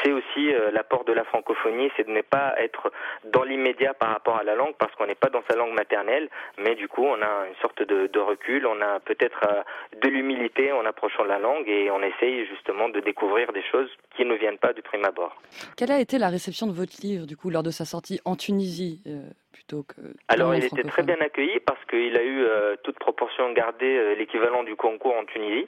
C'est 0.03 0.13
aussi 0.13 0.55
euh, 0.55 0.71
l'apport 0.73 1.05
de 1.05 1.13
la 1.13 1.25
francophonie, 1.25 1.91
c'est 1.97 2.07
de 2.07 2.13
ne 2.13 2.23
pas 2.23 2.55
être 2.59 2.93
dans 3.25 3.43
l'immédiat 3.43 3.95
par 3.95 4.11
rapport 4.11 4.37
à 4.37 4.45
la 4.45 4.55
langue, 4.55 4.75
parce 4.79 4.95
qu'on 4.95 5.07
n'est 5.07 5.15
pas 5.15 5.29
dans 5.31 5.43
sa 5.49 5.57
langue 5.57 5.75
maternelle, 5.75 6.29
mais 6.59 6.75
du 6.75 6.89
coup 6.89 7.05
on 7.05 7.21
a 7.23 7.47
une 7.49 7.57
sorte 7.61 7.83
de, 7.83 8.19
recul, 8.19 8.67
on 8.67 8.81
a 8.81 9.01
peut-être 9.01 9.41
euh, 9.49 9.63
de 10.03 10.09
l'humilité 10.09 10.73
en 10.73 10.85
approchant 10.85 11.25
la 11.25 11.39
langue, 11.39 11.69
et 11.69 11.91
on 11.91 12.03
essaye 12.03 12.47
justement 12.47 12.89
de 12.89 13.01
découvrir 13.01 13.53
des 13.53 13.63
choses 13.71 13.91
qui 14.17 14.25
ne 14.25 14.35
viennent 14.35 14.59
pas 14.59 14.73
du 14.73 14.83
prime 14.83 15.05
abord. 15.05 15.37
Quelle 15.77 15.93
a 15.93 16.01
été 16.01 16.19
la 16.19 16.29
réception 16.29 16.67
de 16.67 16.73
votre 16.73 17.01
livre, 17.03 17.27
du 17.27 17.37
coup, 17.37 17.51
lors 17.51 17.63
de 17.63 17.71
sa 17.71 17.85
sortie 17.85 18.21
en 18.25 18.37
Tunisie 18.37 19.03
euh, 19.07 19.23
plutôt 19.57 19.85
que 19.85 20.01
Alors, 20.29 20.55
il 20.55 20.65
était 20.65 20.83
très 20.83 21.03
bien 21.03 21.17
accueilli 21.21 21.61
parce 21.61 21.83
qu'il 21.87 22.17
a 22.17 22.23
eu 22.23 22.45
euh, 22.45 22.77
toute 22.83 22.99
proportion 22.99 23.53
gardée 23.53 23.97
euh, 23.97 24.15
l'équivalent 24.15 24.63
du 24.65 24.77
concours 24.77 25.17
en 25.17 25.25
Tunisie. 25.25 25.67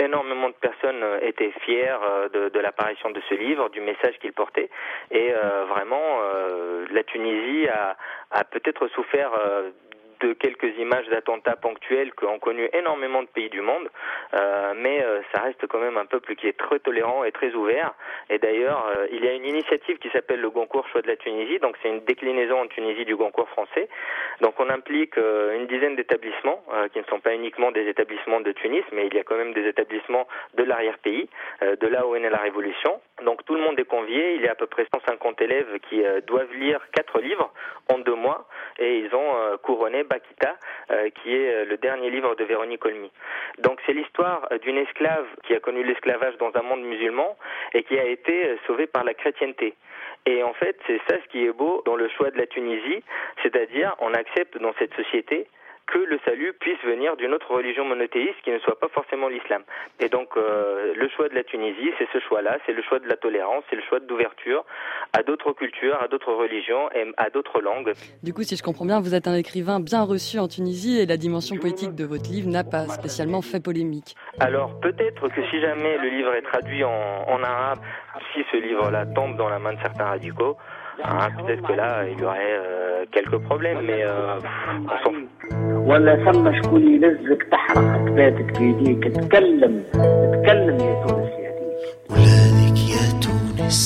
Énormément 0.00 0.48
de 0.48 0.54
personnes 0.54 1.02
euh, 1.02 1.18
étaient 1.22 1.52
fières 1.64 2.00
de, 2.32 2.50
de 2.50 2.60
l'apparition 2.60 3.10
de 3.10 3.20
ce 3.28 3.34
livre, 3.34 3.70
du 3.70 3.80
message 3.80 4.18
qu'il 4.20 4.32
portait, 4.32 4.68
et 5.10 5.32
vraiment, 5.68 6.20
la 6.90 7.02
Tunisie 7.04 7.68
a, 7.68 7.96
a 8.30 8.44
peut-être 8.44 8.88
souffert 8.88 9.30
de 10.20 10.32
quelques 10.32 10.76
images 10.78 11.08
d'attentats 11.08 11.56
ponctuels 11.56 12.12
qu'ont 12.14 12.38
connu 12.38 12.68
énormément 12.72 13.22
de 13.22 13.28
pays 13.28 13.48
du 13.50 13.60
monde, 13.60 13.88
euh, 14.34 14.74
mais 14.76 15.02
euh, 15.02 15.20
ça 15.34 15.42
reste 15.42 15.66
quand 15.66 15.78
même 15.78 15.96
un 15.96 16.06
peuple 16.06 16.34
qui 16.34 16.46
est 16.46 16.56
très 16.56 16.78
tolérant 16.78 17.24
et 17.24 17.32
très 17.32 17.52
ouvert. 17.52 17.94
Et 18.30 18.38
d'ailleurs, 18.38 18.86
euh, 18.96 19.06
il 19.12 19.24
y 19.24 19.28
a 19.28 19.32
une 19.32 19.44
initiative 19.44 19.98
qui 19.98 20.08
s'appelle 20.10 20.40
le 20.40 20.50
Goncourt 20.50 20.86
Choix 20.88 21.02
de 21.02 21.08
la 21.08 21.16
Tunisie, 21.16 21.58
donc 21.58 21.76
c'est 21.82 21.88
une 21.88 22.04
déclinaison 22.04 22.60
en 22.60 22.66
Tunisie 22.66 23.04
du 23.04 23.16
Goncourt 23.16 23.48
français. 23.48 23.88
Donc 24.40 24.54
on 24.58 24.68
implique 24.70 25.16
une 25.16 25.66
dizaine 25.66 25.96
d'établissements 25.96 26.62
qui 26.92 26.98
ne 26.98 27.04
sont 27.04 27.20
pas 27.20 27.34
uniquement 27.34 27.70
des 27.70 27.88
établissements 27.88 28.40
de 28.40 28.52
Tunis, 28.52 28.84
mais 28.92 29.06
il 29.06 29.14
y 29.14 29.18
a 29.18 29.24
quand 29.24 29.36
même 29.36 29.54
des 29.54 29.66
établissements 29.66 30.26
de 30.54 30.62
l'arrière-pays, 30.62 31.28
de 31.62 31.86
là 31.86 32.06
où 32.06 32.14
est 32.14 32.20
née 32.20 32.28
la 32.28 32.38
Révolution. 32.38 33.00
Donc 33.24 33.44
tout 33.46 33.54
le 33.54 33.62
monde 33.62 33.78
est 33.80 33.84
convié. 33.84 34.34
Il 34.34 34.42
y 34.42 34.48
a 34.48 34.52
à 34.52 34.54
peu 34.54 34.66
près 34.66 34.86
150 34.94 35.40
élèves 35.40 35.78
qui 35.88 36.02
doivent 36.26 36.52
lire 36.52 36.80
quatre 36.92 37.20
livres 37.20 37.50
en 37.88 37.98
deux 37.98 38.14
mois, 38.14 38.46
et 38.78 38.98
ils 38.98 39.14
ont 39.14 39.56
couronné 39.62 40.04
Bakita, 40.06 40.56
euh, 40.90 41.10
qui 41.10 41.34
est 41.34 41.52
euh, 41.52 41.64
le 41.64 41.76
dernier 41.76 42.10
livre 42.10 42.34
de 42.34 42.44
Véronique 42.44 42.84
Olmy. 42.84 43.10
Donc 43.58 43.80
c'est 43.86 43.92
l'histoire 43.92 44.48
d'une 44.62 44.78
esclave 44.78 45.26
qui 45.44 45.54
a 45.54 45.60
connu 45.60 45.82
l'esclavage 45.84 46.36
dans 46.38 46.50
un 46.54 46.62
monde 46.62 46.82
musulman 46.82 47.36
et 47.74 47.82
qui 47.82 47.98
a 47.98 48.04
été 48.04 48.46
euh, 48.46 48.56
sauvée 48.66 48.86
par 48.86 49.04
la 49.04 49.14
chrétienté. 49.14 49.74
Et 50.26 50.42
en 50.42 50.54
fait, 50.54 50.76
c'est 50.86 51.00
ça 51.08 51.16
ce 51.22 51.28
qui 51.28 51.44
est 51.44 51.52
beau 51.52 51.82
dans 51.86 51.96
le 51.96 52.08
choix 52.08 52.30
de 52.30 52.38
la 52.38 52.46
Tunisie, 52.46 53.02
c'est-à-dire 53.42 53.94
on 54.00 54.12
accepte 54.14 54.58
dans 54.58 54.72
cette 54.78 54.94
société 54.94 55.46
que 55.86 55.98
le 55.98 56.18
salut 56.24 56.52
puisse 56.58 56.80
venir 56.84 57.16
d'une 57.16 57.32
autre 57.32 57.52
religion 57.54 57.84
monothéiste 57.84 58.40
qui 58.42 58.50
ne 58.50 58.58
soit 58.58 58.78
pas 58.78 58.88
forcément 58.88 59.28
l'islam. 59.28 59.62
Et 60.00 60.08
donc 60.08 60.36
euh, 60.36 60.94
le 60.94 61.08
choix 61.08 61.28
de 61.28 61.34
la 61.34 61.44
Tunisie, 61.44 61.90
c'est 61.98 62.08
ce 62.12 62.18
choix-là, 62.26 62.58
c'est 62.66 62.72
le 62.72 62.82
choix 62.82 62.98
de 62.98 63.08
la 63.08 63.16
tolérance, 63.16 63.62
c'est 63.70 63.76
le 63.76 63.82
choix 63.82 64.00
d'ouverture 64.00 64.64
à 65.12 65.22
d'autres 65.22 65.52
cultures, 65.52 65.96
à 66.02 66.08
d'autres 66.08 66.32
religions 66.32 66.90
et 66.92 67.12
à 67.16 67.30
d'autres 67.30 67.60
langues. 67.60 67.92
Du 68.22 68.32
coup, 68.34 68.42
si 68.42 68.56
je 68.56 68.62
comprends 68.62 68.84
bien, 68.84 69.00
vous 69.00 69.14
êtes 69.14 69.28
un 69.28 69.36
écrivain 69.36 69.80
bien 69.80 70.02
reçu 70.02 70.38
en 70.38 70.48
Tunisie 70.48 71.00
et 71.00 71.06
la 71.06 71.16
dimension 71.16 71.56
poétique 71.56 71.94
de 71.94 72.04
votre 72.04 72.28
livre 72.30 72.48
n'a 72.48 72.64
pas 72.64 72.86
spécialement 72.88 73.42
fait 73.42 73.62
polémique. 73.62 74.16
Alors 74.40 74.78
peut-être 74.80 75.28
que 75.28 75.42
si 75.50 75.60
jamais 75.60 75.98
le 75.98 76.08
livre 76.08 76.34
est 76.34 76.42
traduit 76.42 76.84
en, 76.84 77.24
en 77.28 77.42
arabe, 77.42 77.78
si 78.34 78.44
ce 78.50 78.56
livre-là 78.56 79.06
tombe 79.06 79.36
dans 79.36 79.48
la 79.48 79.58
main 79.58 79.74
de 79.74 79.80
certains 79.80 80.06
radicaux, 80.06 80.56
hein, 81.02 81.28
peut-être 81.38 81.66
que 81.66 81.72
là 81.72 82.04
il 82.06 82.18
y 82.18 82.24
aurait 82.24 82.58
euh, 82.58 82.85
quelques 83.12 83.38
problèmes, 83.48 83.80
mais 83.86 84.02
euh, 84.04 84.38
on 84.84 84.88
s'en 84.88 85.02
fout. 85.04 85.28
ولا 85.86 86.32
ثم 86.32 86.62
شكون 86.62 86.82
يلزك 86.94 87.42
تحرق 87.52 88.04
كباتك 88.08 88.58
بيديك 88.58 89.04
تكلم 89.04 89.82
تكلم 90.32 90.76
يا 90.80 90.94
تونس 91.06 91.30
يا 91.44 91.50
ديك 91.58 92.10
ولادك 92.10 92.78
يا 92.90 93.20
تونس 93.22 93.78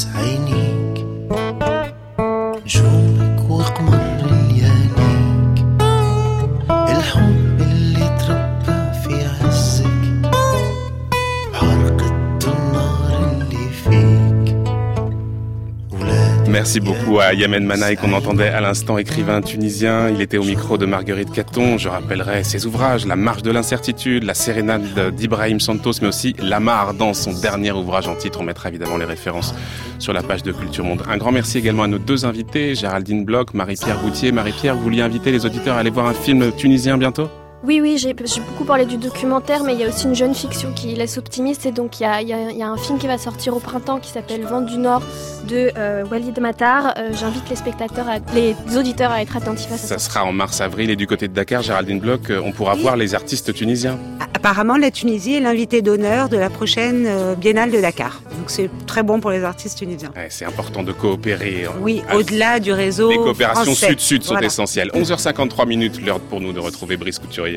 Merci 16.60 16.78
beaucoup 16.78 17.20
à 17.20 17.32
Yamen 17.32 17.64
Manaï 17.64 17.96
qu'on 17.96 18.12
entendait 18.12 18.48
à 18.48 18.60
l'instant, 18.60 18.98
écrivain 18.98 19.40
tunisien. 19.40 20.10
Il 20.10 20.20
était 20.20 20.36
au 20.36 20.44
micro 20.44 20.76
de 20.76 20.84
Marguerite 20.84 21.32
Caton. 21.32 21.78
Je 21.78 21.88
rappellerai 21.88 22.44
ses 22.44 22.66
ouvrages, 22.66 23.06
La 23.06 23.16
marche 23.16 23.40
de 23.40 23.50
l'incertitude, 23.50 24.24
La 24.24 24.34
sérénade 24.34 25.14
d'Ibrahim 25.16 25.58
Santos, 25.58 25.92
mais 26.02 26.08
aussi 26.08 26.36
Lamar 26.38 26.92
dans 26.92 27.14
son 27.14 27.32
dernier 27.32 27.72
ouvrage 27.72 28.08
en 28.08 28.14
titre. 28.14 28.40
On 28.42 28.44
mettra 28.44 28.68
évidemment 28.68 28.98
les 28.98 29.06
références 29.06 29.54
sur 29.98 30.12
la 30.12 30.22
page 30.22 30.42
de 30.42 30.52
Culture 30.52 30.84
Monde. 30.84 31.02
Un 31.08 31.16
grand 31.16 31.32
merci 31.32 31.56
également 31.56 31.84
à 31.84 31.88
nos 31.88 31.98
deux 31.98 32.26
invités, 32.26 32.74
Géraldine 32.74 33.24
Bloch, 33.24 33.54
Marie-Pierre 33.54 33.98
Boutier. 34.02 34.30
Marie-Pierre, 34.30 34.76
vous 34.76 34.82
vouliez 34.82 35.00
inviter 35.00 35.32
les 35.32 35.46
auditeurs 35.46 35.76
à 35.76 35.78
aller 35.78 35.88
voir 35.88 36.08
un 36.08 36.12
film 36.12 36.52
tunisien 36.52 36.98
bientôt? 36.98 37.30
Oui, 37.62 37.80
oui, 37.82 37.98
j'ai 37.98 38.14
beaucoup 38.14 38.64
parlé 38.64 38.86
du 38.86 38.96
documentaire, 38.96 39.64
mais 39.64 39.74
il 39.74 39.80
y 39.80 39.84
a 39.84 39.88
aussi 39.88 40.06
une 40.06 40.14
jeune 40.14 40.34
fiction 40.34 40.72
qui 40.72 40.94
laisse 40.94 41.18
optimiste. 41.18 41.66
Et 41.66 41.72
donc, 41.72 42.00
il 42.00 42.04
y 42.04 42.06
a, 42.06 42.22
il 42.22 42.28
y 42.28 42.32
a, 42.32 42.50
il 42.50 42.56
y 42.56 42.62
a 42.62 42.68
un 42.68 42.76
film 42.78 42.98
qui 42.98 43.06
va 43.06 43.18
sortir 43.18 43.54
au 43.54 43.60
printemps 43.60 43.98
qui 43.98 44.10
s'appelle 44.10 44.42
Vent 44.42 44.62
du 44.62 44.78
Nord 44.78 45.02
de 45.46 45.70
euh, 45.76 46.04
Walid 46.10 46.38
Matar. 46.40 46.94
Euh, 46.96 47.10
J'invite 47.12 47.48
les 47.50 47.56
spectateurs, 47.56 48.08
à, 48.08 48.18
les 48.34 48.54
auditeurs 48.76 49.10
à 49.10 49.20
être 49.20 49.36
attentifs 49.36 49.70
à 49.72 49.76
ça. 49.76 49.86
Ça 49.86 49.98
sera 49.98 50.24
en 50.24 50.32
mars-avril. 50.32 50.88
Et 50.90 50.96
du 50.96 51.06
côté 51.06 51.28
de 51.28 51.34
Dakar, 51.34 51.62
Géraldine 51.62 52.00
Bloch, 52.00 52.32
on 52.42 52.52
pourra 52.52 52.74
oui. 52.76 52.82
voir 52.82 52.96
les 52.96 53.14
artistes 53.14 53.52
tunisiens. 53.52 53.98
Apparemment, 54.32 54.78
la 54.78 54.90
Tunisie 54.90 55.34
est 55.34 55.40
l'invité 55.40 55.82
d'honneur 55.82 56.30
de 56.30 56.38
la 56.38 56.48
prochaine 56.48 57.04
euh, 57.06 57.34
Biennale 57.34 57.70
de 57.72 57.80
Dakar. 57.80 58.22
Donc, 58.38 58.48
c'est 58.48 58.70
très 58.86 59.02
bon 59.02 59.20
pour 59.20 59.30
les 59.32 59.44
artistes 59.44 59.76
tunisiens. 59.76 60.12
Ouais, 60.16 60.28
c'est 60.30 60.46
important 60.46 60.82
de 60.82 60.92
coopérer. 60.92 61.66
Oui, 61.82 62.02
au-delà 62.14 62.58
du 62.58 62.72
réseau. 62.72 63.10
Les 63.10 63.16
coopérations 63.16 63.74
sud-sud 63.74 64.22
sont 64.22 64.32
Voilà. 64.32 64.46
essentielles. 64.46 64.90
11h53 64.94 65.68
minutes, 65.68 66.00
l'heure 66.02 66.20
pour 66.20 66.40
nous 66.40 66.54
de 66.54 66.58
retrouver 66.60 66.96
Brice 66.96 67.18
Couturier. 67.18 67.49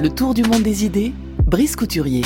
Le 0.00 0.08
tour 0.08 0.34
du 0.34 0.42
monde 0.42 0.62
des 0.62 0.84
idées, 0.84 1.12
Brice 1.44 1.74
Couturier. 1.74 2.22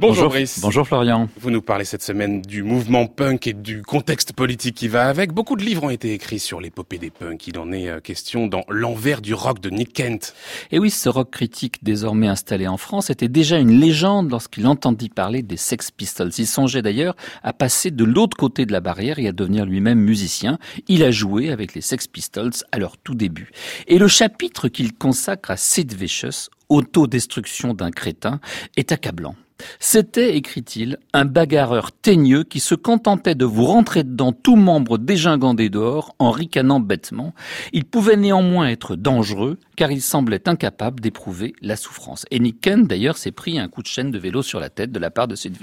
Bonjour, 0.00 0.14
Bonjour, 0.14 0.28
Brice. 0.30 0.60
bonjour 0.62 0.86
Florian. 0.86 1.28
Vous 1.38 1.50
nous 1.50 1.60
parlez 1.60 1.84
cette 1.84 2.02
semaine 2.02 2.40
du 2.40 2.62
mouvement 2.62 3.06
punk 3.06 3.46
et 3.46 3.52
du 3.52 3.82
contexte 3.82 4.32
politique 4.32 4.74
qui 4.74 4.88
va 4.88 5.06
avec. 5.10 5.30
Beaucoup 5.34 5.56
de 5.56 5.62
livres 5.62 5.84
ont 5.84 5.90
été 5.90 6.14
écrits 6.14 6.38
sur 6.38 6.58
l'épopée 6.58 6.96
des 6.96 7.10
punks. 7.10 7.46
Il 7.46 7.58
en 7.58 7.70
est 7.70 7.90
euh, 7.90 8.00
question 8.00 8.46
dans 8.46 8.64
L'envers 8.70 9.20
du 9.20 9.34
rock 9.34 9.60
de 9.60 9.68
Nick 9.68 9.92
Kent. 9.92 10.34
Et 10.70 10.78
oui, 10.78 10.88
ce 10.90 11.10
rock 11.10 11.30
critique 11.30 11.84
désormais 11.84 12.28
installé 12.28 12.66
en 12.66 12.78
France 12.78 13.10
était 13.10 13.28
déjà 13.28 13.58
une 13.58 13.78
légende 13.78 14.30
lorsqu'il 14.30 14.66
entendit 14.66 15.10
parler 15.10 15.42
des 15.42 15.58
Sex 15.58 15.90
Pistols. 15.90 16.30
Il 16.38 16.46
songeait 16.46 16.80
d'ailleurs 16.80 17.14
à 17.42 17.52
passer 17.52 17.90
de 17.90 18.04
l'autre 18.04 18.38
côté 18.38 18.64
de 18.64 18.72
la 18.72 18.80
barrière 18.80 19.18
et 19.18 19.28
à 19.28 19.32
devenir 19.32 19.66
lui-même 19.66 20.00
musicien. 20.00 20.58
Il 20.88 21.04
a 21.04 21.10
joué 21.10 21.50
avec 21.50 21.74
les 21.74 21.82
Sex 21.82 22.06
Pistols 22.06 22.52
à 22.72 22.78
leur 22.78 22.96
tout 22.96 23.14
début. 23.14 23.50
Et 23.86 23.98
le 23.98 24.08
chapitre 24.08 24.68
qu'il 24.68 24.94
consacre 24.94 25.50
à 25.50 25.58
Sid 25.58 25.92
Vicious, 25.92 26.48
autodestruction 26.70 27.74
d'un 27.74 27.90
crétin, 27.90 28.40
est 28.78 28.92
accablant. 28.92 29.34
C'était, 29.78 30.36
écrit-il, 30.36 30.98
un 31.12 31.24
bagarreur 31.24 31.92
teigneux 31.92 32.44
qui 32.44 32.60
se 32.60 32.74
contentait 32.74 33.34
de 33.34 33.44
vous 33.44 33.64
rentrer 33.64 34.04
dedans 34.04 34.32
tout 34.32 34.56
membre 34.56 34.98
dégingandé 34.98 35.68
dehors 35.68 36.14
en 36.18 36.30
ricanant 36.30 36.80
bêtement. 36.80 37.34
Il 37.72 37.84
pouvait 37.84 38.16
néanmoins 38.16 38.68
être 38.68 38.96
dangereux 38.96 39.58
car 39.76 39.90
il 39.90 40.02
semblait 40.02 40.48
incapable 40.48 41.00
d'éprouver 41.00 41.54
la 41.62 41.76
souffrance. 41.76 42.26
Et 42.30 42.38
Nick 42.38 42.60
d'ailleurs, 42.68 43.16
s'est 43.16 43.32
pris 43.32 43.58
un 43.58 43.68
coup 43.68 43.82
de 43.82 43.86
chaîne 43.86 44.10
de 44.10 44.18
vélo 44.18 44.42
sur 44.42 44.60
la 44.60 44.68
tête 44.68 44.92
de 44.92 44.98
la 44.98 45.10
part 45.10 45.28
de 45.28 45.34
Sid. 45.34 45.56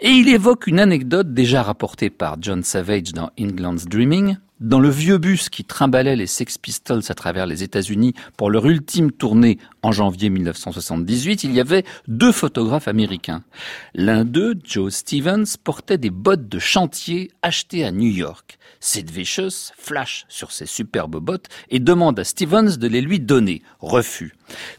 Et 0.00 0.10
il 0.10 0.28
évoque 0.28 0.66
une 0.66 0.80
anecdote 0.80 1.32
déjà 1.32 1.62
rapportée 1.62 2.10
par 2.10 2.36
John 2.40 2.62
Savage 2.62 3.12
dans 3.12 3.30
England's 3.40 3.86
Dreaming, 3.86 4.36
Dans 4.64 4.80
le 4.80 4.88
vieux 4.88 5.18
bus 5.18 5.50
qui 5.50 5.62
trimbalait 5.62 6.16
les 6.16 6.26
Sex 6.26 6.56
Pistols 6.56 7.02
à 7.10 7.14
travers 7.14 7.44
les 7.44 7.62
États-Unis 7.62 8.14
pour 8.38 8.48
leur 8.50 8.64
ultime 8.64 9.12
tournée 9.12 9.58
en 9.82 9.92
janvier 9.92 10.30
1978, 10.30 11.44
il 11.44 11.52
y 11.52 11.60
avait 11.60 11.84
deux 12.08 12.32
photographes 12.32 12.88
américains. 12.88 13.42
L'un 13.94 14.24
d'eux, 14.24 14.54
Joe 14.64 14.90
Stevens, 14.90 15.58
portait 15.62 15.98
des 15.98 16.08
bottes 16.08 16.48
de 16.48 16.58
chantier 16.58 17.30
achetées 17.42 17.84
à 17.84 17.92
New 17.92 18.08
York. 18.08 18.56
Sid 18.80 19.10
Vicious 19.10 19.72
flash 19.76 20.24
sur 20.30 20.50
ses 20.50 20.64
superbes 20.64 21.18
bottes 21.18 21.48
et 21.68 21.78
demande 21.78 22.18
à 22.18 22.24
Stevens 22.24 22.78
de 22.78 22.88
les 22.88 23.02
lui 23.02 23.20
donner. 23.20 23.60
Refus. 23.80 24.34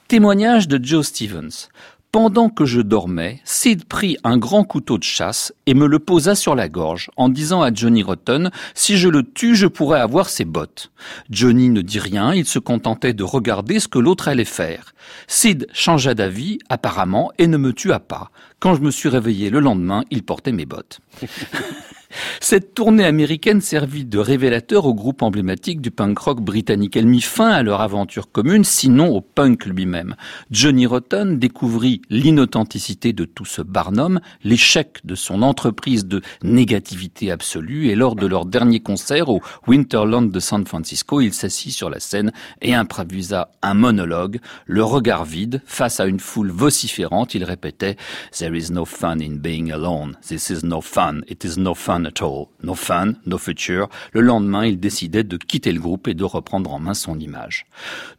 Témoignage 0.07 0.67
de 0.67 0.83
Joe 0.83 1.05
Stevens. 1.05 1.69
Pendant 2.15 2.47
que 2.47 2.63
je 2.63 2.79
dormais, 2.79 3.41
Sid 3.43 3.83
prit 3.83 4.15
un 4.23 4.37
grand 4.37 4.63
couteau 4.63 4.97
de 4.97 5.03
chasse 5.03 5.53
et 5.65 5.73
me 5.73 5.85
le 5.85 5.99
posa 5.99 6.33
sur 6.33 6.55
la 6.55 6.69
gorge 6.69 7.11
en 7.17 7.27
disant 7.27 7.61
à 7.61 7.73
Johnny 7.73 8.03
Rotten 8.03 8.51
si 8.73 8.95
je 8.95 9.09
le 9.09 9.21
tue, 9.21 9.53
je 9.53 9.67
pourrais 9.67 9.99
avoir 9.99 10.29
ses 10.29 10.45
bottes. 10.45 10.93
Johnny 11.29 11.69
ne 11.69 11.81
dit 11.81 11.99
rien, 11.99 12.33
il 12.33 12.45
se 12.45 12.57
contentait 12.57 13.11
de 13.11 13.25
regarder 13.25 13.81
ce 13.81 13.89
que 13.89 13.99
l'autre 13.99 14.29
allait 14.29 14.45
faire. 14.45 14.93
Sid 15.27 15.67
changea 15.73 16.13
d'avis, 16.13 16.59
apparemment, 16.69 17.33
et 17.37 17.47
ne 17.47 17.57
me 17.57 17.73
tua 17.73 17.99
pas. 17.99 18.31
Quand 18.61 18.75
je 18.75 18.81
me 18.81 18.91
suis 18.91 19.09
réveillé 19.09 19.49
le 19.49 19.59
lendemain, 19.59 20.05
il 20.09 20.23
portait 20.23 20.53
mes 20.53 20.65
bottes. 20.65 21.01
Cette 22.39 22.73
tournée 22.73 23.05
américaine 23.05 23.61
servit 23.61 24.05
de 24.05 24.19
révélateur 24.19 24.85
au 24.85 24.93
groupe 24.93 25.21
emblématique 25.21 25.81
du 25.81 25.91
punk 25.91 26.17
rock 26.19 26.41
britannique. 26.41 26.95
Elle 26.95 27.07
mit 27.07 27.21
fin 27.21 27.49
à 27.49 27.63
leur 27.63 27.81
aventure 27.81 28.31
commune, 28.31 28.63
sinon 28.63 29.15
au 29.15 29.21
punk 29.21 29.65
lui-même. 29.65 30.15
Johnny 30.51 30.85
Rotten 30.85 31.39
découvrit 31.39 32.01
l'inauthenticité 32.09 33.13
de 33.13 33.25
tout 33.25 33.45
ce 33.45 33.61
Barnum, 33.61 34.19
l'échec 34.43 34.99
de 35.03 35.15
son 35.15 35.41
entreprise 35.41 36.05
de 36.05 36.21
négativité 36.43 37.31
absolue, 37.31 37.87
et 37.87 37.95
lors 37.95 38.15
de 38.15 38.27
leur 38.27 38.45
dernier 38.45 38.79
concert 38.79 39.29
au 39.29 39.41
Winterland 39.67 40.31
de 40.31 40.39
San 40.39 40.65
Francisco, 40.65 41.21
il 41.21 41.33
s'assit 41.33 41.73
sur 41.73 41.89
la 41.89 41.99
scène 41.99 42.31
et 42.61 42.73
improvisa 42.73 43.49
un 43.61 43.73
monologue, 43.73 44.39
le 44.65 44.83
regard 44.83 45.25
vide, 45.25 45.61
face 45.65 45.99
à 45.99 46.05
une 46.05 46.19
foule 46.19 46.51
vociférante, 46.51 47.35
il 47.35 47.43
répétait 47.43 47.97
There 48.37 48.55
is 48.57 48.71
no 48.71 48.85
fun 48.85 49.19
in 49.19 49.35
being 49.37 49.71
alone. 49.71 50.17
This 50.27 50.49
is 50.49 50.63
no 50.63 50.81
fun. 50.81 51.21
It 51.27 51.43
is 51.43 51.57
no 51.57 51.73
fun 51.73 52.04
at 52.05 52.21
all. 52.21 52.47
No 52.63 52.75
fun, 52.75 53.13
no. 53.25 53.37
Le 54.13 54.21
lendemain, 54.21 54.65
il 54.65 54.79
décidait 54.79 55.23
de 55.23 55.37
quitter 55.37 55.71
le 55.71 55.79
groupe 55.79 56.07
et 56.07 56.13
de 56.13 56.23
reprendre 56.23 56.73
en 56.73 56.79
main 56.79 56.93
son 56.93 57.19
image. 57.19 57.65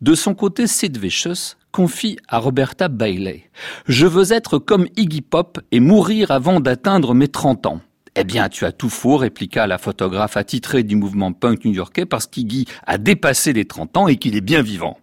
De 0.01 0.14
son 0.14 0.34
côté, 0.34 0.66
Sid 0.66 0.97
Vicious 0.99 1.57
confie 1.72 2.18
à 2.28 2.39
Roberta 2.39 2.89
Bailey. 2.89 3.51
Je 3.87 4.07
veux 4.07 4.32
être 4.32 4.59
comme 4.59 4.89
Iggy 4.97 5.20
Pop 5.20 5.61
et 5.72 5.80
mourir 5.80 6.30
avant 6.30 6.61
d'atteindre 6.61 7.14
mes 7.14 7.28
30 7.28 7.66
ans. 7.66 7.80
Eh 8.18 8.24
bien, 8.24 8.49
tu 8.49 8.64
as 8.64 8.72
tout 8.72 8.89
faux, 8.89 9.18
répliqua 9.18 9.66
la 9.66 9.76
photographe 9.76 10.39
attitrée 10.39 10.82
du 10.82 10.97
mouvement 10.97 11.32
punk 11.34 11.66
new-yorkais 11.66 12.07
parce 12.07 12.26
qu'Iggy 12.26 12.64
a 12.87 12.97
dépassé 12.97 13.53
les 13.53 13.66
30 13.66 13.97
ans 13.99 14.09
et 14.09 14.16
qu'il 14.16 14.37
est 14.37 14.41
bien 14.41 14.62
vivant. 14.62 14.99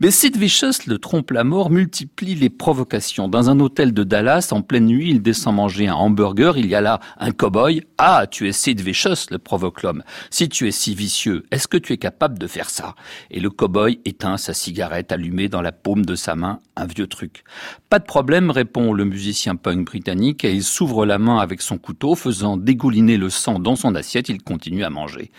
Mais 0.00 0.10
Sid 0.10 0.36
Vicious, 0.36 0.86
le 0.86 0.98
trompe-la-mort, 0.98 1.70
multiplie 1.70 2.34
les 2.34 2.50
provocations. 2.50 3.28
Dans 3.28 3.50
un 3.50 3.60
hôtel 3.60 3.92
de 3.92 4.04
Dallas, 4.04 4.48
en 4.50 4.62
pleine 4.62 4.86
nuit, 4.86 5.10
il 5.10 5.22
descend 5.22 5.56
manger 5.56 5.88
un 5.88 5.94
hamburger. 5.94 6.56
Il 6.56 6.66
y 6.66 6.74
a 6.74 6.80
là 6.80 7.00
un 7.18 7.30
cow-boy. 7.30 7.82
Ah, 7.98 8.26
tu 8.30 8.48
es 8.48 8.52
Sid 8.52 8.80
Vicious, 8.80 9.26
le 9.30 9.38
provoque 9.38 9.82
l'homme. 9.82 10.02
Si 10.30 10.48
tu 10.48 10.66
es 10.66 10.70
si 10.70 10.94
vicieux, 10.94 11.44
est-ce 11.50 11.68
que 11.68 11.76
tu 11.76 11.92
es 11.92 11.98
capable 11.98 12.38
de 12.38 12.46
faire 12.46 12.70
ça? 12.70 12.94
Et 13.30 13.40
le 13.40 13.50
cow-boy 13.50 14.00
éteint 14.04 14.36
sa 14.36 14.54
cigarette 14.54 15.12
allumée 15.12 15.48
dans 15.48 15.62
la 15.62 15.72
paume 15.72 16.04
de 16.04 16.14
sa 16.14 16.34
main, 16.34 16.58
un 16.76 16.86
vieux 16.86 17.06
truc. 17.06 17.44
Pas 17.90 17.98
de 17.98 18.04
problème, 18.04 18.50
répond 18.50 18.92
le 18.92 19.04
musicien 19.04 19.56
punk 19.56 19.86
britannique, 19.86 20.44
et 20.44 20.52
il 20.52 20.64
s'ouvre 20.64 21.06
la 21.06 21.18
main 21.18 21.38
avec 21.38 21.62
son 21.62 21.78
couteau, 21.78 22.14
faisant 22.14 22.56
dégouliner 22.56 23.16
le 23.16 23.30
sang 23.30 23.58
dans 23.58 23.76
son 23.76 23.94
assiette. 23.94 24.28
Il 24.28 24.42
continue 24.42 24.84
à 24.84 24.90
manger. 24.90 25.30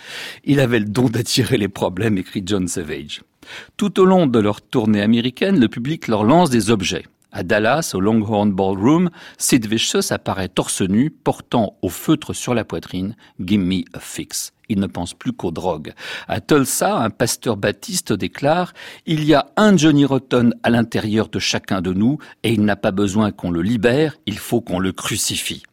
Il 0.43 0.59
avait 0.59 0.79
le 0.79 0.85
don 0.85 1.09
d'attirer 1.09 1.57
les 1.57 1.67
problèmes, 1.67 2.17
écrit 2.17 2.43
John 2.45 2.67
Savage. 2.67 3.21
Tout 3.77 3.99
au 3.99 4.05
long 4.05 4.27
de 4.27 4.39
leur 4.39 4.61
tournée 4.61 5.01
américaine, 5.01 5.59
le 5.59 5.67
public 5.67 6.07
leur 6.07 6.23
lance 6.23 6.49
des 6.49 6.69
objets. 6.69 7.05
À 7.35 7.41
Dallas, 7.41 7.93
au 7.95 7.99
Longhorn 7.99 8.51
Ballroom, 8.51 9.09
Sid 9.39 9.65
Vicious 9.65 10.11
apparaît 10.11 10.49
torse 10.49 10.81
nu, 10.81 11.09
portant 11.09 11.75
au 11.81 11.89
feutre 11.89 12.33
sur 12.33 12.53
la 12.53 12.63
poitrine 12.63 13.15
Give 13.43 13.83
a 13.93 13.99
fix. 13.99 14.53
Il 14.69 14.79
ne 14.79 14.85
pense 14.85 15.15
plus 15.15 15.33
qu'aux 15.33 15.51
drogues. 15.51 15.93
À 16.27 16.41
Tulsa, 16.41 16.95
un 16.95 17.09
pasteur 17.09 17.57
baptiste 17.57 18.13
déclare 18.13 18.73
Il 19.07 19.23
y 19.23 19.33
a 19.33 19.47
un 19.57 19.75
Johnny 19.75 20.05
Rotten 20.05 20.53
à 20.61 20.69
l'intérieur 20.69 21.27
de 21.27 21.39
chacun 21.39 21.81
de 21.81 21.91
nous 21.91 22.19
et 22.43 22.53
il 22.53 22.63
n'a 22.63 22.75
pas 22.75 22.91
besoin 22.91 23.31
qu'on 23.31 23.49
le 23.49 23.63
libère, 23.63 24.15
il 24.27 24.37
faut 24.37 24.61
qu'on 24.61 24.79
le 24.79 24.91
crucifie. 24.91 25.63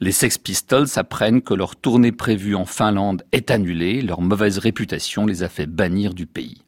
Les 0.00 0.12
Sex 0.12 0.38
Pistols 0.38 0.86
apprennent 0.96 1.42
que 1.42 1.52
leur 1.54 1.74
tournée 1.74 2.12
prévue 2.12 2.54
en 2.54 2.64
Finlande 2.64 3.24
est 3.32 3.50
annulée, 3.50 4.02
leur 4.02 4.20
mauvaise 4.20 4.58
réputation 4.58 5.26
les 5.26 5.42
a 5.42 5.48
fait 5.48 5.66
bannir 5.66 6.14
du 6.14 6.26
pays. 6.26 6.62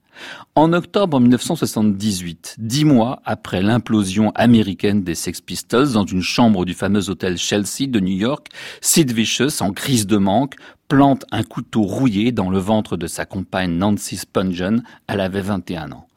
En 0.55 0.73
octobre 0.73 1.21
1978, 1.21 2.57
dix 2.59 2.85
mois 2.85 3.21
après 3.25 3.63
l'implosion 3.63 4.31
américaine 4.35 5.03
des 5.03 5.15
Sex 5.15 5.41
Pistols 5.41 5.93
dans 5.93 6.05
une 6.05 6.23
chambre 6.23 6.65
du 6.65 6.75
fameux 6.75 7.11
hôtel 7.11 7.37
Chelsea 7.37 7.87
de 7.89 8.01
New 8.01 8.17
York, 8.17 8.49
Sid 8.81 9.13
Vicious, 9.13 9.63
en 9.63 9.73
crise 9.73 10.07
de 10.07 10.17
manque, 10.17 10.55
plante 10.89 11.25
un 11.33 11.43
couteau 11.43 11.83
rouillé 11.83 12.33
dans 12.33 12.51
le 12.51 12.59
ventre 12.59 12.97
de 12.97 13.07
sa 13.07 13.25
compagne 13.25 13.73
Nancy 13.73 14.17
Spungen. 14.17 14.83
Elle 15.07 15.21
avait 15.21 15.41
21 15.41 15.93
ans. 15.93 16.09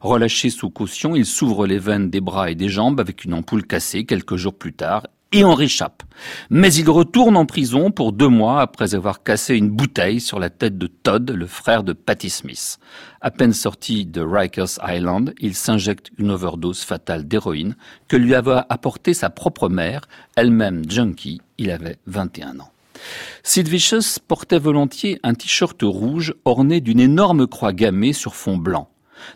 Relâché 0.00 0.50
sous 0.50 0.70
caution, 0.70 1.16
il 1.16 1.26
s'ouvre 1.26 1.66
les 1.66 1.78
veines 1.78 2.10
des 2.10 2.20
bras 2.20 2.50
et 2.50 2.54
des 2.54 2.68
jambes 2.68 3.00
avec 3.00 3.24
une 3.24 3.34
ampoule 3.34 3.66
cassée 3.66 4.04
quelques 4.04 4.36
jours 4.36 4.54
plus 4.54 4.72
tard 4.72 5.06
et 5.32 5.44
en 5.44 5.54
réchappe. 5.54 6.02
Mais 6.50 6.72
il 6.72 6.88
retourne 6.88 7.36
en 7.36 7.46
prison 7.46 7.90
pour 7.90 8.12
deux 8.12 8.28
mois 8.28 8.60
après 8.60 8.94
avoir 8.94 9.22
cassé 9.22 9.54
une 9.54 9.70
bouteille 9.70 10.20
sur 10.20 10.38
la 10.38 10.50
tête 10.50 10.78
de 10.78 10.86
Todd, 10.86 11.30
le 11.30 11.46
frère 11.46 11.82
de 11.82 11.92
Patty 11.92 12.30
Smith. 12.30 12.78
À 13.20 13.30
peine 13.30 13.52
sorti 13.52 14.06
de 14.06 14.20
Rikers 14.20 14.78
Island, 14.86 15.34
il 15.40 15.54
s'injecte 15.54 16.10
une 16.18 16.30
overdose 16.30 16.84
fatale 16.84 17.26
d'héroïne 17.26 17.76
que 18.08 18.16
lui 18.16 18.34
avait 18.34 18.62
apportée 18.68 19.14
sa 19.14 19.30
propre 19.30 19.68
mère, 19.68 20.02
elle-même 20.36 20.88
junkie. 20.88 21.40
Il 21.58 21.70
avait 21.70 21.98
21 22.06 22.60
ans. 22.60 22.70
Sid 23.42 23.68
Vicious 23.68 24.18
portait 24.26 24.58
volontiers 24.58 25.20
un 25.22 25.34
t-shirt 25.34 25.78
rouge 25.82 26.34
orné 26.44 26.80
d'une 26.80 27.00
énorme 27.00 27.46
croix 27.46 27.72
gammée 27.72 28.12
sur 28.12 28.34
fond 28.34 28.56
blanc. 28.56 28.88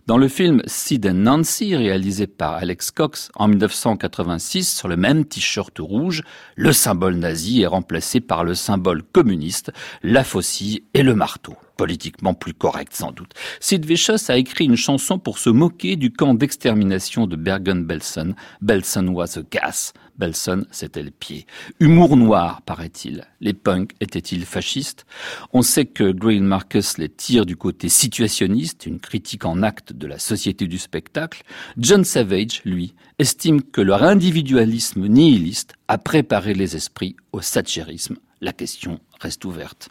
Dans 0.06 0.18
le 0.18 0.28
film 0.28 0.62
Sid 0.66 1.06
and 1.06 1.14
Nancy, 1.14 1.74
réalisé 1.76 2.26
par 2.26 2.54
Alex 2.54 2.90
Cox 2.90 3.30
en 3.34 3.48
1986, 3.48 4.76
sur 4.76 4.88
le 4.88 4.96
même 4.96 5.24
t-shirt 5.24 5.78
rouge, 5.78 6.22
le 6.56 6.72
symbole 6.72 7.16
nazi 7.16 7.62
est 7.62 7.66
remplacé 7.66 8.20
par 8.20 8.44
le 8.44 8.54
symbole 8.54 9.02
communiste, 9.02 9.72
la 10.02 10.24
faucille 10.24 10.84
et 10.94 11.02
le 11.02 11.14
marteau 11.14 11.56
politiquement 11.80 12.34
plus 12.34 12.52
correct 12.52 12.94
sans 12.94 13.10
doute. 13.10 13.32
Sid 13.58 13.86
Vicious 13.86 14.28
a 14.28 14.36
écrit 14.36 14.66
une 14.66 14.76
chanson 14.76 15.18
pour 15.18 15.38
se 15.38 15.48
moquer 15.48 15.96
du 15.96 16.12
camp 16.12 16.34
d'extermination 16.34 17.26
de 17.26 17.36
Bergen-Belsen. 17.36 18.34
Belsen 18.60 19.08
was 19.08 19.38
a 19.38 19.42
gas. 19.50 19.94
Belsen, 20.20 20.66
c'était 20.70 21.02
le 21.02 21.10
pied. 21.10 21.46
Humour 21.80 22.18
noir, 22.18 22.60
paraît-il. 22.62 23.24
Les 23.40 23.54
punks 23.54 23.92
étaient-ils 24.00 24.44
fascistes? 24.44 25.06
On 25.54 25.62
sait 25.62 25.86
que 25.86 26.12
Green 26.12 26.44
Marcus 26.44 26.98
les 26.98 27.08
tire 27.08 27.46
du 27.46 27.56
côté 27.56 27.88
situationniste, 27.88 28.84
une 28.84 29.00
critique 29.00 29.46
en 29.46 29.62
acte 29.62 29.94
de 29.94 30.06
la 30.06 30.18
société 30.18 30.66
du 30.66 30.76
spectacle. 30.78 31.42
John 31.78 32.04
Savage, 32.04 32.60
lui, 32.66 32.94
estime 33.18 33.62
que 33.62 33.80
leur 33.80 34.02
individualisme 34.02 35.06
nihiliste 35.06 35.72
a 35.88 35.96
préparé 35.96 36.52
les 36.52 36.76
esprits 36.76 37.16
au 37.32 37.40
satchérisme. 37.40 38.16
La 38.42 38.52
question 38.52 39.00
reste 39.20 39.46
ouverte. 39.46 39.88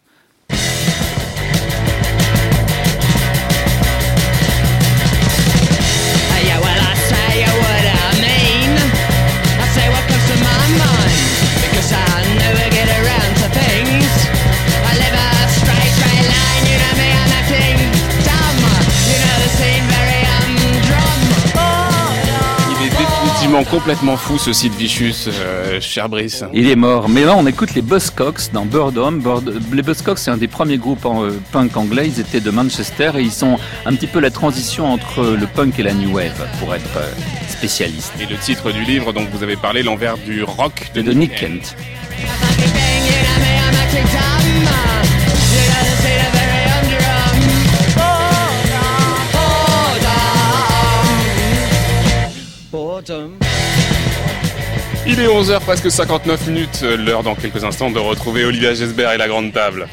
Complètement 23.69 24.15
fou 24.15 24.37
ce 24.37 24.53
site 24.53 24.75
Vicious, 24.75 25.27
euh, 25.27 25.81
cher 25.81 26.07
Brice. 26.07 26.43
Il 26.53 26.69
est 26.69 26.75
mort. 26.75 27.09
Mais 27.09 27.23
là, 27.23 27.35
on 27.35 27.45
écoute 27.47 27.73
les 27.73 27.81
Buzzcocks 27.81 28.51
dans 28.53 28.65
Birdom. 28.65 29.21
les 29.73 29.81
Buzzcocks, 29.81 30.19
c'est 30.19 30.29
un 30.29 30.37
des 30.37 30.47
premiers 30.47 30.77
groupes 30.77 31.05
en, 31.05 31.23
euh, 31.23 31.31
punk 31.51 31.75
anglais. 31.75 32.07
Ils 32.07 32.19
étaient 32.19 32.39
de 32.39 32.51
Manchester 32.51 33.11
et 33.17 33.21
ils 33.21 33.31
sont 33.31 33.57
un 33.85 33.93
petit 33.95 34.07
peu 34.07 34.19
la 34.19 34.29
transition 34.29 34.91
entre 34.91 35.23
le 35.23 35.47
punk 35.47 35.79
et 35.79 35.83
la 35.83 35.93
new 35.93 36.13
wave, 36.13 36.47
pour 36.59 36.73
être 36.75 36.97
euh, 36.97 37.11
spécialiste. 37.47 38.13
Et 38.21 38.25
le 38.25 38.37
titre 38.37 38.71
du 38.71 38.83
livre 38.83 39.13
dont 39.13 39.25
vous 39.31 39.43
avez 39.43 39.55
parlé, 39.55 39.83
l'envers 39.83 40.17
du 40.17 40.43
rock 40.43 40.91
de, 40.93 41.01
Nick 41.01 41.35
Kent. 41.35 41.75
Il 55.11 55.19
est 55.19 55.25
11h 55.25 55.59
presque 55.61 55.89
59 55.89 56.47
minutes, 56.49 56.81
l'heure 56.83 57.23
dans 57.23 57.33
quelques 57.33 57.63
instants 57.63 57.89
de 57.89 57.97
retrouver 57.97 58.45
Olivia 58.45 58.75
Gesbert 58.75 59.11
et 59.11 59.17
la 59.17 59.27
grande 59.27 59.51
table. 59.51 59.87